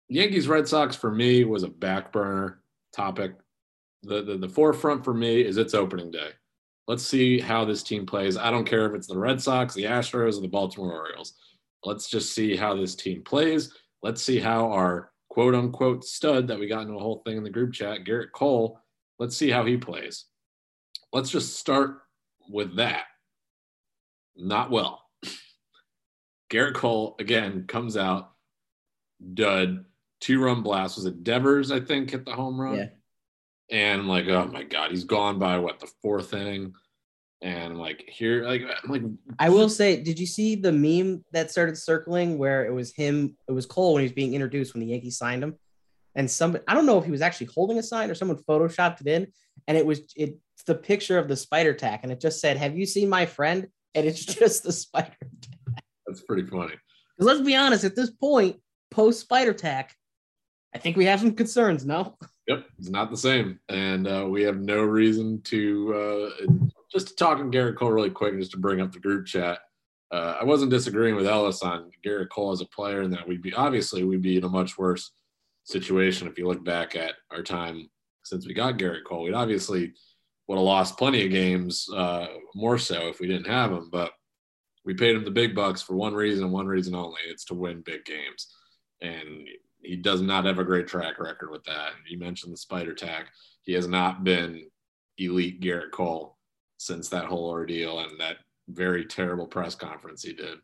Yankees 0.10 0.48
Red 0.48 0.68
Sox 0.68 0.96
for 0.96 1.12
me 1.12 1.44
was 1.44 1.64
a 1.64 1.70
back 1.70 2.12
burner 2.12 2.62
topic. 2.96 3.36
The, 4.04 4.24
the 4.24 4.38
the 4.38 4.50
forefront 4.50 5.04
for 5.04 5.14
me 5.14 5.42
is 5.42 5.58
its 5.58 5.74
opening 5.74 6.12
day. 6.12 6.32
Let's 6.88 7.04
see 7.04 7.40
how 7.40 7.66
this 7.66 7.84
team 7.84 8.08
plays. 8.08 8.38
I 8.38 8.50
don't 8.50 8.66
care 8.66 8.88
if 8.88 8.96
it's 8.96 9.08
the 9.08 9.18
Red 9.18 9.40
Sox, 9.40 9.76
the 9.76 9.84
Astros, 9.84 10.38
or 10.38 10.42
the 10.42 10.48
Baltimore 10.48 10.94
Orioles. 10.94 11.34
Let's 11.86 12.10
just 12.10 12.34
see 12.34 12.56
how 12.56 12.76
this 12.76 12.96
team 12.96 13.22
plays. 13.24 13.74
Let's 14.02 14.24
see 14.24 14.40
how 14.40 14.72
our 14.72 15.09
quote 15.30 15.56
unquote 15.56 16.04
stud 16.04 16.48
that 16.48 16.60
we 16.60 16.68
got 16.68 16.82
into 16.82 16.96
a 16.96 17.00
whole 17.00 17.22
thing 17.26 17.38
in 17.38 17.44
the 17.44 17.50
group 17.50 17.74
chat, 17.74 18.04
Gerrit 18.04 18.32
Cole, 18.34 18.80
let's 19.20 19.38
see 19.38 19.50
how 19.50 19.66
he 19.66 19.78
plays. 19.78 20.26
Let's 21.14 21.30
just 21.30 21.58
start 21.58 22.00
with 22.50 22.76
that. 22.78 23.04
Not 24.36 24.72
well. 24.72 25.04
Gerrit 26.52 26.74
Cole 26.74 27.16
again 27.20 27.66
comes 27.68 27.96
out, 27.96 28.32
dud, 29.34 29.86
two 30.20 30.44
run 30.44 30.62
blast. 30.62 30.98
Was 30.98 31.06
it 31.06 31.24
Devers? 31.24 31.72
I 31.72 31.80
think 31.80 32.12
hit 32.12 32.26
the 32.26 32.34
home 32.34 32.60
run. 32.60 32.76
Yeah. 32.76 32.88
And 33.72 34.02
I'm 34.02 34.08
like, 34.08 34.28
oh 34.28 34.48
my 34.48 34.64
god, 34.64 34.90
he's 34.90 35.04
gone 35.04 35.38
by 35.38 35.60
what 35.60 35.80
the 35.80 35.92
fourth 36.02 36.34
inning, 36.34 36.74
and 37.42 37.78
like 37.78 38.04
here, 38.08 38.46
like 38.46 38.64
I'm 38.64 38.92
like. 38.92 39.02
I 39.38 39.50
will 39.50 39.70
say, 39.70 40.02
did 40.02 40.20
you 40.20 40.26
see 40.26 40.56
the 40.56 40.72
meme 40.72 41.24
that 41.32 41.52
started 41.52 41.78
circling 41.78 42.38
where 42.38 42.66
it 42.66 42.74
was 42.74 42.94
him? 42.94 43.38
It 43.48 43.54
was 43.54 43.66
Cole 43.66 43.94
when 43.94 44.02
he 44.02 44.06
was 44.06 44.14
being 44.14 44.34
introduced 44.34 44.74
when 44.74 44.82
the 44.82 44.88
Yankees 44.88 45.18
signed 45.18 45.44
him, 45.44 45.56
and 46.16 46.30
somebody 46.30 46.64
I 46.68 46.74
don't 46.74 46.86
know 46.86 46.98
if 46.98 47.06
he 47.06 47.12
was 47.12 47.22
actually 47.22 47.48
holding 47.48 47.78
a 47.78 47.84
sign 47.84 48.10
or 48.10 48.16
someone 48.16 48.38
photoshopped 48.38 49.02
it 49.02 49.08
in, 49.08 49.28
and 49.68 49.78
it 49.78 49.86
was 49.86 50.02
it's 50.16 50.64
the 50.66 50.76
picture 50.76 51.18
of 51.18 51.28
the 51.28 51.36
spider 51.36 51.74
tack, 51.74 52.02
and 52.04 52.12
it 52.12 52.20
just 52.20 52.42
said, 52.42 52.58
"Have 52.58 52.78
you 52.78 52.86
seen 52.86 53.08
my 53.10 53.26
friend?" 53.26 53.68
And 53.96 54.06
it's 54.06 54.26
just 54.40 54.64
the 54.64 54.74
spider 54.74 55.16
tack. 55.42 55.84
That's 56.08 56.22
pretty 56.22 56.46
funny. 56.46 56.74
Because 57.18 57.34
let's 57.34 57.42
be 57.42 57.56
honest, 57.56 57.86
at 57.86 57.96
this 57.96 58.12
point, 58.12 58.58
post 58.92 59.22
spider 59.22 59.54
tack, 59.54 59.96
I 60.76 60.78
think 60.78 60.98
we 60.98 61.06
have 61.06 61.22
some 61.22 61.34
concerns. 61.36 61.86
No. 61.86 62.18
Yep, 62.48 62.66
it's 62.80 62.90
not 62.90 63.12
the 63.12 63.18
same, 63.18 63.60
and 63.70 64.08
uh, 64.08 64.26
we 64.28 64.42
have 64.42 64.58
no 64.58 64.82
reason 64.82 65.40
to 65.44 65.94
uh, 65.94 66.48
just 66.92 67.10
to 67.10 67.16
talk 67.16 67.40
on 67.40 67.52
Gerrit 67.52 67.76
Cole 67.76 67.92
really 67.92 68.10
quick, 68.10 68.38
just 68.38 68.52
to 68.52 68.58
bring 68.58 68.82
up 68.82 68.92
the 68.92 69.00
group 69.00 69.26
chat. 69.26 69.60
Uh, 70.12 70.38
I 70.42 70.44
wasn't 70.44 70.72
disagreeing 70.72 71.16
with 71.16 71.28
Ellis 71.28 71.62
on 71.62 71.92
Gerrit 72.06 72.30
Cole 72.30 72.52
as 72.52 72.62
a 72.62 72.66
player, 72.66 73.02
and 73.02 73.14
that 73.14 73.28
we'd 73.28 73.44
be 73.44 73.54
obviously 73.54 74.04
we'd 74.04 74.22
be 74.22 74.38
in 74.38 74.44
a 74.44 74.50
much 74.50 74.78
worse 74.78 75.12
situation 75.64 76.28
if 76.28 76.38
you 76.38 76.48
look 76.48 76.64
back 76.66 76.96
at 76.96 77.14
our 77.32 77.44
time 77.44 77.90
since 78.24 78.48
we 78.48 78.54
got 78.54 78.78
Gerrit 78.78 79.04
Cole. 79.06 79.24
We'd 79.24 79.34
obviously 79.34 79.94
would 80.48 80.56
have 80.56 80.64
lost 80.64 80.98
plenty 80.98 81.24
of 81.24 81.32
games, 81.32 81.88
uh, 81.96 82.26
more 82.56 82.80
so 82.80 83.08
if 83.08 83.20
we 83.20 83.28
didn't 83.28 83.48
have 83.48 83.72
him, 83.72 83.90
but 83.92 84.12
we 84.84 84.96
paid 84.96 85.16
him 85.16 85.24
the 85.24 85.30
big 85.30 85.54
bucks 85.54 85.84
for 85.84 85.96
one 85.96 86.16
reason 86.16 86.46
and 86.46 86.54
one 86.54 86.66
reason 86.66 86.96
only. 86.96 87.20
It's 87.28 87.46
to 87.46 87.54
win 87.54 87.82
big 87.82 88.04
games. 88.06 88.48
And 89.02 89.48
he 89.84 89.96
does 89.96 90.22
not 90.22 90.46
have 90.46 90.58
a 90.58 90.64
great 90.64 90.88
track 90.88 91.20
record 91.20 91.52
with 91.52 91.64
that. 91.66 91.92
You 92.08 92.18
mentioned 92.18 92.52
the 92.52 92.58
spider 92.58 92.96
tack. 92.96 93.28
He 93.62 93.74
has 93.74 93.88
not 93.88 94.24
been 94.24 94.66
elite 95.20 95.62
Gerrit 95.62 95.92
Cole 95.92 96.39
since 96.80 97.10
that 97.10 97.26
whole 97.26 97.50
ordeal 97.50 98.00
and 98.00 98.20
that 98.20 98.38
very 98.70 99.06
terrible 99.06 99.46
press 99.46 99.76
conference 99.76 100.24
he 100.24 100.34
did. 100.34 100.58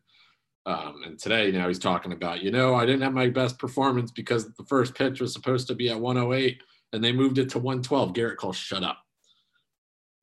Um, 0.64 1.02
and 1.04 1.18
today, 1.18 1.52
now 1.52 1.68
he's 1.68 1.78
talking 1.78 2.12
about, 2.12 2.42
you 2.42 2.50
know, 2.50 2.74
I 2.74 2.86
didn't 2.86 3.02
have 3.02 3.12
my 3.12 3.28
best 3.28 3.58
performance 3.58 4.10
because 4.10 4.52
the 4.54 4.64
first 4.64 4.94
pitch 4.94 5.20
was 5.20 5.32
supposed 5.32 5.68
to 5.68 5.74
be 5.74 5.90
at 5.90 6.00
108 6.00 6.62
and 6.92 7.04
they 7.04 7.12
moved 7.12 7.38
it 7.38 7.50
to 7.50 7.58
112. 7.58 8.14
Gerrit 8.14 8.38
Cole, 8.38 8.54
shut 8.54 8.82
up. 8.82 8.98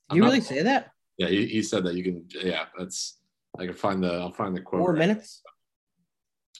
I'm 0.09 0.17
you 0.17 0.23
really 0.23 0.39
not, 0.39 0.47
say 0.47 0.63
that? 0.63 0.91
Yeah, 1.17 1.27
he, 1.27 1.45
he 1.45 1.61
said 1.61 1.83
that. 1.85 1.93
You 1.93 2.03
can, 2.03 2.25
yeah, 2.29 2.65
that's, 2.77 3.19
I 3.57 3.67
can 3.67 3.75
find 3.75 4.03
the, 4.03 4.13
I'll 4.13 4.33
find 4.33 4.55
the 4.55 4.61
quote. 4.61 4.81
Four 4.81 4.93
right 4.93 4.99
minutes. 4.99 5.43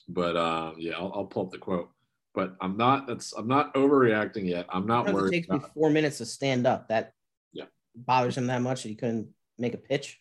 But 0.08 0.36
um, 0.36 0.76
yeah, 0.78 0.94
I'll, 0.94 1.12
I'll 1.12 1.26
pull 1.26 1.46
up 1.46 1.50
the 1.50 1.58
quote 1.58 1.90
but 2.34 2.56
I'm 2.60 2.76
not. 2.76 3.06
That's 3.06 3.32
I'm 3.32 3.46
not 3.46 3.72
overreacting 3.74 4.48
yet. 4.48 4.66
I'm 4.68 4.86
not 4.86 5.12
worried. 5.12 5.28
It 5.28 5.36
takes 5.36 5.48
me 5.48 5.60
four 5.72 5.88
minutes 5.88 6.18
to 6.18 6.26
stand 6.26 6.66
up. 6.66 6.88
That 6.88 7.12
bothers 7.94 8.36
him 8.36 8.46
that 8.48 8.62
much 8.62 8.82
that 8.82 8.88
he 8.88 8.94
couldn't 8.94 9.28
make 9.58 9.74
a 9.74 9.78
pitch. 9.78 10.20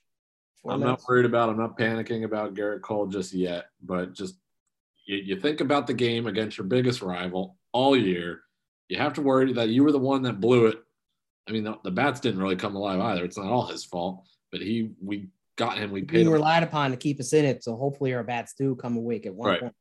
I'm 0.65 0.79
minutes. 0.79 1.01
not 1.01 1.09
worried 1.09 1.25
about. 1.25 1.49
I'm 1.49 1.57
not 1.57 1.77
panicking 1.77 2.23
about 2.23 2.53
Gerrit 2.53 2.81
Cole 2.81 3.07
just 3.07 3.33
yet. 3.33 3.65
But 3.81 4.13
just 4.13 4.35
you, 5.05 5.17
you 5.17 5.39
think 5.39 5.59
about 5.59 5.87
the 5.87 5.93
game 5.93 6.27
against 6.27 6.57
your 6.57 6.67
biggest 6.67 7.01
rival 7.01 7.57
all 7.73 7.97
year. 7.97 8.41
You 8.87 8.97
have 8.97 9.13
to 9.13 9.21
worry 9.21 9.51
that 9.53 9.69
you 9.69 9.83
were 9.83 9.91
the 9.91 9.99
one 9.99 10.21
that 10.23 10.39
blew 10.39 10.67
it. 10.67 10.77
I 11.47 11.51
mean, 11.51 11.65
the, 11.65 11.77
the 11.83 11.91
bats 11.91 12.21
didn't 12.21 12.41
really 12.41 12.55
come 12.55 12.75
alive 12.75 12.99
either. 12.99 13.25
It's 13.25 13.37
not 13.37 13.47
all 13.47 13.65
his 13.65 13.83
fault, 13.83 14.25
but 14.51 14.61
he 14.61 14.91
we 15.01 15.27
got 15.57 15.77
him. 15.77 15.91
We 15.91 16.03
paid. 16.03 16.25
We 16.25 16.31
relied 16.31 16.63
upon 16.63 16.91
to 16.91 16.97
keep 16.97 17.19
us 17.19 17.33
in 17.33 17.43
it, 17.43 17.63
so 17.63 17.75
hopefully 17.75 18.13
our 18.13 18.23
bats 18.23 18.53
do 18.57 18.75
come 18.75 18.95
awake 18.95 19.25
at 19.25 19.35
one 19.35 19.49
right. 19.49 19.59
point 19.59 19.75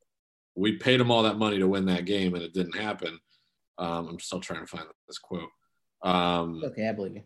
we 0.55 0.77
paid 0.77 1.01
him 1.01 1.11
all 1.11 1.23
that 1.23 1.39
money 1.39 1.59
to 1.59 1.69
win 1.69 1.87
that 1.87 2.05
game 2.05 2.35
and 2.35 2.43
it 2.43 2.53
didn't 2.53 2.77
happen. 2.77 3.19
Um, 3.79 4.09
I'm 4.09 4.21
still 4.21 4.41
trying 4.41 4.61
to 4.61 4.67
find 4.67 4.85
this 5.09 5.19
quote. 5.19 5.49
Um, 6.03 6.63
okay, 6.65 6.89
I 6.89 6.93
believe 6.93 7.17
you. 7.17 7.23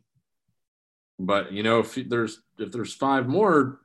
But 1.19 1.53
you 1.53 1.63
know, 1.63 1.81
if 1.81 1.95
there's 1.95 2.41
if 2.59 2.73
there's 2.73 2.95
five 2.95 3.27
more 3.27 3.81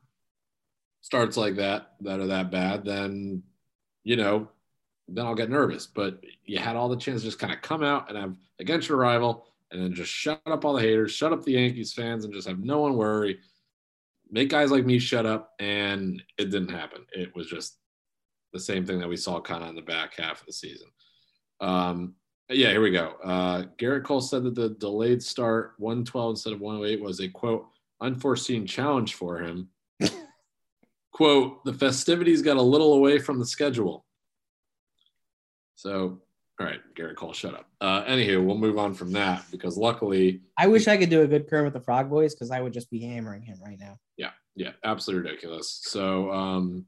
starts 1.01 1.37
like 1.37 1.55
that 1.55 1.93
that 2.01 2.19
are 2.19 2.27
that 2.27 2.51
bad, 2.51 2.85
then 2.85 3.43
you 4.03 4.15
know, 4.15 4.49
then 5.07 5.25
I'll 5.25 5.36
get 5.36 5.49
nervous. 5.49 5.88
But 5.88 6.19
you 6.45 6.59
had 6.59 6.75
all 6.75 6.89
the 6.89 6.97
chance 6.97 7.21
to 7.21 7.27
just 7.27 7.39
kind 7.39 7.53
of 7.53 7.61
come 7.61 7.84
out 7.84 8.09
and 8.09 8.17
have 8.17 8.36
against 8.59 8.89
your 8.89 8.97
rival, 8.97 9.45
and 9.71 9.82
then 9.82 9.93
just 9.93 10.11
shut 10.11 10.41
up 10.45 10.65
all 10.65 10.73
the 10.73 10.82
haters, 10.82 11.11
shut 11.11 11.34
up 11.34 11.43
the 11.43 11.53
Yankees 11.53 11.93
fans, 11.93 12.25
and 12.25 12.34
just 12.34 12.47
have 12.47 12.59
no 12.59 12.82
one 12.82 12.95
worry. 12.95 13.39
Make 14.29 14.49
guys 14.49 14.71
like 14.71 14.86
me 14.86 14.99
shut 14.99 15.25
up, 15.25 15.53
and 15.59 16.21
it 16.38 16.51
didn't 16.51 16.69
happen. 16.71 17.05
It 17.11 17.36
was 17.36 17.47
just 17.47 17.77
the 18.53 18.59
same 18.59 18.86
thing 18.86 18.99
that 18.99 19.09
we 19.09 19.17
saw 19.17 19.39
kind 19.39 19.63
of 19.63 19.69
in 19.69 19.75
the 19.75 19.82
back 19.82 20.15
half 20.17 20.41
of 20.41 20.45
the 20.45 20.53
season. 20.53 20.88
Um, 21.61 22.15
yeah, 22.52 22.70
here 22.70 22.82
we 22.82 22.91
go. 22.91 23.16
Uh, 23.24 23.64
Gerrit 23.78 24.04
Cole 24.04 24.22
said 24.22 24.43
that 24.43 24.56
the 24.56 24.70
delayed 24.70 25.24
start 25.24 25.74
112 25.78 26.32
instead 26.32 26.54
of 26.54 26.62
108 26.62 27.02
was 27.02 27.20
a 27.20 27.28
quote 27.28 27.68
unforeseen 28.02 28.66
challenge 28.66 29.16
for 29.16 29.39
him. 29.39 29.70
quote, 31.12 31.64
the 31.66 31.74
festivities 31.74 32.41
got 32.41 32.58
a 32.58 32.62
little 32.62 32.93
away 32.93 33.20
from 33.20 33.39
the 33.39 33.45
schedule. 33.45 34.06
So, 35.76 36.22
all 36.60 36.66
right, 36.66 36.80
Gerrit 36.95 37.16
Cole, 37.16 37.34
shut 37.34 37.56
up. 37.56 37.68
Uh, 37.80 38.04
anywho, 38.04 38.43
we'll 38.43 38.58
move 38.58 38.78
on 38.78 38.93
from 38.93 39.12
that 39.14 39.45
because 39.52 39.78
luckily. 39.78 40.41
I 40.58 40.68
wish 40.68 40.88
I 40.88 40.97
could 40.97 41.10
do 41.10 41.22
a 41.22 41.28
good 41.28 41.49
Kermit 41.49 41.74
the 41.74 41.80
Frog 41.80 42.08
voice 42.08 42.34
because 42.34 42.52
I 42.52 42.62
would 42.62 42.74
just 42.74 42.89
be 42.89 42.99
hammering 43.02 43.43
him 43.43 43.60
right 43.64 43.80
now. 43.80 43.97
Yeah, 44.18 44.32
yeah, 44.56 44.72
absolutely 44.84 45.30
ridiculous. 45.30 45.82
So, 45.84 46.32
um, 46.32 46.86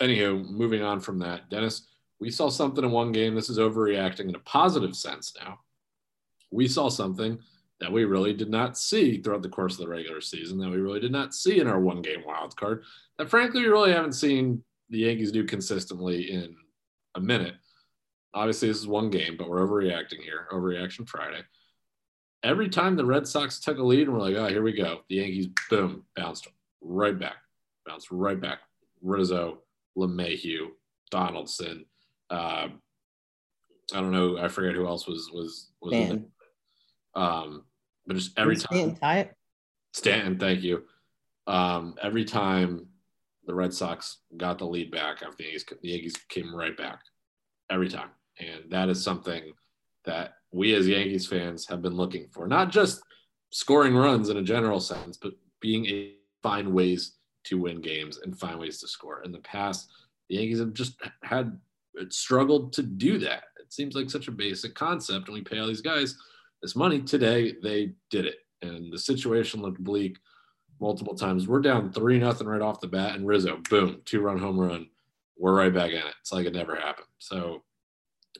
anywho, 0.00 0.48
moving 0.48 0.82
on 0.82 1.00
from 1.00 1.18
that, 1.20 1.50
Dennis, 1.50 1.88
we 2.22 2.30
saw 2.30 2.48
something 2.48 2.84
in 2.84 2.92
one 2.92 3.10
game. 3.10 3.34
This 3.34 3.50
is 3.50 3.58
overreacting 3.58 4.28
in 4.28 4.36
a 4.36 4.40
positive 4.40 4.94
sense 4.94 5.34
now. 5.42 5.58
we 6.52 6.68
saw 6.68 6.88
something 6.88 7.36
that 7.80 7.90
we 7.90 8.04
really 8.04 8.32
did 8.32 8.48
not 8.48 8.78
see 8.78 9.20
throughout 9.20 9.42
the 9.42 9.48
course 9.48 9.72
of 9.72 9.80
the 9.80 9.88
regular 9.88 10.20
season, 10.20 10.56
that 10.58 10.70
we 10.70 10.76
really 10.76 11.00
did 11.00 11.10
not 11.10 11.34
see 11.34 11.58
in 11.58 11.66
our 11.66 11.80
one 11.80 12.00
game 12.00 12.22
wild 12.24 12.54
card, 12.54 12.84
that 13.18 13.28
frankly, 13.28 13.62
we 13.62 13.66
really 13.66 13.90
haven't 13.90 14.12
seen 14.12 14.62
the 14.88 14.98
Yankees 14.98 15.32
do 15.32 15.42
consistently 15.42 16.30
in 16.30 16.54
a 17.16 17.20
minute. 17.20 17.54
Obviously, 18.34 18.68
this 18.68 18.78
is 18.78 18.86
one 18.86 19.10
game, 19.10 19.36
but 19.36 19.48
we're 19.48 19.66
overreacting 19.66 20.20
here. 20.22 20.46
Overreaction 20.52 21.08
Friday. 21.08 21.42
Every 22.44 22.68
time 22.68 22.94
the 22.94 23.04
Red 23.04 23.26
Sox 23.26 23.58
took 23.58 23.78
a 23.78 23.82
lead, 23.82 24.06
and 24.06 24.12
we're 24.12 24.20
like, 24.20 24.36
oh, 24.36 24.46
here 24.46 24.62
we 24.62 24.74
go. 24.74 25.00
The 25.08 25.16
Yankees, 25.16 25.48
boom, 25.68 26.04
bounced 26.14 26.46
right 26.80 27.18
back, 27.18 27.38
bounced 27.84 28.12
right 28.12 28.40
back. 28.40 28.60
Rizzo, 29.02 29.58
LeMahieu, 29.98 30.68
Donaldson. 31.10 31.84
Uh, 32.32 32.68
I 33.94 34.00
don't 34.00 34.10
know. 34.10 34.38
I 34.38 34.48
forget 34.48 34.74
who 34.74 34.86
else 34.86 35.06
was 35.06 35.30
was 35.32 35.70
was. 35.82 35.92
In 35.92 36.26
um, 37.14 37.64
but 38.06 38.16
just 38.16 38.38
every 38.38 38.56
time. 38.56 38.66
Stanton 38.70 38.96
tie. 38.96 39.30
Stanton, 39.92 40.38
thank 40.38 40.62
you. 40.62 40.84
Um, 41.46 41.94
every 42.02 42.24
time 42.24 42.86
the 43.44 43.54
Red 43.54 43.74
Sox 43.74 44.18
got 44.36 44.58
the 44.58 44.64
lead 44.66 44.90
back 44.90 45.22
after 45.22 45.36
the 45.36 45.44
Yankees, 45.44 45.66
the 45.82 45.88
Yankees 45.88 46.16
came 46.30 46.54
right 46.54 46.76
back 46.76 47.00
every 47.70 47.90
time, 47.90 48.08
and 48.38 48.70
that 48.70 48.88
is 48.88 49.02
something 49.04 49.52
that 50.04 50.34
we 50.52 50.74
as 50.74 50.88
Yankees 50.88 51.26
fans 51.26 51.66
have 51.66 51.82
been 51.82 51.96
looking 51.96 52.28
for. 52.32 52.46
Not 52.46 52.70
just 52.70 53.02
scoring 53.50 53.94
runs 53.94 54.30
in 54.30 54.38
a 54.38 54.42
general 54.42 54.80
sense, 54.80 55.18
but 55.18 55.32
being 55.60 55.84
able 55.86 56.12
to 56.12 56.42
find 56.42 56.72
ways 56.72 57.16
to 57.44 57.58
win 57.58 57.80
games 57.80 58.18
and 58.22 58.38
find 58.38 58.58
ways 58.58 58.80
to 58.80 58.88
score. 58.88 59.22
In 59.22 59.32
the 59.32 59.38
past, 59.40 59.90
the 60.28 60.36
Yankees 60.36 60.60
have 60.60 60.72
just 60.72 60.96
had 61.22 61.58
struggled 62.10 62.72
to 62.74 62.82
do 62.82 63.18
that. 63.18 63.44
It 63.60 63.72
seems 63.72 63.94
like 63.94 64.10
such 64.10 64.28
a 64.28 64.32
basic 64.32 64.74
concept, 64.74 65.28
and 65.28 65.34
we 65.34 65.42
pay 65.42 65.58
all 65.58 65.66
these 65.66 65.80
guys 65.80 66.16
this 66.62 66.76
money. 66.76 67.00
Today, 67.00 67.54
they 67.62 67.92
did 68.10 68.26
it, 68.26 68.38
and 68.62 68.92
the 68.92 68.98
situation 68.98 69.62
looked 69.62 69.82
bleak 69.82 70.18
multiple 70.80 71.14
times. 71.14 71.46
We're 71.46 71.60
down 71.60 71.92
three 71.92 72.18
nothing 72.18 72.46
right 72.46 72.62
off 72.62 72.80
the 72.80 72.88
bat, 72.88 73.16
and 73.16 73.26
Rizzo, 73.26 73.60
boom, 73.70 74.02
two 74.04 74.20
run 74.20 74.38
home 74.38 74.58
run. 74.58 74.88
We're 75.38 75.56
right 75.56 75.72
back 75.72 75.90
in 75.90 75.98
it. 75.98 76.14
It's 76.20 76.32
like 76.32 76.46
it 76.46 76.54
never 76.54 76.76
happened. 76.76 77.08
So, 77.18 77.62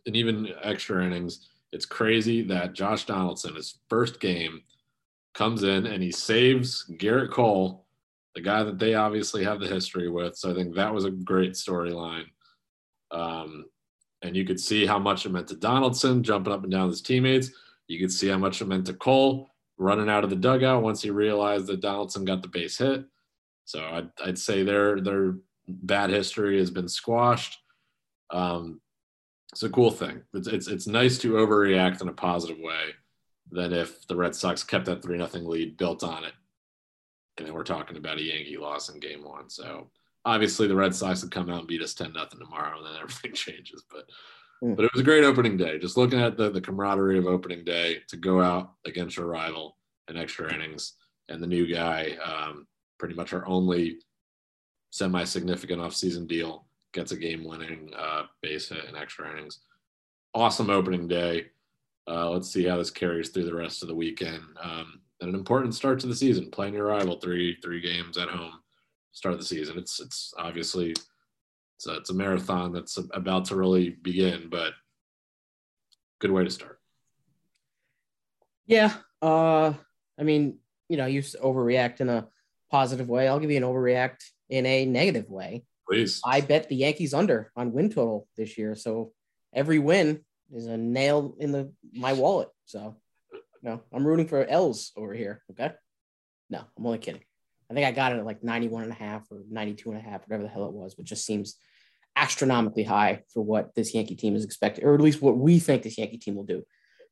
and 0.06 0.16
even 0.16 0.48
extra 0.62 1.04
innings, 1.04 1.48
it's 1.72 1.86
crazy 1.86 2.42
that 2.42 2.74
Josh 2.74 3.06
Donaldson, 3.06 3.54
his 3.54 3.78
first 3.88 4.20
game, 4.20 4.62
comes 5.34 5.62
in 5.62 5.86
and 5.86 6.02
he 6.02 6.12
saves 6.12 6.84
Gerrit 6.98 7.30
Cole, 7.30 7.86
the 8.34 8.40
guy 8.40 8.62
that 8.62 8.78
they 8.78 8.94
obviously 8.94 9.42
have 9.44 9.60
the 9.60 9.66
history 9.66 10.08
with. 10.08 10.36
So 10.36 10.50
I 10.50 10.54
think 10.54 10.74
that 10.74 10.92
was 10.92 11.04
a 11.04 11.10
great 11.10 11.52
storyline. 11.52 12.26
Um, 13.12 13.66
and 14.22 14.36
you 14.36 14.44
could 14.44 14.60
see 14.60 14.86
how 14.86 14.98
much 14.98 15.26
it 15.26 15.32
meant 15.32 15.48
to 15.48 15.56
Donaldson 15.56 16.22
jumping 16.22 16.52
up 16.52 16.62
and 16.62 16.72
down 16.72 16.88
his 16.88 17.02
teammates. 17.02 17.50
You 17.88 17.98
could 17.98 18.12
see 18.12 18.28
how 18.28 18.38
much 18.38 18.60
it 18.60 18.68
meant 18.68 18.86
to 18.86 18.94
Cole 18.94 19.50
running 19.78 20.08
out 20.08 20.24
of 20.24 20.30
the 20.30 20.36
dugout 20.36 20.82
once 20.82 21.02
he 21.02 21.10
realized 21.10 21.66
that 21.66 21.80
Donaldson 21.80 22.24
got 22.24 22.42
the 22.42 22.48
base 22.48 22.78
hit. 22.78 23.04
So 23.64 23.84
I'd, 23.84 24.10
I'd 24.24 24.38
say 24.38 24.62
their 24.62 25.00
their 25.00 25.36
bad 25.68 26.10
history 26.10 26.58
has 26.58 26.70
been 26.70 26.88
squashed. 26.88 27.58
Um, 28.30 28.80
it's 29.52 29.62
a 29.62 29.68
cool 29.68 29.90
thing. 29.90 30.22
It's, 30.34 30.48
it's 30.48 30.68
it's 30.68 30.86
nice 30.86 31.18
to 31.18 31.34
overreact 31.34 32.00
in 32.00 32.08
a 32.08 32.12
positive 32.12 32.58
way 32.58 32.94
than 33.50 33.72
if 33.72 34.06
the 34.06 34.16
Red 34.16 34.34
Sox 34.34 34.64
kept 34.64 34.86
that 34.86 35.02
three 35.02 35.18
nothing 35.18 35.46
lead 35.46 35.76
built 35.76 36.02
on 36.02 36.24
it, 36.24 36.32
and 37.38 37.46
then 37.46 37.54
we're 37.54 37.64
talking 37.64 37.96
about 37.96 38.18
a 38.18 38.22
Yankee 38.22 38.56
loss 38.56 38.88
in 38.88 38.98
Game 38.98 39.24
One. 39.24 39.50
So 39.50 39.88
obviously 40.24 40.68
the 40.68 40.76
Red 40.76 40.94
Sox 40.94 41.22
would 41.22 41.32
come 41.32 41.50
out 41.50 41.60
and 41.60 41.68
beat 41.68 41.82
us 41.82 41.94
ten 41.94 42.12
nothing 42.12 42.40
tomorrow, 42.40 42.78
and 42.78 42.86
then 42.86 43.02
everything 43.02 43.32
changes. 43.34 43.84
But 43.90 44.04
Mm. 44.62 44.76
But 44.76 44.84
it 44.84 44.92
was 44.92 45.00
a 45.00 45.04
great 45.04 45.24
opening 45.24 45.56
day. 45.56 45.78
Just 45.78 45.96
looking 45.96 46.20
at 46.20 46.36
the, 46.36 46.50
the 46.50 46.60
camaraderie 46.60 47.18
of 47.18 47.26
opening 47.26 47.64
day 47.64 47.98
to 48.08 48.16
go 48.16 48.40
out 48.40 48.74
against 48.86 49.16
your 49.16 49.26
rival 49.26 49.76
in 50.08 50.16
extra 50.16 50.52
innings 50.54 50.94
and 51.28 51.42
the 51.42 51.46
new 51.46 51.66
guy, 51.72 52.16
um, 52.24 52.66
pretty 52.98 53.14
much 53.14 53.32
our 53.32 53.46
only 53.46 53.98
semi 54.90 55.24
significant 55.24 55.80
offseason 55.80 56.28
deal, 56.28 56.66
gets 56.92 57.12
a 57.12 57.16
game 57.16 57.44
winning 57.44 57.90
uh, 57.96 58.24
base 58.40 58.68
hit 58.68 58.84
in 58.84 58.96
extra 58.96 59.30
innings. 59.32 59.60
Awesome 60.34 60.70
opening 60.70 61.08
day. 61.08 61.46
Uh, 62.08 62.30
let's 62.30 62.50
see 62.50 62.64
how 62.64 62.76
this 62.76 62.90
carries 62.90 63.30
through 63.30 63.44
the 63.44 63.54
rest 63.54 63.82
of 63.82 63.88
the 63.88 63.94
weekend. 63.94 64.42
Um, 64.60 65.00
and 65.20 65.28
an 65.28 65.34
important 65.36 65.74
start 65.74 66.00
to 66.00 66.08
the 66.08 66.16
season, 66.16 66.50
playing 66.50 66.74
your 66.74 66.86
rival 66.86 67.20
three 67.20 67.56
three 67.62 67.80
games 67.80 68.18
at 68.18 68.28
home, 68.28 68.54
start 69.12 69.34
of 69.34 69.40
the 69.40 69.46
season. 69.46 69.78
It's 69.78 70.00
it's 70.00 70.34
obviously 70.36 70.90
it's 70.90 71.86
a, 71.86 71.94
it's 71.96 72.10
a 72.10 72.14
marathon 72.14 72.72
that's 72.72 72.98
about 73.12 73.46
to 73.46 73.56
really 73.56 73.90
begin, 73.90 74.48
but 74.50 74.72
good 76.20 76.30
way 76.30 76.44
to 76.44 76.50
start. 76.50 76.78
Yeah. 78.66 78.94
Uh, 79.20 79.74
I 80.18 80.22
mean, 80.22 80.58
you 80.88 80.96
know, 80.96 81.06
you 81.06 81.20
overreact 81.20 82.00
in 82.00 82.08
a 82.08 82.28
positive 82.70 83.08
way. 83.08 83.28
I'll 83.28 83.40
give 83.40 83.50
you 83.50 83.56
an 83.56 83.62
overreact 83.62 84.22
in 84.48 84.66
a 84.66 84.86
negative 84.86 85.28
way. 85.28 85.64
Please. 85.88 86.20
I 86.24 86.40
bet 86.40 86.68
the 86.68 86.76
Yankees 86.76 87.12
under 87.14 87.50
on 87.56 87.72
win 87.72 87.90
total 87.90 88.28
this 88.36 88.56
year. 88.56 88.74
So 88.74 89.12
every 89.52 89.78
win 89.78 90.24
is 90.52 90.66
a 90.66 90.76
nail 90.76 91.34
in 91.38 91.52
the 91.52 91.72
my 91.92 92.12
wallet. 92.12 92.48
So 92.66 92.96
no, 93.62 93.82
I'm 93.92 94.06
rooting 94.06 94.28
for 94.28 94.44
L's 94.44 94.92
over 94.96 95.14
here. 95.14 95.42
Okay. 95.50 95.72
No, 96.50 96.64
I'm 96.78 96.86
only 96.86 96.98
kidding. 96.98 97.22
I 97.72 97.74
think 97.74 97.86
I 97.86 97.92
got 97.92 98.12
it 98.12 98.18
at 98.18 98.26
like 98.26 98.44
91 98.44 98.82
and 98.82 98.92
a 98.92 98.94
half 98.94 99.22
or 99.30 99.40
92 99.50 99.92
and 99.92 99.98
a 99.98 100.02
half, 100.02 100.28
whatever 100.28 100.42
the 100.42 100.48
hell 100.50 100.66
it 100.66 100.74
was, 100.74 100.98
which 100.98 101.06
just 101.06 101.24
seems 101.24 101.56
astronomically 102.14 102.82
high 102.82 103.22
for 103.32 103.42
what 103.42 103.74
this 103.74 103.94
Yankee 103.94 104.14
team 104.14 104.36
is 104.36 104.44
expected, 104.44 104.84
or 104.84 104.94
at 104.94 105.00
least 105.00 105.22
what 105.22 105.38
we 105.38 105.58
think 105.58 105.82
this 105.82 105.96
Yankee 105.96 106.18
team 106.18 106.34
will 106.34 106.44
do 106.44 106.64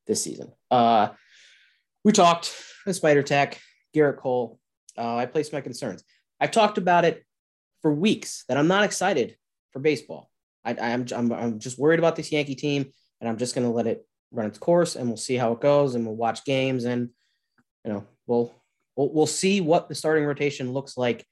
this 0.06 0.22
season. 0.22 0.52
Uh, 0.70 1.08
we 2.04 2.12
talked 2.12 2.54
with 2.84 2.94
Spider 2.94 3.22
Tack, 3.22 3.58
Gerrit 3.96 4.18
Cole. 4.18 4.58
Uh, 4.98 5.16
I 5.16 5.24
placed 5.24 5.54
my 5.54 5.62
concerns. 5.62 6.04
I've 6.38 6.50
talked 6.50 6.76
about 6.76 7.06
it 7.06 7.24
for 7.80 7.90
weeks 7.94 8.44
that 8.48 8.58
I'm 8.58 8.68
not 8.68 8.84
excited 8.84 9.36
for 9.72 9.78
baseball. 9.78 10.28
I, 10.62 10.72
am 10.72 11.06
I'm, 11.16 11.32
I'm 11.32 11.58
just 11.58 11.78
worried 11.78 12.00
about 12.00 12.16
this 12.16 12.30
Yankee 12.32 12.54
team, 12.54 12.84
and 13.22 13.30
I'm 13.30 13.38
just 13.38 13.54
going 13.54 13.66
to 13.66 13.72
let 13.72 13.86
it 13.86 14.06
run 14.30 14.44
its 14.44 14.58
course, 14.58 14.94
and 14.94 15.08
we'll 15.08 15.16
see 15.16 15.36
how 15.36 15.52
it 15.52 15.62
goes, 15.62 15.94
and 15.94 16.04
we'll 16.04 16.16
watch 16.16 16.44
games, 16.44 16.84
and 16.84 17.08
you 17.82 17.94
know, 17.94 18.04
we'll 18.26 18.59
we'll, 18.96 19.12
we'll 19.12 19.26
see 19.26 19.60
what 19.60 19.88
the 19.88 19.94
starting 19.94 20.24
rotation 20.24 20.72
looks 20.72 20.96
like 20.96 21.26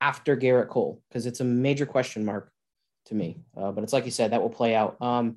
after 0.00 0.36
Gerrit 0.36 0.68
Cole 0.68 1.02
because 1.08 1.26
it's 1.26 1.40
a 1.40 1.44
major 1.44 1.86
question 1.86 2.24
mark 2.24 2.50
to 3.06 3.14
me. 3.14 3.38
Uh, 3.56 3.72
but 3.72 3.84
it's 3.84 3.92
like 3.92 4.04
you 4.04 4.10
said, 4.10 4.32
that 4.32 4.42
will 4.42 4.50
play 4.50 4.74
out. 4.74 5.00
Um, 5.00 5.36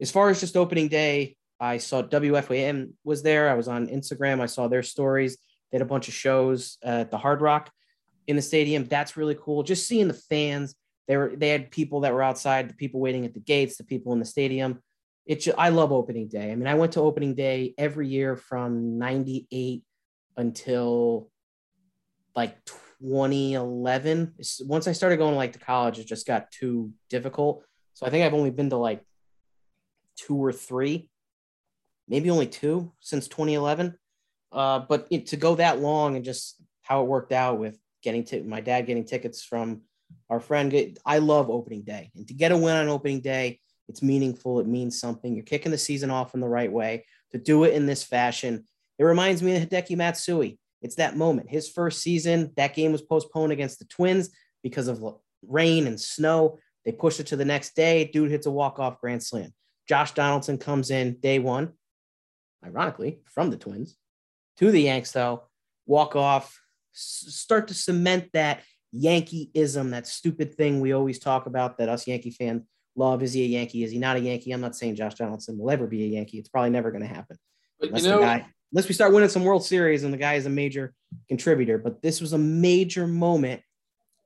as 0.00 0.10
far 0.10 0.30
as 0.30 0.40
just 0.40 0.56
opening 0.56 0.88
day, 0.88 1.36
I 1.60 1.78
saw 1.78 2.02
WFAN 2.02 2.92
was 3.04 3.22
there. 3.22 3.48
I 3.48 3.54
was 3.54 3.68
on 3.68 3.88
Instagram. 3.88 4.40
I 4.40 4.46
saw 4.46 4.68
their 4.68 4.82
stories. 4.82 5.36
They 5.70 5.78
had 5.78 5.82
a 5.82 5.88
bunch 5.88 6.08
of 6.08 6.14
shows 6.14 6.78
at 6.82 7.10
the 7.10 7.18
Hard 7.18 7.40
Rock 7.40 7.70
in 8.26 8.36
the 8.36 8.42
stadium. 8.42 8.84
That's 8.84 9.16
really 9.16 9.36
cool. 9.40 9.62
Just 9.62 9.86
seeing 9.86 10.08
the 10.08 10.14
fans. 10.14 10.74
They 11.08 11.16
were 11.16 11.32
they 11.34 11.48
had 11.48 11.70
people 11.70 12.00
that 12.00 12.12
were 12.12 12.22
outside, 12.22 12.68
the 12.68 12.74
people 12.74 13.00
waiting 13.00 13.24
at 13.24 13.34
the 13.34 13.40
gates, 13.40 13.76
the 13.76 13.84
people 13.84 14.12
in 14.12 14.18
the 14.18 14.24
stadium. 14.24 14.82
It 15.26 15.46
I 15.58 15.70
love 15.70 15.90
opening 15.90 16.28
day. 16.28 16.52
I 16.52 16.54
mean, 16.54 16.68
I 16.68 16.74
went 16.74 16.92
to 16.92 17.00
opening 17.00 17.34
day 17.34 17.74
every 17.76 18.08
year 18.08 18.36
from 18.36 18.98
98 18.98 19.82
until 20.38 21.30
like 22.34 22.64
2011. 23.00 24.34
Once 24.60 24.88
I 24.88 24.92
started 24.92 25.18
going 25.18 25.36
like 25.36 25.52
to 25.52 25.58
college, 25.58 25.98
it 25.98 26.06
just 26.06 26.26
got 26.26 26.50
too 26.50 26.92
difficult. 27.10 27.64
So 27.94 28.06
I 28.06 28.10
think 28.10 28.24
I've 28.24 28.34
only 28.34 28.50
been 28.50 28.70
to 28.70 28.76
like 28.76 29.04
two 30.16 30.36
or 30.36 30.52
three, 30.52 31.10
maybe 32.08 32.30
only 32.30 32.46
two 32.46 32.92
since 33.00 33.28
2011. 33.28 33.98
Uh, 34.50 34.78
but 34.88 35.10
to 35.10 35.36
go 35.36 35.56
that 35.56 35.80
long 35.80 36.16
and 36.16 36.24
just 36.24 36.62
how 36.82 37.02
it 37.02 37.08
worked 37.08 37.32
out 37.32 37.58
with 37.58 37.76
getting 38.02 38.24
to 38.24 38.42
my 38.44 38.60
dad 38.60 38.86
getting 38.86 39.04
tickets 39.04 39.42
from 39.42 39.82
our 40.30 40.40
friend, 40.40 40.96
I 41.04 41.18
love 41.18 41.50
opening 41.50 41.82
day. 41.82 42.10
And 42.14 42.26
to 42.28 42.34
get 42.34 42.52
a 42.52 42.56
win 42.56 42.76
on 42.76 42.88
opening 42.88 43.20
day, 43.20 43.60
it's 43.88 44.02
meaningful. 44.02 44.60
It 44.60 44.66
means 44.66 45.00
something. 45.00 45.34
You're 45.34 45.44
kicking 45.44 45.72
the 45.72 45.78
season 45.78 46.10
off 46.10 46.34
in 46.34 46.40
the 46.40 46.48
right 46.48 46.70
way. 46.70 47.04
To 47.32 47.38
do 47.38 47.64
it 47.64 47.74
in 47.74 47.86
this 47.86 48.04
fashion, 48.04 48.64
it 48.98 49.04
reminds 49.04 49.42
me 49.42 49.56
of 49.56 49.68
Hideki 49.68 49.96
Matsui. 49.96 50.58
It's 50.82 50.96
that 50.96 51.16
moment. 51.16 51.50
His 51.50 51.68
first 51.68 52.00
season, 52.00 52.52
that 52.56 52.74
game 52.74 52.92
was 52.92 53.02
postponed 53.02 53.52
against 53.52 53.78
the 53.78 53.84
Twins 53.86 54.30
because 54.62 54.88
of 54.88 55.02
rain 55.46 55.86
and 55.86 56.00
snow. 56.00 56.58
They 56.84 56.92
pushed 56.92 57.20
it 57.20 57.26
to 57.28 57.36
the 57.36 57.44
next 57.44 57.74
day. 57.74 58.04
Dude 58.12 58.30
hits 58.30 58.46
a 58.46 58.50
walk-off 58.50 59.00
grand 59.00 59.22
slam. 59.22 59.52
Josh 59.88 60.12
Donaldson 60.12 60.58
comes 60.58 60.90
in 60.90 61.18
day 61.20 61.38
one, 61.38 61.72
ironically, 62.64 63.20
from 63.24 63.50
the 63.50 63.56
Twins 63.56 63.96
to 64.58 64.70
the 64.70 64.82
Yanks, 64.82 65.12
though. 65.12 65.44
Walk 65.86 66.14
off, 66.14 66.60
start 66.92 67.68
to 67.68 67.74
cement 67.74 68.28
that 68.34 68.62
Yankeeism, 68.94 69.90
that 69.90 70.06
stupid 70.06 70.54
thing 70.54 70.80
we 70.80 70.92
always 70.92 71.18
talk 71.18 71.46
about 71.46 71.78
that 71.78 71.88
us 71.88 72.06
Yankee 72.06 72.30
fans 72.30 72.62
love. 72.96 73.22
Is 73.22 73.32
he 73.32 73.44
a 73.44 73.46
Yankee? 73.46 73.84
Is 73.84 73.90
he 73.90 73.98
not 73.98 74.16
a 74.16 74.20
Yankee? 74.20 74.52
I'm 74.52 74.60
not 74.60 74.76
saying 74.76 74.96
Josh 74.96 75.14
Donaldson 75.14 75.58
will 75.58 75.70
ever 75.70 75.86
be 75.86 76.04
a 76.04 76.08
Yankee. 76.08 76.38
It's 76.38 76.48
probably 76.48 76.70
never 76.70 76.90
going 76.90 77.02
to 77.02 77.08
happen. 77.08 77.38
But, 77.80 77.88
unless 77.88 78.04
you 78.04 78.10
know, 78.10 78.18
the 78.18 78.24
guy 78.24 78.46
unless 78.72 78.88
we 78.88 78.94
start 78.94 79.12
winning 79.12 79.28
some 79.28 79.44
World 79.44 79.64
Series 79.64 80.04
and 80.04 80.12
the 80.12 80.18
guy 80.18 80.34
is 80.34 80.46
a 80.46 80.50
major 80.50 80.94
contributor. 81.28 81.78
But 81.78 82.02
this 82.02 82.20
was 82.20 82.32
a 82.32 82.38
major 82.38 83.06
moment 83.06 83.62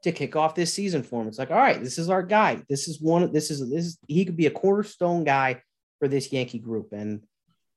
to 0.02 0.12
kick 0.12 0.34
off 0.34 0.54
this 0.54 0.72
season 0.72 1.02
for 1.02 1.22
him. 1.22 1.28
It's 1.28 1.38
like, 1.38 1.50
all 1.50 1.56
right, 1.56 1.82
this 1.82 1.98
is 1.98 2.10
our 2.10 2.22
guy. 2.22 2.62
This 2.68 2.88
is 2.88 3.00
one. 3.00 3.32
This 3.32 3.50
is 3.50 3.60
this 3.70 3.86
is 3.86 3.98
he 4.08 4.24
could 4.24 4.36
be 4.36 4.46
a 4.46 4.50
cornerstone 4.50 5.24
guy 5.24 5.62
for 5.98 6.08
this 6.08 6.32
Yankee 6.32 6.58
group. 6.58 6.92
And 6.92 7.22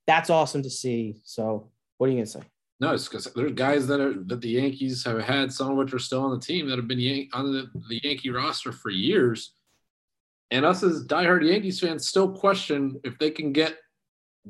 that's 0.07 0.29
awesome 0.29 0.63
to 0.63 0.69
see. 0.69 1.21
So, 1.23 1.69
what 1.97 2.07
are 2.07 2.11
you 2.11 2.17
gonna 2.17 2.25
say? 2.25 2.41
No, 2.79 2.93
it's 2.93 3.07
because 3.07 3.31
there's 3.35 3.53
guys 3.53 3.87
that 3.87 4.01
are 4.01 4.13
that 4.25 4.41
the 4.41 4.49
Yankees 4.49 5.03
have 5.05 5.21
had, 5.21 5.53
some 5.53 5.71
of 5.71 5.77
which 5.77 5.93
are 5.93 5.99
still 5.99 6.23
on 6.23 6.31
the 6.31 6.43
team 6.43 6.67
that 6.67 6.77
have 6.77 6.87
been 6.87 6.99
Yan- 6.99 7.29
on 7.33 7.53
the, 7.53 7.69
the 7.87 8.01
Yankee 8.03 8.31
roster 8.31 8.71
for 8.71 8.89
years. 8.89 9.53
And 10.51 10.65
us 10.65 10.83
as 10.83 11.05
diehard 11.05 11.47
Yankees 11.47 11.79
fans 11.79 12.07
still 12.07 12.31
question 12.31 12.99
if 13.03 13.17
they 13.17 13.31
can 13.31 13.51
get 13.51 13.77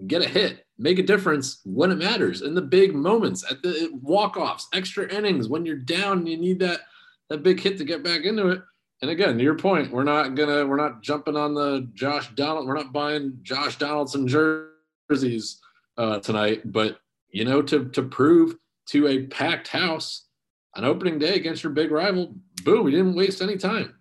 get 0.07 0.21
a 0.21 0.27
hit, 0.27 0.65
make 0.77 0.99
a 0.99 1.03
difference 1.03 1.61
when 1.65 1.91
it 1.91 1.95
matters 1.95 2.41
in 2.41 2.53
the 2.53 2.61
big 2.61 2.93
moments, 2.93 3.49
at 3.49 3.61
the 3.61 3.89
walk-offs, 4.01 4.67
extra 4.73 5.11
innings, 5.13 5.47
when 5.47 5.65
you're 5.65 5.75
down 5.75 6.19
and 6.19 6.29
you 6.29 6.37
need 6.37 6.59
that 6.59 6.81
that 7.29 7.43
big 7.43 7.59
hit 7.59 7.77
to 7.77 7.83
get 7.83 8.03
back 8.03 8.23
into 8.23 8.49
it. 8.49 8.61
And 9.01 9.09
again, 9.09 9.37
to 9.37 9.43
your 9.43 9.55
point, 9.55 9.91
we're 9.91 10.03
not 10.03 10.35
gonna 10.35 10.65
we're 10.65 10.75
not 10.75 11.01
jumping 11.01 11.35
on 11.35 11.53
the 11.53 11.89
Josh 11.93 12.33
Donald, 12.35 12.67
we're 12.67 12.75
not 12.77 12.93
buying 12.93 13.39
Josh 13.41 13.77
Donaldson 13.77 14.27
jerseys 14.27 15.59
uh, 15.97 16.19
tonight, 16.19 16.61
but 16.71 16.99
you 17.29 17.45
know, 17.45 17.61
to 17.61 17.89
to 17.89 18.03
prove 18.03 18.55
to 18.89 19.07
a 19.07 19.25
packed 19.27 19.67
house 19.67 20.27
on 20.75 20.85
opening 20.85 21.17
day 21.17 21.35
against 21.35 21.63
your 21.63 21.73
big 21.73 21.91
rival, 21.91 22.35
boom, 22.63 22.85
we 22.85 22.91
didn't 22.91 23.15
waste 23.15 23.41
any 23.41 23.57
time. 23.57 23.95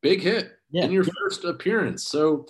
Big 0.00 0.20
hit 0.20 0.52
yeah. 0.70 0.84
in 0.84 0.92
your 0.92 1.04
first 1.04 1.44
appearance. 1.44 2.06
So 2.06 2.46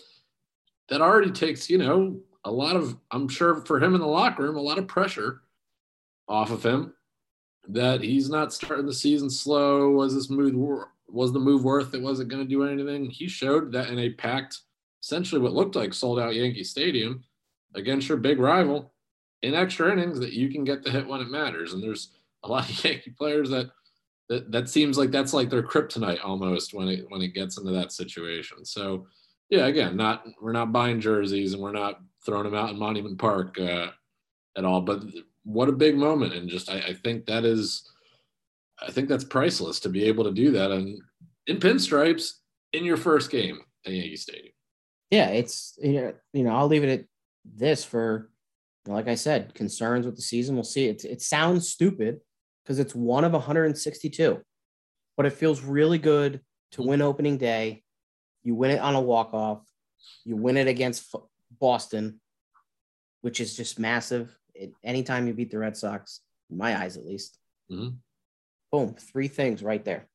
that 0.89 1.01
already 1.01 1.31
takes, 1.31 1.71
you 1.71 1.79
know, 1.79 2.21
a 2.45 2.51
lot 2.51 2.77
of, 2.77 2.97
I'm 3.11 3.29
sure 3.29 3.57
for 3.57 3.83
him 3.83 3.95
in 3.95 4.01
the 4.01 4.07
locker 4.07 4.43
room, 4.43 4.57
a 4.57 4.61
lot 4.61 4.79
of 4.79 4.87
pressure 4.87 5.43
off 6.29 6.51
of 6.51 6.65
him 6.65 6.95
that 7.69 8.03
he's 8.03 8.29
not 8.29 8.53
starting 8.53 8.87
the 8.87 8.93
season 8.93 9.31
slow. 9.31 9.91
Was 9.91 10.15
this 10.15 10.31
move 10.31 10.55
was 11.09 11.33
the 11.33 11.39
move 11.39 11.65
worth 11.65 11.95
it? 11.95 12.03
Was 12.03 12.21
it 12.21 12.29
going 12.29 12.43
to 12.43 12.49
do 12.49 12.65
anything? 12.65 13.09
He 13.09 13.29
showed 13.29 13.73
that 13.73 13.89
in 13.89 13.99
a 13.99 14.11
packed, 14.11 14.61
essentially 15.03 15.41
what 15.41 15.53
looked 15.53 15.77
like 15.77 15.95
sold 15.95 16.19
out 16.19 16.35
Yankee 16.35 16.65
Stadium 16.65 17.23
against 17.75 18.09
your 18.09 18.19
big 18.19 18.39
rival 18.39 18.93
in 19.43 19.55
extra 19.55 19.93
innings 19.93 20.19
that 20.21 20.33
you 20.33 20.51
can 20.51 20.65
get 20.65 20.83
the 20.83 20.91
hit 20.91 21.07
when 21.07 21.21
it 21.21 21.31
matters. 21.31 21.73
And 21.73 21.83
there's 21.83 22.11
a 22.43 22.49
lot 22.49 22.69
of 22.69 22.85
Yankee 22.85 23.11
players 23.11 23.51
that 23.51 23.71
that 24.29 24.51
that 24.51 24.69
seems 24.69 24.97
like 24.97 25.11
that's 25.11 25.35
like 25.35 25.51
their 25.51 25.63
kryptonite 25.63 26.25
almost 26.25 26.75
when 26.75 26.89
it 26.89 27.05
when 27.11 27.23
it 27.23 27.35
gets 27.35 27.59
into 27.59 27.73
that 27.73 27.93
situation. 27.93 28.65
So 28.65 29.07
yeah, 29.51 29.67
again, 29.67 29.97
not 29.97 30.25
we're 30.41 30.53
not 30.53 30.73
buying 30.73 31.01
jerseys 31.01 31.53
and 31.53 31.63
we're 31.63 31.73
not 31.73 32.01
throwing 32.25 32.47
him 32.47 32.55
out 32.55 32.71
in 32.71 32.79
Monument 32.79 33.19
Park 33.19 33.59
uh, 33.59 33.89
at 34.57 34.65
all. 34.65 34.81
But 34.81 35.03
what 35.45 35.69
a 35.69 35.73
big 35.73 35.97
moment, 35.97 36.35
and 36.35 36.49
just 36.49 36.71
I, 36.71 36.79
I 36.79 36.93
think 36.95 37.27
that 37.27 37.45
is, 37.45 37.91
I 38.81 38.91
think 38.91 39.09
that's 39.09 39.25
priceless 39.25 39.81
to 39.81 39.89
be 39.89 40.05
able 40.05 40.25
to 40.25 40.33
do 40.33 40.51
that 40.53 40.71
and 40.71 41.01
in 41.47 41.59
pinstripes 41.59 42.33
in 42.73 42.85
your 42.85 42.97
first 42.97 43.31
game 43.31 43.61
at 43.87 43.93
Yankee 43.93 44.17
Stadium. 44.17 44.53
Yeah, 45.11 45.29
it's 45.29 45.79
you 45.83 45.93
know, 45.93 46.13
you 46.33 46.45
know 46.45 46.57
I'll 46.57 46.69
leave 46.69 46.85
it 46.85 47.01
at 47.01 47.07
this 47.45 47.85
for 47.85 48.31
like 48.87 49.09
I 49.09 49.15
said, 49.15 49.55
concerns 49.55 50.07
with 50.07 50.17
the 50.17 50.23
season. 50.23 50.57
We'll 50.57 50.65
see. 50.65 50.87
It, 50.87 51.05
it 51.05 51.23
sounds 51.23 51.69
stupid 51.69 52.21
because 52.63 52.79
it's 52.79 52.95
one 52.95 53.25
of 53.25 53.33
162, 53.33 54.41
but 55.17 55.27
it 55.27 55.33
feels 55.33 55.63
really 55.63 55.99
good 55.99 56.41
to 56.73 56.83
win 56.83 57.03
opening 57.03 57.39
day. 57.39 57.83
You 58.43 58.55
win 58.55 58.73
it 58.73 58.81
on 58.81 58.95
a 58.95 59.01
walk 59.01 59.33
off. 59.33 59.63
You 60.25 60.37
win 60.37 60.57
it 60.57 60.69
against 60.69 61.15
Boston, 61.61 62.21
which 63.23 63.41
is 63.41 63.57
just 63.57 63.79
massive. 63.79 64.37
It, 64.55 64.73
anytime 64.83 65.27
you 65.27 65.35
beat 65.35 65.51
the 65.51 65.59
Red 65.59 65.77
Sox, 65.77 66.21
in 66.51 66.59
my 66.59 66.81
eyes 66.81 66.97
at 66.97 67.07
least, 67.07 67.39
mm-hmm. 67.71 67.97
boom, 68.71 68.95
three 68.95 69.29
things 69.29 69.63
right 69.63 69.85
there. 69.85 70.07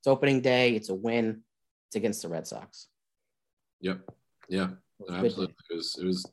It's 0.00 0.06
opening 0.06 0.40
day. 0.40 0.74
It's 0.74 0.88
a 0.88 0.94
win. 0.94 1.42
It's 1.88 1.96
against 1.96 2.22
the 2.22 2.28
Red 2.28 2.46
Sox. 2.46 2.88
Yep. 3.80 4.00
Yeah. 4.48 4.68
Absolutely. 5.10 5.54
It 5.70 5.74
was. 5.74 5.98
It 6.00 6.04
was 6.04 6.26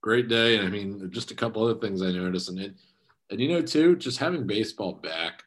great 0.00 0.28
day. 0.28 0.56
And 0.56 0.66
I 0.66 0.70
mean, 0.70 1.10
just 1.10 1.30
a 1.30 1.34
couple 1.34 1.62
other 1.62 1.78
things 1.78 2.02
I 2.02 2.10
noticed. 2.10 2.48
And 2.48 2.58
it, 2.58 2.74
and 3.30 3.40
you 3.40 3.48
know, 3.48 3.62
too, 3.62 3.96
just 3.96 4.18
having 4.18 4.46
baseball 4.46 4.94
back, 4.94 5.44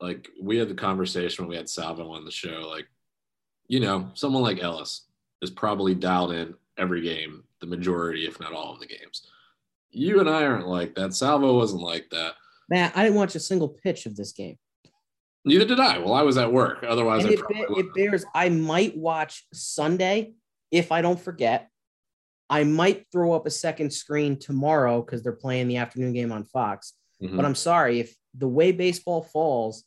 like 0.00 0.28
we 0.40 0.58
had 0.58 0.68
the 0.68 0.74
conversation 0.74 1.44
when 1.44 1.50
we 1.50 1.56
had 1.56 1.68
Salvo 1.68 2.10
on 2.10 2.24
the 2.24 2.30
show, 2.30 2.68
like, 2.68 2.86
you 3.66 3.80
know, 3.80 4.10
someone 4.14 4.42
like 4.42 4.62
Ellis 4.62 5.06
is 5.40 5.50
probably 5.50 5.94
dialed 5.94 6.32
in 6.32 6.54
every 6.76 7.00
game, 7.00 7.44
the 7.64 7.76
majority, 7.76 8.26
if 8.26 8.38
not 8.40 8.52
all 8.52 8.74
of 8.74 8.80
the 8.80 8.86
games. 8.86 9.26
You 9.90 10.20
and 10.20 10.28
I 10.28 10.44
aren't 10.44 10.68
like 10.68 10.94
that. 10.96 11.14
Salvo 11.14 11.56
wasn't 11.56 11.82
like 11.82 12.10
that. 12.10 12.34
Man, 12.68 12.92
I 12.94 13.04
didn't 13.04 13.16
watch 13.16 13.34
a 13.34 13.40
single 13.40 13.68
pitch 13.68 14.06
of 14.06 14.16
this 14.16 14.32
game. 14.32 14.58
Neither 15.44 15.64
did 15.66 15.80
I. 15.80 15.98
Well, 15.98 16.14
I 16.14 16.22
was 16.22 16.38
at 16.38 16.52
work. 16.52 16.84
Otherwise, 16.86 17.24
it, 17.26 17.40
it 17.50 17.94
bears. 17.94 18.24
I 18.34 18.48
might 18.48 18.96
watch 18.96 19.46
Sunday 19.52 20.32
if 20.70 20.90
I 20.90 21.02
don't 21.02 21.20
forget. 21.20 21.68
I 22.48 22.64
might 22.64 23.06
throw 23.12 23.32
up 23.32 23.46
a 23.46 23.50
second 23.50 23.92
screen 23.92 24.38
tomorrow 24.38 25.02
because 25.02 25.22
they're 25.22 25.32
playing 25.32 25.68
the 25.68 25.76
afternoon 25.76 26.12
game 26.12 26.32
on 26.32 26.44
Fox. 26.44 26.94
Mm-hmm. 27.22 27.36
But 27.36 27.44
I'm 27.44 27.54
sorry, 27.54 28.00
if 28.00 28.14
the 28.36 28.48
way 28.48 28.72
baseball 28.72 29.22
falls, 29.22 29.84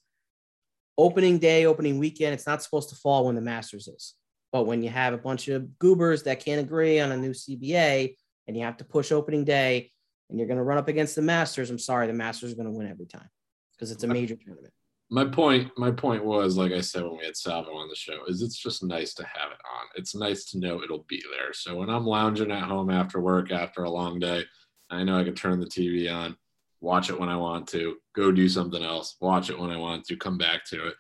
opening 0.97 1.39
day, 1.39 1.65
opening 1.65 1.97
weekend, 1.99 2.34
it's 2.34 2.47
not 2.47 2.63
supposed 2.63 2.89
to 2.89 2.95
fall 2.95 3.25
when 3.25 3.36
the 3.36 3.41
Masters 3.41 3.88
is. 3.88 4.13
But 4.51 4.65
when 4.65 4.81
you 4.81 4.89
have 4.89 5.13
a 5.13 5.17
bunch 5.17 5.47
of 5.49 5.77
goobers 5.79 6.23
that 6.23 6.43
can't 6.43 6.61
agree 6.61 6.99
on 6.99 7.11
a 7.11 7.17
new 7.17 7.31
CBA 7.31 8.15
and 8.47 8.55
you 8.55 8.63
have 8.63 8.77
to 8.77 8.85
push 8.85 9.11
opening 9.11 9.43
day 9.43 9.91
and 10.29 10.39
you're 10.39 10.47
going 10.47 10.57
to 10.57 10.63
run 10.63 10.77
up 10.77 10.87
against 10.87 11.15
the 11.15 11.21
Masters, 11.21 11.69
I'm 11.69 11.79
sorry, 11.79 12.07
the 12.07 12.13
Masters 12.13 12.53
are 12.53 12.55
going 12.55 12.71
to 12.71 12.77
win 12.77 12.87
every 12.87 13.05
time 13.05 13.29
because 13.73 13.91
it's 13.91 14.03
a 14.03 14.07
major 14.07 14.35
tournament. 14.35 14.73
my 15.09 15.23
point 15.23 15.71
my 15.77 15.91
point 15.91 16.25
was 16.25 16.57
like 16.57 16.71
i 16.71 16.81
said 16.81 17.03
when 17.03 17.17
we 17.17 17.25
had 17.25 17.37
salvo 17.37 17.71
on 17.71 17.87
the 17.87 17.95
show 17.95 18.25
is 18.27 18.41
it's 18.41 18.57
just 18.57 18.83
nice 18.83 19.13
to 19.13 19.23
have 19.23 19.51
it 19.51 19.59
on. 19.75 19.85
It's 19.95 20.15
nice 20.15 20.45
to 20.45 20.59
know 20.59 20.81
it'll 20.83 21.05
be 21.07 21.23
there. 21.31 21.53
So 21.53 21.75
when 21.77 21.89
i'm 21.89 22.05
lounging 22.05 22.51
at 22.51 22.63
home 22.63 22.89
after 22.89 23.21
work 23.21 23.51
after 23.51 23.83
a 23.83 23.89
long 23.89 24.19
day 24.19 24.43
i 24.89 25.03
know 25.03 25.17
i 25.19 25.23
can 25.23 25.35
turn 25.35 25.59
the 25.59 25.65
tv 25.65 26.11
on 26.13 26.35
watch 26.81 27.09
it 27.09 27.19
when 27.19 27.29
i 27.29 27.35
want 27.35 27.67
to 27.67 27.97
go 28.15 28.31
do 28.31 28.49
something 28.49 28.83
else 28.83 29.15
watch 29.21 29.49
it 29.49 29.59
when 29.59 29.69
i 29.69 29.77
want 29.77 30.05
to 30.05 30.15
come 30.15 30.37
back 30.37 30.65
to 30.65 30.87
it. 30.87 30.95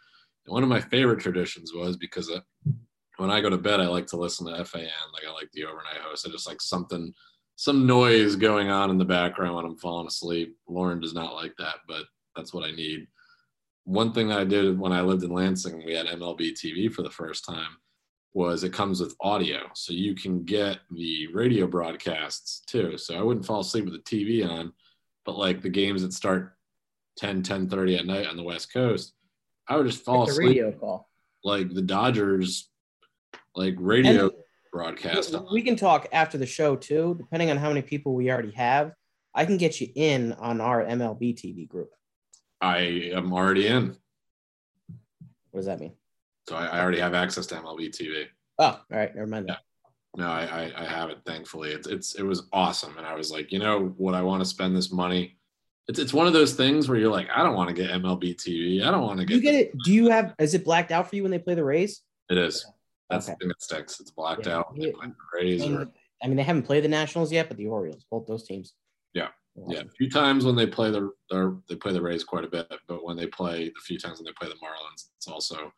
And 0.45 0.53
one 0.53 0.63
of 0.63 0.69
my 0.69 0.79
favorite 0.79 1.19
traditions 1.19 1.73
was 1.73 1.97
because 1.97 2.29
uh, 2.29 2.39
when 3.17 3.31
i 3.31 3.41
go 3.41 3.49
to 3.49 3.57
bed 3.57 3.79
i 3.79 3.87
like 3.87 4.07
to 4.07 4.17
listen 4.17 4.45
to 4.45 4.65
fan 4.65 4.89
like 5.13 5.23
i 5.27 5.31
like 5.31 5.49
the 5.53 5.65
overnight 5.65 6.01
host 6.01 6.27
i 6.27 6.31
just 6.31 6.47
like 6.47 6.61
something 6.61 7.13
some 7.55 7.87
noise 7.87 8.35
going 8.35 8.69
on 8.69 8.89
in 8.89 8.97
the 8.97 9.05
background 9.05 9.55
when 9.55 9.65
i'm 9.65 9.77
falling 9.77 10.07
asleep 10.07 10.55
lauren 10.67 10.99
does 10.99 11.13
not 11.13 11.33
like 11.33 11.53
that 11.57 11.75
but 11.87 12.03
that's 12.35 12.53
what 12.53 12.63
i 12.63 12.71
need 12.71 13.07
one 13.87 14.11
thing 14.11 14.27
that 14.27 14.39
I 14.39 14.43
did 14.43 14.77
when 14.77 14.91
I 14.91 14.99
lived 14.99 15.23
in 15.23 15.31
Lansing, 15.31 15.85
we 15.85 15.93
had 15.93 16.07
MLB 16.07 16.51
TV 16.51 16.91
for 16.91 17.03
the 17.03 17.09
first 17.09 17.45
time, 17.45 17.77
was 18.33 18.65
it 18.65 18.73
comes 18.73 18.99
with 18.99 19.15
audio. 19.21 19.61
So 19.75 19.93
you 19.93 20.13
can 20.13 20.43
get 20.43 20.79
the 20.91 21.27
radio 21.33 21.67
broadcasts 21.67 22.63
too. 22.67 22.97
So 22.97 23.17
I 23.17 23.21
wouldn't 23.21 23.45
fall 23.45 23.61
asleep 23.61 23.85
with 23.85 23.93
the 23.93 23.99
TV 23.99 24.45
on, 24.45 24.73
but 25.25 25.37
like 25.37 25.61
the 25.61 25.69
games 25.69 26.01
that 26.01 26.11
start 26.11 26.57
10, 27.17 27.43
10 27.43 27.69
30 27.69 27.95
at 27.95 28.05
night 28.05 28.27
on 28.27 28.35
the 28.35 28.43
West 28.43 28.73
Coast, 28.73 29.13
I 29.69 29.77
would 29.77 29.87
just 29.87 30.03
fall 30.03 30.21
like 30.21 30.29
asleep. 30.31 30.47
Radio 30.49 30.71
call. 30.73 31.09
Like 31.45 31.73
the 31.73 31.81
Dodgers, 31.81 32.69
like 33.57 33.75
radio 33.77 34.25
and 34.25 34.31
broadcast. 34.71 35.35
We 35.51 35.61
can 35.61 35.75
talk 35.75 36.07
after 36.11 36.37
the 36.37 36.45
show 36.45 36.75
too, 36.75 37.15
depending 37.17 37.49
on 37.49 37.57
how 37.57 37.69
many 37.69 37.81
people 37.81 38.13
we 38.13 38.31
already 38.31 38.51
have. 38.51 38.93
I 39.33 39.45
can 39.45 39.57
get 39.57 39.81
you 39.81 39.87
in 39.95 40.33
on 40.33 40.61
our 40.61 40.83
MLB 40.83 41.35
TV 41.35 41.67
group. 41.67 41.89
I 42.61 43.11
am 43.13 43.33
already 43.33 43.67
in. 43.67 43.95
What 45.51 45.59
does 45.59 45.65
that 45.65 45.79
mean? 45.79 45.93
So 46.47 46.55
I, 46.55 46.65
I 46.67 46.81
already 46.81 46.99
have 46.99 47.13
access 47.13 47.45
to 47.47 47.55
MLB 47.55 47.89
TV. 47.89 48.25
Oh, 48.57 48.65
all 48.65 48.81
right. 48.89 49.13
Never 49.13 49.27
mind. 49.27 49.45
Yeah. 49.49 49.57
No, 50.15 50.27
I, 50.27 50.45
I, 50.45 50.81
I 50.81 50.85
have 50.85 51.09
it. 51.09 51.19
Thankfully, 51.25 51.71
it's 51.71 51.87
it's 51.87 52.15
it 52.15 52.23
was 52.23 52.47
awesome, 52.51 52.97
and 52.97 53.05
I 53.05 53.13
was 53.13 53.29
like, 53.29 53.51
you 53.51 53.59
know, 53.59 53.93
what 53.97 54.15
I 54.15 54.21
want 54.23 54.41
to 54.41 54.45
spend 54.49 54.75
this 54.75 54.91
money. 54.91 55.37
It's 55.87 55.99
it's 55.99 56.13
one 56.13 56.25
of 56.25 56.33
those 56.33 56.53
things 56.53 56.89
where 56.89 56.97
you're 56.97 57.11
like, 57.11 57.27
I 57.33 57.43
don't 57.43 57.55
want 57.55 57.69
to 57.69 57.75
get 57.75 57.91
MLB 57.91 58.35
TV. 58.35 58.83
I 58.83 58.89
don't 58.89 59.03
want 59.03 59.19
to 59.19 59.25
get. 59.25 59.35
You 59.35 59.41
get 59.41 59.53
it? 59.53 59.71
Do 59.83 59.93
you 59.93 60.09
have? 60.09 60.33
Is 60.39 60.55
it 60.55 60.65
blacked 60.65 60.91
out 60.91 61.07
for 61.07 61.15
you 61.15 61.21
when 61.21 61.31
they 61.31 61.37
play 61.37 61.53
the 61.53 61.63
Rays? 61.63 62.01
It 62.29 62.37
is. 62.39 62.65
That's 63.09 63.27
okay. 63.27 63.33
the 63.33 63.37
thing 63.39 63.47
that 63.49 63.61
sticks. 63.61 63.99
It's 63.99 64.11
blacked 64.11 64.47
yeah. 64.47 64.57
out. 64.57 64.75
They 64.75 64.91
play 64.91 65.07
the 65.07 65.15
Rays. 65.33 65.63
I 65.63 66.27
mean, 66.27 66.37
they 66.37 66.43
haven't 66.43 66.63
played 66.63 66.83
the 66.83 66.89
Nationals 66.89 67.31
yet, 67.31 67.47
but 67.47 67.57
the 67.57 67.67
Orioles, 67.67 68.05
both 68.09 68.25
those 68.25 68.43
teams. 68.43 68.73
Yeah. 69.13 69.27
Yeah, 69.67 69.79
a 69.79 69.89
few 69.89 70.09
times 70.09 70.45
when 70.45 70.55
they 70.55 70.67
play 70.67 70.91
the 70.91 71.11
they 71.67 71.75
play 71.75 71.91
the 71.91 72.01
Rays 72.01 72.23
quite 72.23 72.43
a 72.43 72.47
bit, 72.47 72.71
but 72.87 73.03
when 73.03 73.17
they 73.17 73.25
play 73.25 73.65
the 73.65 73.81
few 73.83 73.97
times 73.97 74.19
when 74.19 74.25
they 74.25 74.33
play 74.39 74.47
the 74.47 74.55
Marlins, 74.55 75.09
it's 75.17 75.27
also 75.27 75.73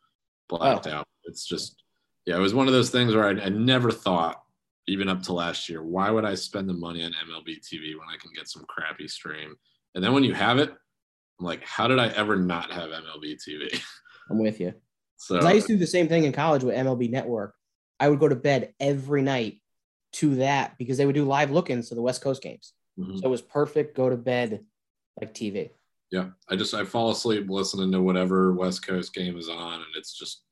blacked 0.50 0.86
oh. 0.86 0.96
out. 0.96 1.08
It's 1.24 1.46
just 1.46 1.82
yeah, 2.26 2.36
it 2.36 2.40
was 2.40 2.52
one 2.52 2.66
of 2.66 2.74
those 2.74 2.90
things 2.90 3.14
where 3.14 3.24
I, 3.24 3.30
I 3.30 3.48
never 3.48 3.90
thought, 3.90 4.42
even 4.86 5.08
up 5.08 5.22
to 5.22 5.32
last 5.32 5.68
year, 5.68 5.82
why 5.82 6.10
would 6.10 6.26
I 6.26 6.34
spend 6.34 6.68
the 6.68 6.74
money 6.74 7.02
on 7.02 7.12
MLB 7.12 7.60
TV 7.60 7.98
when 7.98 8.08
I 8.12 8.18
can 8.20 8.30
get 8.36 8.48
some 8.48 8.64
crappy 8.68 9.08
stream? 9.08 9.56
And 9.94 10.04
then 10.04 10.12
when 10.12 10.24
you 10.24 10.34
have 10.34 10.58
it, 10.58 10.70
I'm 10.70 11.46
like, 11.46 11.64
how 11.64 11.88
did 11.88 11.98
I 11.98 12.08
ever 12.08 12.36
not 12.36 12.70
have 12.72 12.90
MLB 12.90 13.38
TV? 13.48 13.82
I'm 14.30 14.38
with 14.38 14.60
you. 14.60 14.74
So 15.20 15.38
I 15.38 15.52
used 15.52 15.66
to 15.66 15.74
do 15.74 15.78
the 15.78 15.86
same 15.86 16.08
thing 16.08 16.24
in 16.24 16.32
college 16.32 16.64
with 16.64 16.74
MLB 16.74 17.10
Network. 17.10 17.54
I 18.00 18.08
would 18.08 18.18
go 18.18 18.26
to 18.26 18.34
bed 18.34 18.72
every 18.80 19.20
night 19.20 19.60
to 20.12 20.36
that 20.36 20.78
because 20.78 20.96
they 20.96 21.04
would 21.04 21.14
do 21.14 21.26
live 21.26 21.50
look-ins 21.50 21.90
to 21.90 21.94
the 21.94 22.00
West 22.00 22.22
Coast 22.22 22.42
games. 22.42 22.72
Mm-hmm. 22.98 23.18
So 23.18 23.26
it 23.26 23.30
was 23.30 23.42
perfect. 23.42 23.94
Go 23.94 24.08
to 24.08 24.16
bed 24.16 24.64
like 25.20 25.34
TV. 25.34 25.70
Yeah, 26.10 26.30
I 26.48 26.56
just 26.56 26.72
I 26.72 26.84
fall 26.84 27.10
asleep 27.10 27.50
listening 27.50 27.92
to 27.92 28.00
whatever 28.00 28.54
West 28.54 28.84
Coast 28.86 29.12
game 29.12 29.36
is 29.36 29.50
on, 29.50 29.74
and 29.74 29.84
it's 29.94 30.18
just, 30.18 30.42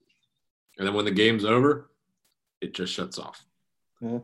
and 0.76 0.86
then 0.86 0.94
when 0.94 1.06
the 1.06 1.10
game's 1.12 1.46
over, 1.46 1.90
it 2.60 2.74
just 2.74 2.92
shuts 2.92 3.18
off. 3.18 3.42
Mm-hmm. 4.02 4.18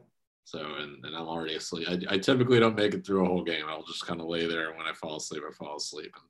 So, 0.45 0.59
and, 0.59 1.03
and 1.07 1.16
I'm 1.16 1.26
already 1.26 1.55
asleep. 1.55 1.88
I, 1.88 2.14
I 2.14 2.18
typically 2.18 2.61
don't 2.61 2.76
make 2.76 2.92
it 2.92 3.07
through 3.07 3.24
a 3.24 3.28
whole 3.28 3.42
game. 3.42 3.64
I'll 3.66 3.82
just 3.82 4.07
kind 4.07 4.20
of 4.20 4.26
lay 4.26 4.47
there. 4.47 4.68
And 4.68 4.76
when 4.76 4.86
I 4.86 4.92
fall 4.92 5.16
asleep, 5.16 5.42
I 5.49 5.53
fall 5.55 5.78
asleep. 5.78 6.12
And 6.14 6.24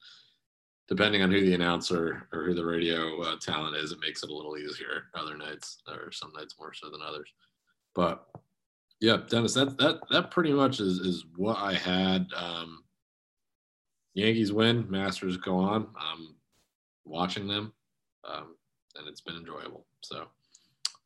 depending 0.89 1.23
on 1.23 1.31
who 1.31 1.41
the 1.41 1.55
announcer 1.55 2.29
or 2.33 2.45
who 2.45 2.55
the 2.55 2.65
radio 2.65 3.21
uh, 3.23 3.37
talent 3.41 3.77
is, 3.77 3.93
it 3.93 4.01
makes 4.01 4.23
it 4.23 4.31
a 4.31 4.35
little 4.35 4.57
easier 4.59 5.05
other 5.15 5.37
nights 5.37 5.83
or 5.89 6.13
some 6.13 6.33
nights 6.37 6.57
more 6.59 6.73
so 6.75 6.91
than 6.91 7.01
others. 7.03 7.33
But 7.95 8.27
yeah, 9.01 9.19
Dennis, 9.29 9.55
that 9.55 9.77
that 9.79 10.01
that 10.11 10.31
pretty 10.31 10.53
much 10.53 10.81
is 10.81 10.99
is 10.99 11.25
what 11.37 11.59
I 11.59 11.75
had. 11.75 12.27
Um, 12.37 12.85
Yankees 14.15 14.53
win, 14.53 14.89
Masters 14.89 15.37
go 15.37 15.57
on. 15.57 15.89
I'm 15.99 16.37
watching 17.05 17.49
them, 17.49 17.73
um, 18.25 18.55
and 18.97 19.09
it's 19.09 19.21
been 19.21 19.37
enjoyable. 19.37 19.87
So 20.01 20.29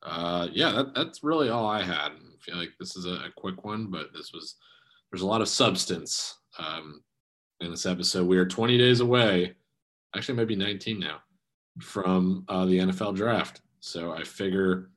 uh, 0.03 0.49
yeah, 0.53 0.73
that, 0.73 0.95
that's 0.95 1.25
really 1.25 1.49
all 1.49 1.67
I 1.67 1.83
had. 1.83 2.13
I 2.13 2.37
feel 2.41 2.57
like 2.57 2.73
this 2.79 2.97
is 2.97 3.05
a, 3.05 3.15
a, 3.15 3.33
quick 3.37 3.65
one, 3.65 3.87
but 3.87 4.13
this 4.13 4.33
was 4.33 4.57
there's 5.11 5.23
a 5.23 5.27
lot 5.27 5.41
of 5.41 5.49
substance 5.49 6.39
um, 6.59 7.03
in 7.61 7.71
this 7.71 7.87
episode. 7.87 8.27
We 8.27 8.39
are 8.39 8.47
20 8.47 8.79
days 8.79 9.01
away, 9.01 9.55
actually 10.17 10.37
maybe 10.37 10.57
19 10.57 10.99
now, 10.99 11.19
from 11.81 12.45
uh, 12.49 12.65
the 12.67 12.79
NFL 12.79 13.17
draft. 13.17 13.61
So 13.81 14.13
I 14.13 14.25
figure 14.25 14.91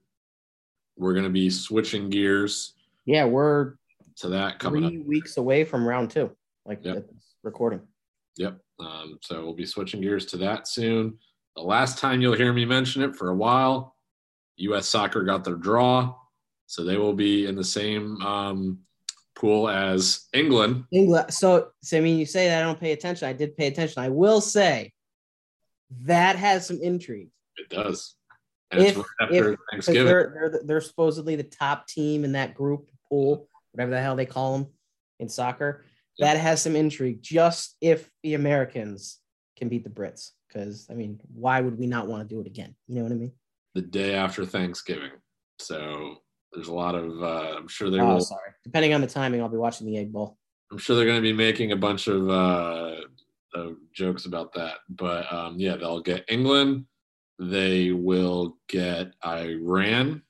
we're 0.98 1.14
going 1.14 1.26
to 1.26 1.30
be 1.32 1.50
switching 1.50 2.10
gears. 2.10 2.74
Yeah, 3.06 3.26
we're 3.26 3.76
to 4.18 4.30
that 4.30 4.60
coming 4.60 4.88
three 4.88 5.02
up. 5.02 5.08
weeks 5.08 5.38
away 5.38 5.64
from 5.64 5.88
round 5.88 6.10
two, 6.10 6.32
like 6.66 6.80
yep. 6.84 7.08
recording. 7.44 7.82
Yep. 8.38 8.60
Um, 8.80 9.20
so 9.22 9.44
we'll 9.44 9.54
be 9.54 9.66
switching 9.66 10.02
gears 10.02 10.26
to 10.28 10.38
that 10.38 10.68
soon. 10.68 11.18
The 11.56 11.62
last 11.62 11.98
time 11.98 12.22
you'll 12.22 12.36
hear 12.36 12.54
me 12.54 12.66
mention 12.66 13.02
it 13.02 13.16
for 13.16 13.30
a 13.30 13.36
while 13.36 13.96
U.S. 14.58 14.88
Soccer 14.88 15.24
got 15.24 15.44
their 15.44 15.56
draw, 15.56 16.16
so 16.68 16.84
they 16.84 16.98
will 16.98 17.14
be 17.14 17.48
in 17.48 17.56
the 17.56 17.64
same 17.64 18.22
um, 18.22 18.80
pool 19.36 19.70
as 19.70 20.28
England. 20.34 20.86
England. 20.92 21.34
So, 21.34 21.70
so, 21.82 21.98
I 21.98 22.02
mean, 22.02 22.18
you 22.18 22.26
say 22.26 22.48
that 22.48 22.62
I 22.62 22.66
don't 22.66 22.80
pay 22.80 22.92
attention. 22.92 23.28
I 23.28 23.34
did 23.34 23.58
pay 23.58 23.68
attention. 23.68 24.04
I 24.04 24.10
will 24.10 24.42
say 24.42 24.94
that 26.06 26.36
has 26.36 26.68
some 26.68 26.80
intrigue. 26.82 27.30
It 27.58 27.70
does. 27.70 28.16
And 28.72 28.82
if, 28.82 28.98
after 29.20 29.54
if, 29.54 29.60
Thanksgiving. 29.72 30.06
They're, 30.06 30.34
they're, 30.34 30.62
they're 30.64 30.82
supposedly 30.82 31.36
the 31.36 31.44
top 31.44 31.88
team 31.88 32.24
in 32.24 32.34
that 32.34 32.54
group 32.54 32.90
pool, 33.10 33.48
whatever 33.72 33.92
the 33.92 34.02
hell 34.02 34.16
they 34.16 34.26
call 34.26 34.58
them 34.58 34.68
in 35.20 35.30
soccer. 35.30 35.84
That 36.20 36.38
has 36.38 36.62
some 36.62 36.76
intrigue. 36.76 37.22
Just 37.22 37.76
if 37.82 38.10
the 38.24 38.36
Americans 38.36 39.20
can 39.58 39.70
beat 39.70 39.84
the 39.84 39.90
Brits, 39.90 40.32
because 40.48 40.88
I 40.90 40.94
mean, 40.94 41.20
why 41.34 41.60
would 41.62 41.78
we 41.78 41.88
not 41.88 42.08
want 42.08 42.28
to 42.28 42.34
do 42.34 42.42
it 42.42 42.48
again? 42.48 42.76
You 42.88 42.96
know 42.96 43.04
what 43.04 43.12
I 43.12 43.16
mean? 43.16 43.32
the 43.74 43.82
day 43.82 44.16
after 44.16 44.46
Thanksgiving. 44.46 45.12
So 45.60 46.16
there's 46.54 46.68
a 46.68 46.74
lot 46.74 46.96
of 46.96 47.22
uh, 47.22 47.58
I'm 47.58 47.68
sure 47.68 47.90
they 47.90 48.00
oh, 48.00 48.16
will. 48.16 48.22
Sorry, 48.22 48.52
depending 48.64 48.94
on 48.94 49.02
the 49.02 49.08
timing, 49.08 49.42
I'll 49.42 49.50
be 49.50 49.58
watching 49.58 49.88
the 49.88 49.98
Egg 49.98 50.12
Bowl. 50.12 50.38
I'm 50.72 50.78
sure 50.78 50.96
they're 50.96 51.06
going 51.06 51.18
to 51.18 51.22
be 51.22 51.34
making 51.34 51.72
a 51.72 51.78
bunch 51.78 52.08
of 52.08 52.30
uh, 52.30 52.96
uh, 53.56 53.72
jokes 53.94 54.26
about 54.26 54.54
that, 54.54 54.78
but 54.90 55.32
um, 55.32 55.56
yeah, 55.58 55.76
they'll 55.76 56.02
get 56.02 56.26
England. 56.30 56.86
They 57.40 57.92
will 57.92 58.58
get 58.70 59.14
Iran, 59.26 60.22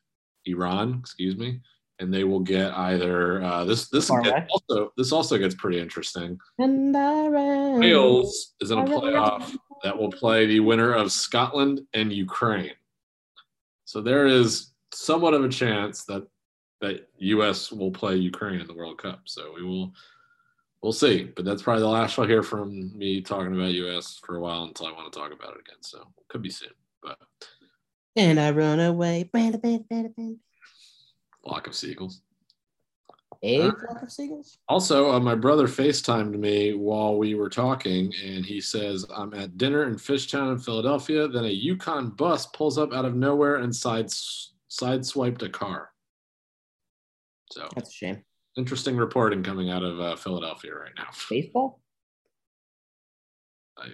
Iran, 0.46 0.98
excuse 1.00 1.36
me, 1.36 1.60
and 2.00 2.14
they 2.14 2.24
will 2.24 2.40
get 2.40 2.74
either 2.74 3.44
uh, 3.44 3.66
this. 3.66 3.90
This 3.90 4.10
also 4.10 4.92
this 4.98 5.12
also 5.12 5.38
gets 5.38 5.56
pretty 5.56 5.80
interesting. 5.80 6.40
And 6.58 6.96
Iran, 6.96 7.80
Wales 7.80 8.54
is 8.62 8.72
in 8.72 8.80
a 8.80 8.86
playoff 8.86 9.56
that 9.84 9.98
will 9.98 10.12
play 10.12 10.46
the 10.46 10.60
winner 10.60 10.94
of 10.94 11.12
Scotland 11.12 11.82
and 11.94 12.12
Ukraine. 12.14 12.74
So 13.86 14.02
there 14.02 14.26
is 14.26 14.72
somewhat 14.94 15.34
of 15.34 15.44
a 15.44 15.50
chance 15.50 16.06
that 16.06 16.26
that 16.82 17.08
U.S. 17.18 17.72
will 17.72 17.92
play 17.92 18.16
Ukraine 18.16 18.60
in 18.60 18.68
the 18.68 18.74
World 18.74 18.98
Cup. 18.98 19.22
So 19.26 19.54
we 19.56 19.64
will 19.64 19.94
we'll 20.82 20.92
see. 20.92 21.24
But 21.36 21.46
that's 21.46 21.64
probably 21.64 21.82
the 21.82 21.90
last 21.90 22.18
you'll 22.18 22.28
hear 22.28 22.44
from 22.44 22.98
me 22.98 23.22
talking 23.22 23.54
about 23.54 23.74
U.S. 23.74 24.20
for 24.26 24.38
a 24.38 24.42
while 24.42 24.64
until 24.64 24.88
I 24.88 24.92
want 24.92 25.12
to 25.12 25.20
talk 25.20 25.32
about 25.32 25.56
it 25.56 25.62
again. 25.62 25.82
So 25.82 26.08
could 26.30 26.42
be 26.42 26.50
soon. 26.50 26.70
But 27.02 27.18
and 28.16 28.40
I 28.40 28.52
run 28.52 28.80
away. 28.80 29.30
Flock 31.44 31.68
of 31.68 31.76
seagulls 31.76 32.22
a 33.44 33.72
flock 33.72 34.02
of 34.04 34.12
seagulls. 34.12 34.58
Also, 34.68 35.12
uh, 35.12 35.20
my 35.20 35.36
brother 35.36 35.68
FaceTimed 35.68 36.38
me 36.38 36.74
while 36.74 37.18
we 37.18 37.36
were 37.36 37.50
talking, 37.50 38.14
and 38.24 38.46
he 38.46 38.62
says, 38.62 39.06
I'm 39.16 39.34
at 39.34 39.58
dinner 39.58 39.86
in 39.86 39.96
Fishtown 39.96 40.52
in 40.52 40.60
Philadelphia. 40.60 41.28
Then 41.28 41.46
a 41.46 41.62
UConn 41.62 42.16
bus 42.16 42.46
pulls 42.48 42.78
up 42.78 42.94
out 42.94 43.06
of 43.06 43.16
nowhere 43.16 43.58
and 43.58 43.76
side, 43.76 44.08
sideswiped 44.08 45.42
a 45.42 45.50
car. 45.50 45.90
So 47.52 47.68
that's 47.76 47.90
a 47.90 47.94
shame. 47.94 48.24
Interesting 48.58 48.98
reporting 48.98 49.44
coming 49.44 49.70
out 49.70 49.84
of 49.84 50.00
uh, 50.00 50.16
Philadelphia 50.16 50.74
right 50.76 50.92
now. 50.98 51.08
Baseball? 51.30 51.80
I, 53.78 53.88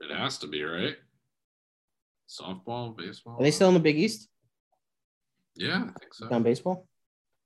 it 0.00 0.16
has 0.16 0.38
to 0.38 0.46
be, 0.46 0.62
right? 0.62 0.96
Softball, 2.28 2.96
baseball. 2.96 3.36
Are 3.38 3.42
they 3.42 3.50
still 3.50 3.68
in 3.68 3.74
the 3.74 3.80
Big 3.80 3.98
East? 3.98 4.28
Yeah, 5.56 5.82
I 5.82 5.98
think 5.98 6.14
so. 6.14 6.28
On 6.30 6.42
baseball? 6.42 6.86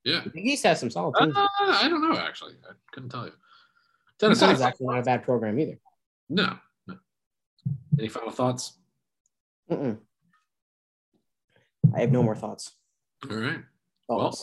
Yeah. 0.04 0.20
The 0.22 0.30
Big 0.30 0.46
East 0.46 0.64
has 0.64 0.78
some 0.78 0.90
solid 0.90 1.14
teams. 1.18 1.34
Uh, 1.34 1.48
I 1.60 1.88
don't 1.88 2.02
know, 2.02 2.16
actually. 2.16 2.52
I 2.68 2.74
couldn't 2.92 3.08
tell 3.08 3.24
you. 3.24 3.32
Tennessee 4.18 4.46
is 4.46 4.60
actually 4.60 4.86
not 4.86 4.98
a 4.98 5.02
bad 5.02 5.24
program 5.24 5.58
either. 5.58 5.78
No, 6.28 6.56
no. 6.86 6.96
Any 7.98 8.08
final 8.08 8.30
thoughts? 8.30 8.78
Mm-mm. 9.70 9.98
I 11.94 12.00
have 12.00 12.12
no 12.12 12.22
more 12.22 12.36
thoughts. 12.36 12.72
All 13.28 13.36
right. 13.36 13.60
Well, 14.08 14.36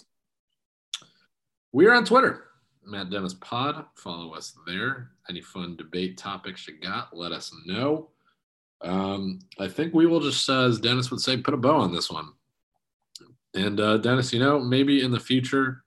we're 1.74 1.94
on 1.94 2.06
Twitter, 2.06 2.46
Matt 2.86 3.10
Dennis 3.10 3.34
Pod. 3.36 3.86
Follow 3.96 4.34
us 4.34 4.58
there. 4.66 5.12
Any 5.30 5.42
fun 5.42 5.76
debate 5.76 6.18
topics 6.18 6.68
you 6.68 6.80
got, 6.80 7.16
let 7.16 7.32
us 7.32 7.54
know. 7.66 8.10
Um, 8.82 9.40
I 9.60 9.68
think 9.68 9.94
we 9.94 10.08
will 10.08 10.20
just, 10.20 10.50
uh, 10.50 10.66
as 10.68 10.80
Dennis 10.80 11.12
would 11.12 11.22
say, 11.22 11.38
put 11.38 11.54
a 11.54 11.58
bow 11.58 11.78
on 11.78 11.94
this 11.94 12.10
one. 12.10 12.30
And 13.54 13.80
uh, 13.80 13.98
Dennis, 13.98 14.34
you 14.34 14.40
know, 14.40 14.60
maybe 14.60 15.04
in 15.04 15.12
the 15.12 15.20
future, 15.20 15.84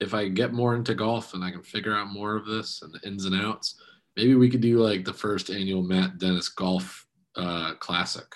if 0.00 0.14
I 0.14 0.28
get 0.28 0.52
more 0.52 0.74
into 0.74 0.94
golf 0.94 1.34
and 1.34 1.44
I 1.44 1.50
can 1.50 1.62
figure 1.62 1.94
out 1.94 2.08
more 2.08 2.36
of 2.36 2.46
this 2.46 2.82
and 2.82 2.92
the 2.92 3.06
ins 3.06 3.26
and 3.26 3.40
outs, 3.40 3.80
maybe 4.16 4.34
we 4.34 4.48
could 4.48 4.62
do 4.62 4.78
like 4.78 5.04
the 5.04 5.12
first 5.12 5.50
annual 5.50 5.82
Matt 5.82 6.18
Dennis 6.18 6.48
Golf 6.48 7.06
uh, 7.36 7.74
Classic. 7.74 8.26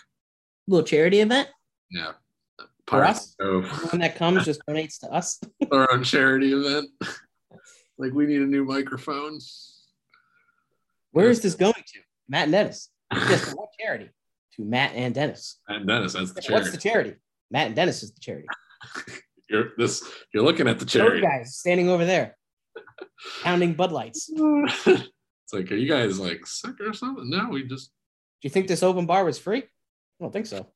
Little 0.69 0.87
charity 0.87 1.21
event. 1.21 1.49
Yeah. 1.91 2.13
For 2.87 3.03
us, 3.03 3.35
when 3.39 4.01
that 4.01 4.17
comes, 4.17 4.45
just 4.45 4.61
donates 4.69 5.01
to 5.01 5.11
us. 5.11 5.41
Our 5.73 5.91
own 5.91 6.05
charity 6.05 6.53
event. 6.53 6.91
like 7.97 8.13
we 8.13 8.27
need 8.27 8.43
a 8.43 8.47
new 8.47 8.65
microphone. 8.65 9.39
Where 11.13 11.31
is 11.31 11.41
this 11.41 11.55
going 11.55 11.73
to? 11.73 12.01
Matt 12.29 12.45
and 12.45 12.53
Dennis. 12.53 12.91
Just 13.13 13.57
what 13.57 13.71
charity? 13.81 14.11
To 14.57 14.65
Matt 14.65 14.93
and 14.95 15.15
Dennis. 15.15 15.61
Matt 15.69 15.79
and 15.79 15.89
Dennis. 15.89 16.13
That's 16.13 16.33
the 16.33 16.43
charity. 16.43 16.63
What's 16.63 16.77
the 16.77 16.89
charity? 16.89 17.15
Matt 17.51 17.69
and 17.69 17.77
Dennis 17.77 18.03
is 18.03 18.13
the 18.13 18.21
charity. 18.21 18.49
you're 19.49 19.71
this. 19.79 20.03
You're 20.33 20.43
looking 20.43 20.69
at 20.69 20.79
the 20.79 20.85
charity. 20.85 21.21
Those 21.21 21.31
guys 21.31 21.57
standing 21.57 21.89
over 21.89 22.05
there, 22.05 22.37
pounding 23.43 23.75
Bud 23.75 23.93
Lights. 23.93 24.29
it's 24.37 25.53
like, 25.53 25.71
are 25.71 25.77
you 25.77 25.89
guys 25.89 26.19
like 26.19 26.47
sick 26.47 26.81
or 26.81 26.93
something? 26.93 27.31
No, 27.31 27.49
we 27.51 27.65
just. 27.67 27.91
Do 28.43 28.49
you 28.49 28.51
think 28.51 28.69
this 28.69 28.83
open 28.83 29.07
bar 29.07 29.25
was 29.25 29.39
free? 29.39 29.63
I 29.63 29.67
don't 30.21 30.33
think 30.33 30.47
so. 30.47 30.67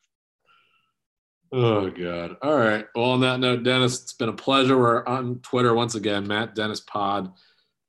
Oh 1.50 1.88
God! 1.90 2.36
All 2.42 2.56
right. 2.56 2.86
Well, 2.94 3.10
on 3.10 3.20
that 3.20 3.40
note, 3.40 3.62
Dennis, 3.62 4.02
it's 4.02 4.12
been 4.12 4.28
a 4.28 4.34
pleasure. 4.34 4.76
We're 4.76 5.06
on 5.06 5.40
Twitter 5.40 5.74
once 5.74 5.94
again, 5.94 6.26
Matt 6.26 6.54
Dennis 6.54 6.80
Pod. 6.80 7.32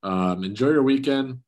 Um, 0.01 0.45
enjoy 0.45 0.69
your 0.69 0.83
weekend, 0.83 1.39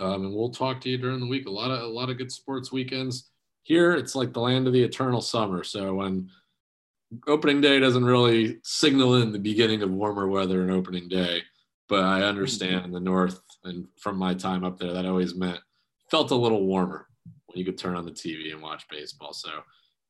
um, 0.00 0.24
and 0.24 0.34
we'll 0.34 0.50
talk 0.50 0.80
to 0.80 0.88
you 0.88 0.96
during 0.96 1.20
the 1.20 1.26
week. 1.26 1.46
A 1.46 1.50
lot 1.50 1.70
of 1.70 1.82
a 1.82 1.86
lot 1.86 2.08
of 2.08 2.16
good 2.16 2.32
sports 2.32 2.72
weekends. 2.72 3.28
Here, 3.64 3.92
it's 3.92 4.14
like 4.14 4.32
the 4.32 4.40
land 4.40 4.66
of 4.66 4.72
the 4.72 4.82
eternal 4.82 5.20
summer. 5.20 5.62
So 5.62 5.94
when 5.94 6.30
opening 7.26 7.60
day 7.60 7.80
doesn't 7.80 8.04
really 8.04 8.58
signal 8.62 9.16
in 9.16 9.32
the 9.32 9.38
beginning 9.38 9.82
of 9.82 9.90
warmer 9.90 10.28
weather 10.28 10.62
and 10.62 10.70
opening 10.70 11.08
day, 11.08 11.42
but 11.88 12.02
I 12.02 12.22
understand 12.22 12.86
in 12.86 12.92
the 12.92 13.00
north 13.00 13.40
and 13.64 13.86
from 13.98 14.16
my 14.16 14.32
time 14.32 14.64
up 14.64 14.78
there, 14.78 14.92
that 14.92 15.04
always 15.04 15.34
meant 15.34 15.60
felt 16.10 16.30
a 16.30 16.36
little 16.36 16.64
warmer 16.64 17.08
when 17.46 17.58
you 17.58 17.64
could 17.64 17.76
turn 17.76 17.96
on 17.96 18.06
the 18.06 18.12
TV 18.12 18.52
and 18.52 18.62
watch 18.62 18.86
baseball. 18.88 19.34
So 19.34 19.50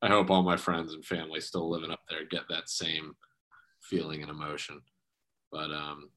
I 0.07 0.11
hope 0.11 0.31
all 0.31 0.43
my 0.43 0.57
friends 0.57 0.93
and 0.93 1.05
family 1.05 1.41
still 1.41 1.69
living 1.69 1.91
up 1.91 2.01
there 2.09 2.25
get 2.25 2.43
that 2.49 2.69
same 2.69 3.17
feeling 3.83 4.23
and 4.23 4.31
emotion. 4.31 4.81
But 5.51 5.71
um, 5.71 6.11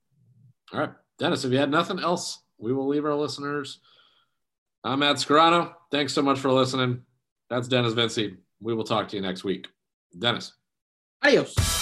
all 0.73 0.79
right, 0.79 0.91
Dennis, 1.17 1.43
if 1.45 1.51
you 1.51 1.57
had 1.57 1.71
nothing 1.71 1.99
else, 1.99 2.43
we 2.57 2.73
will 2.73 2.87
leave 2.87 3.05
our 3.05 3.15
listeners. 3.15 3.79
I'm 4.83 4.99
Matt 4.99 5.17
Scarano. 5.17 5.73
Thanks 5.91 6.13
so 6.13 6.21
much 6.21 6.39
for 6.39 6.51
listening. 6.51 7.03
That's 7.49 7.67
Dennis 7.67 7.93
Vinci. 7.93 8.37
We 8.61 8.73
will 8.73 8.83
talk 8.83 9.07
to 9.09 9.15
you 9.15 9.21
next 9.21 9.43
week. 9.43 9.67
Dennis. 10.17 10.53
Adios. 11.23 11.78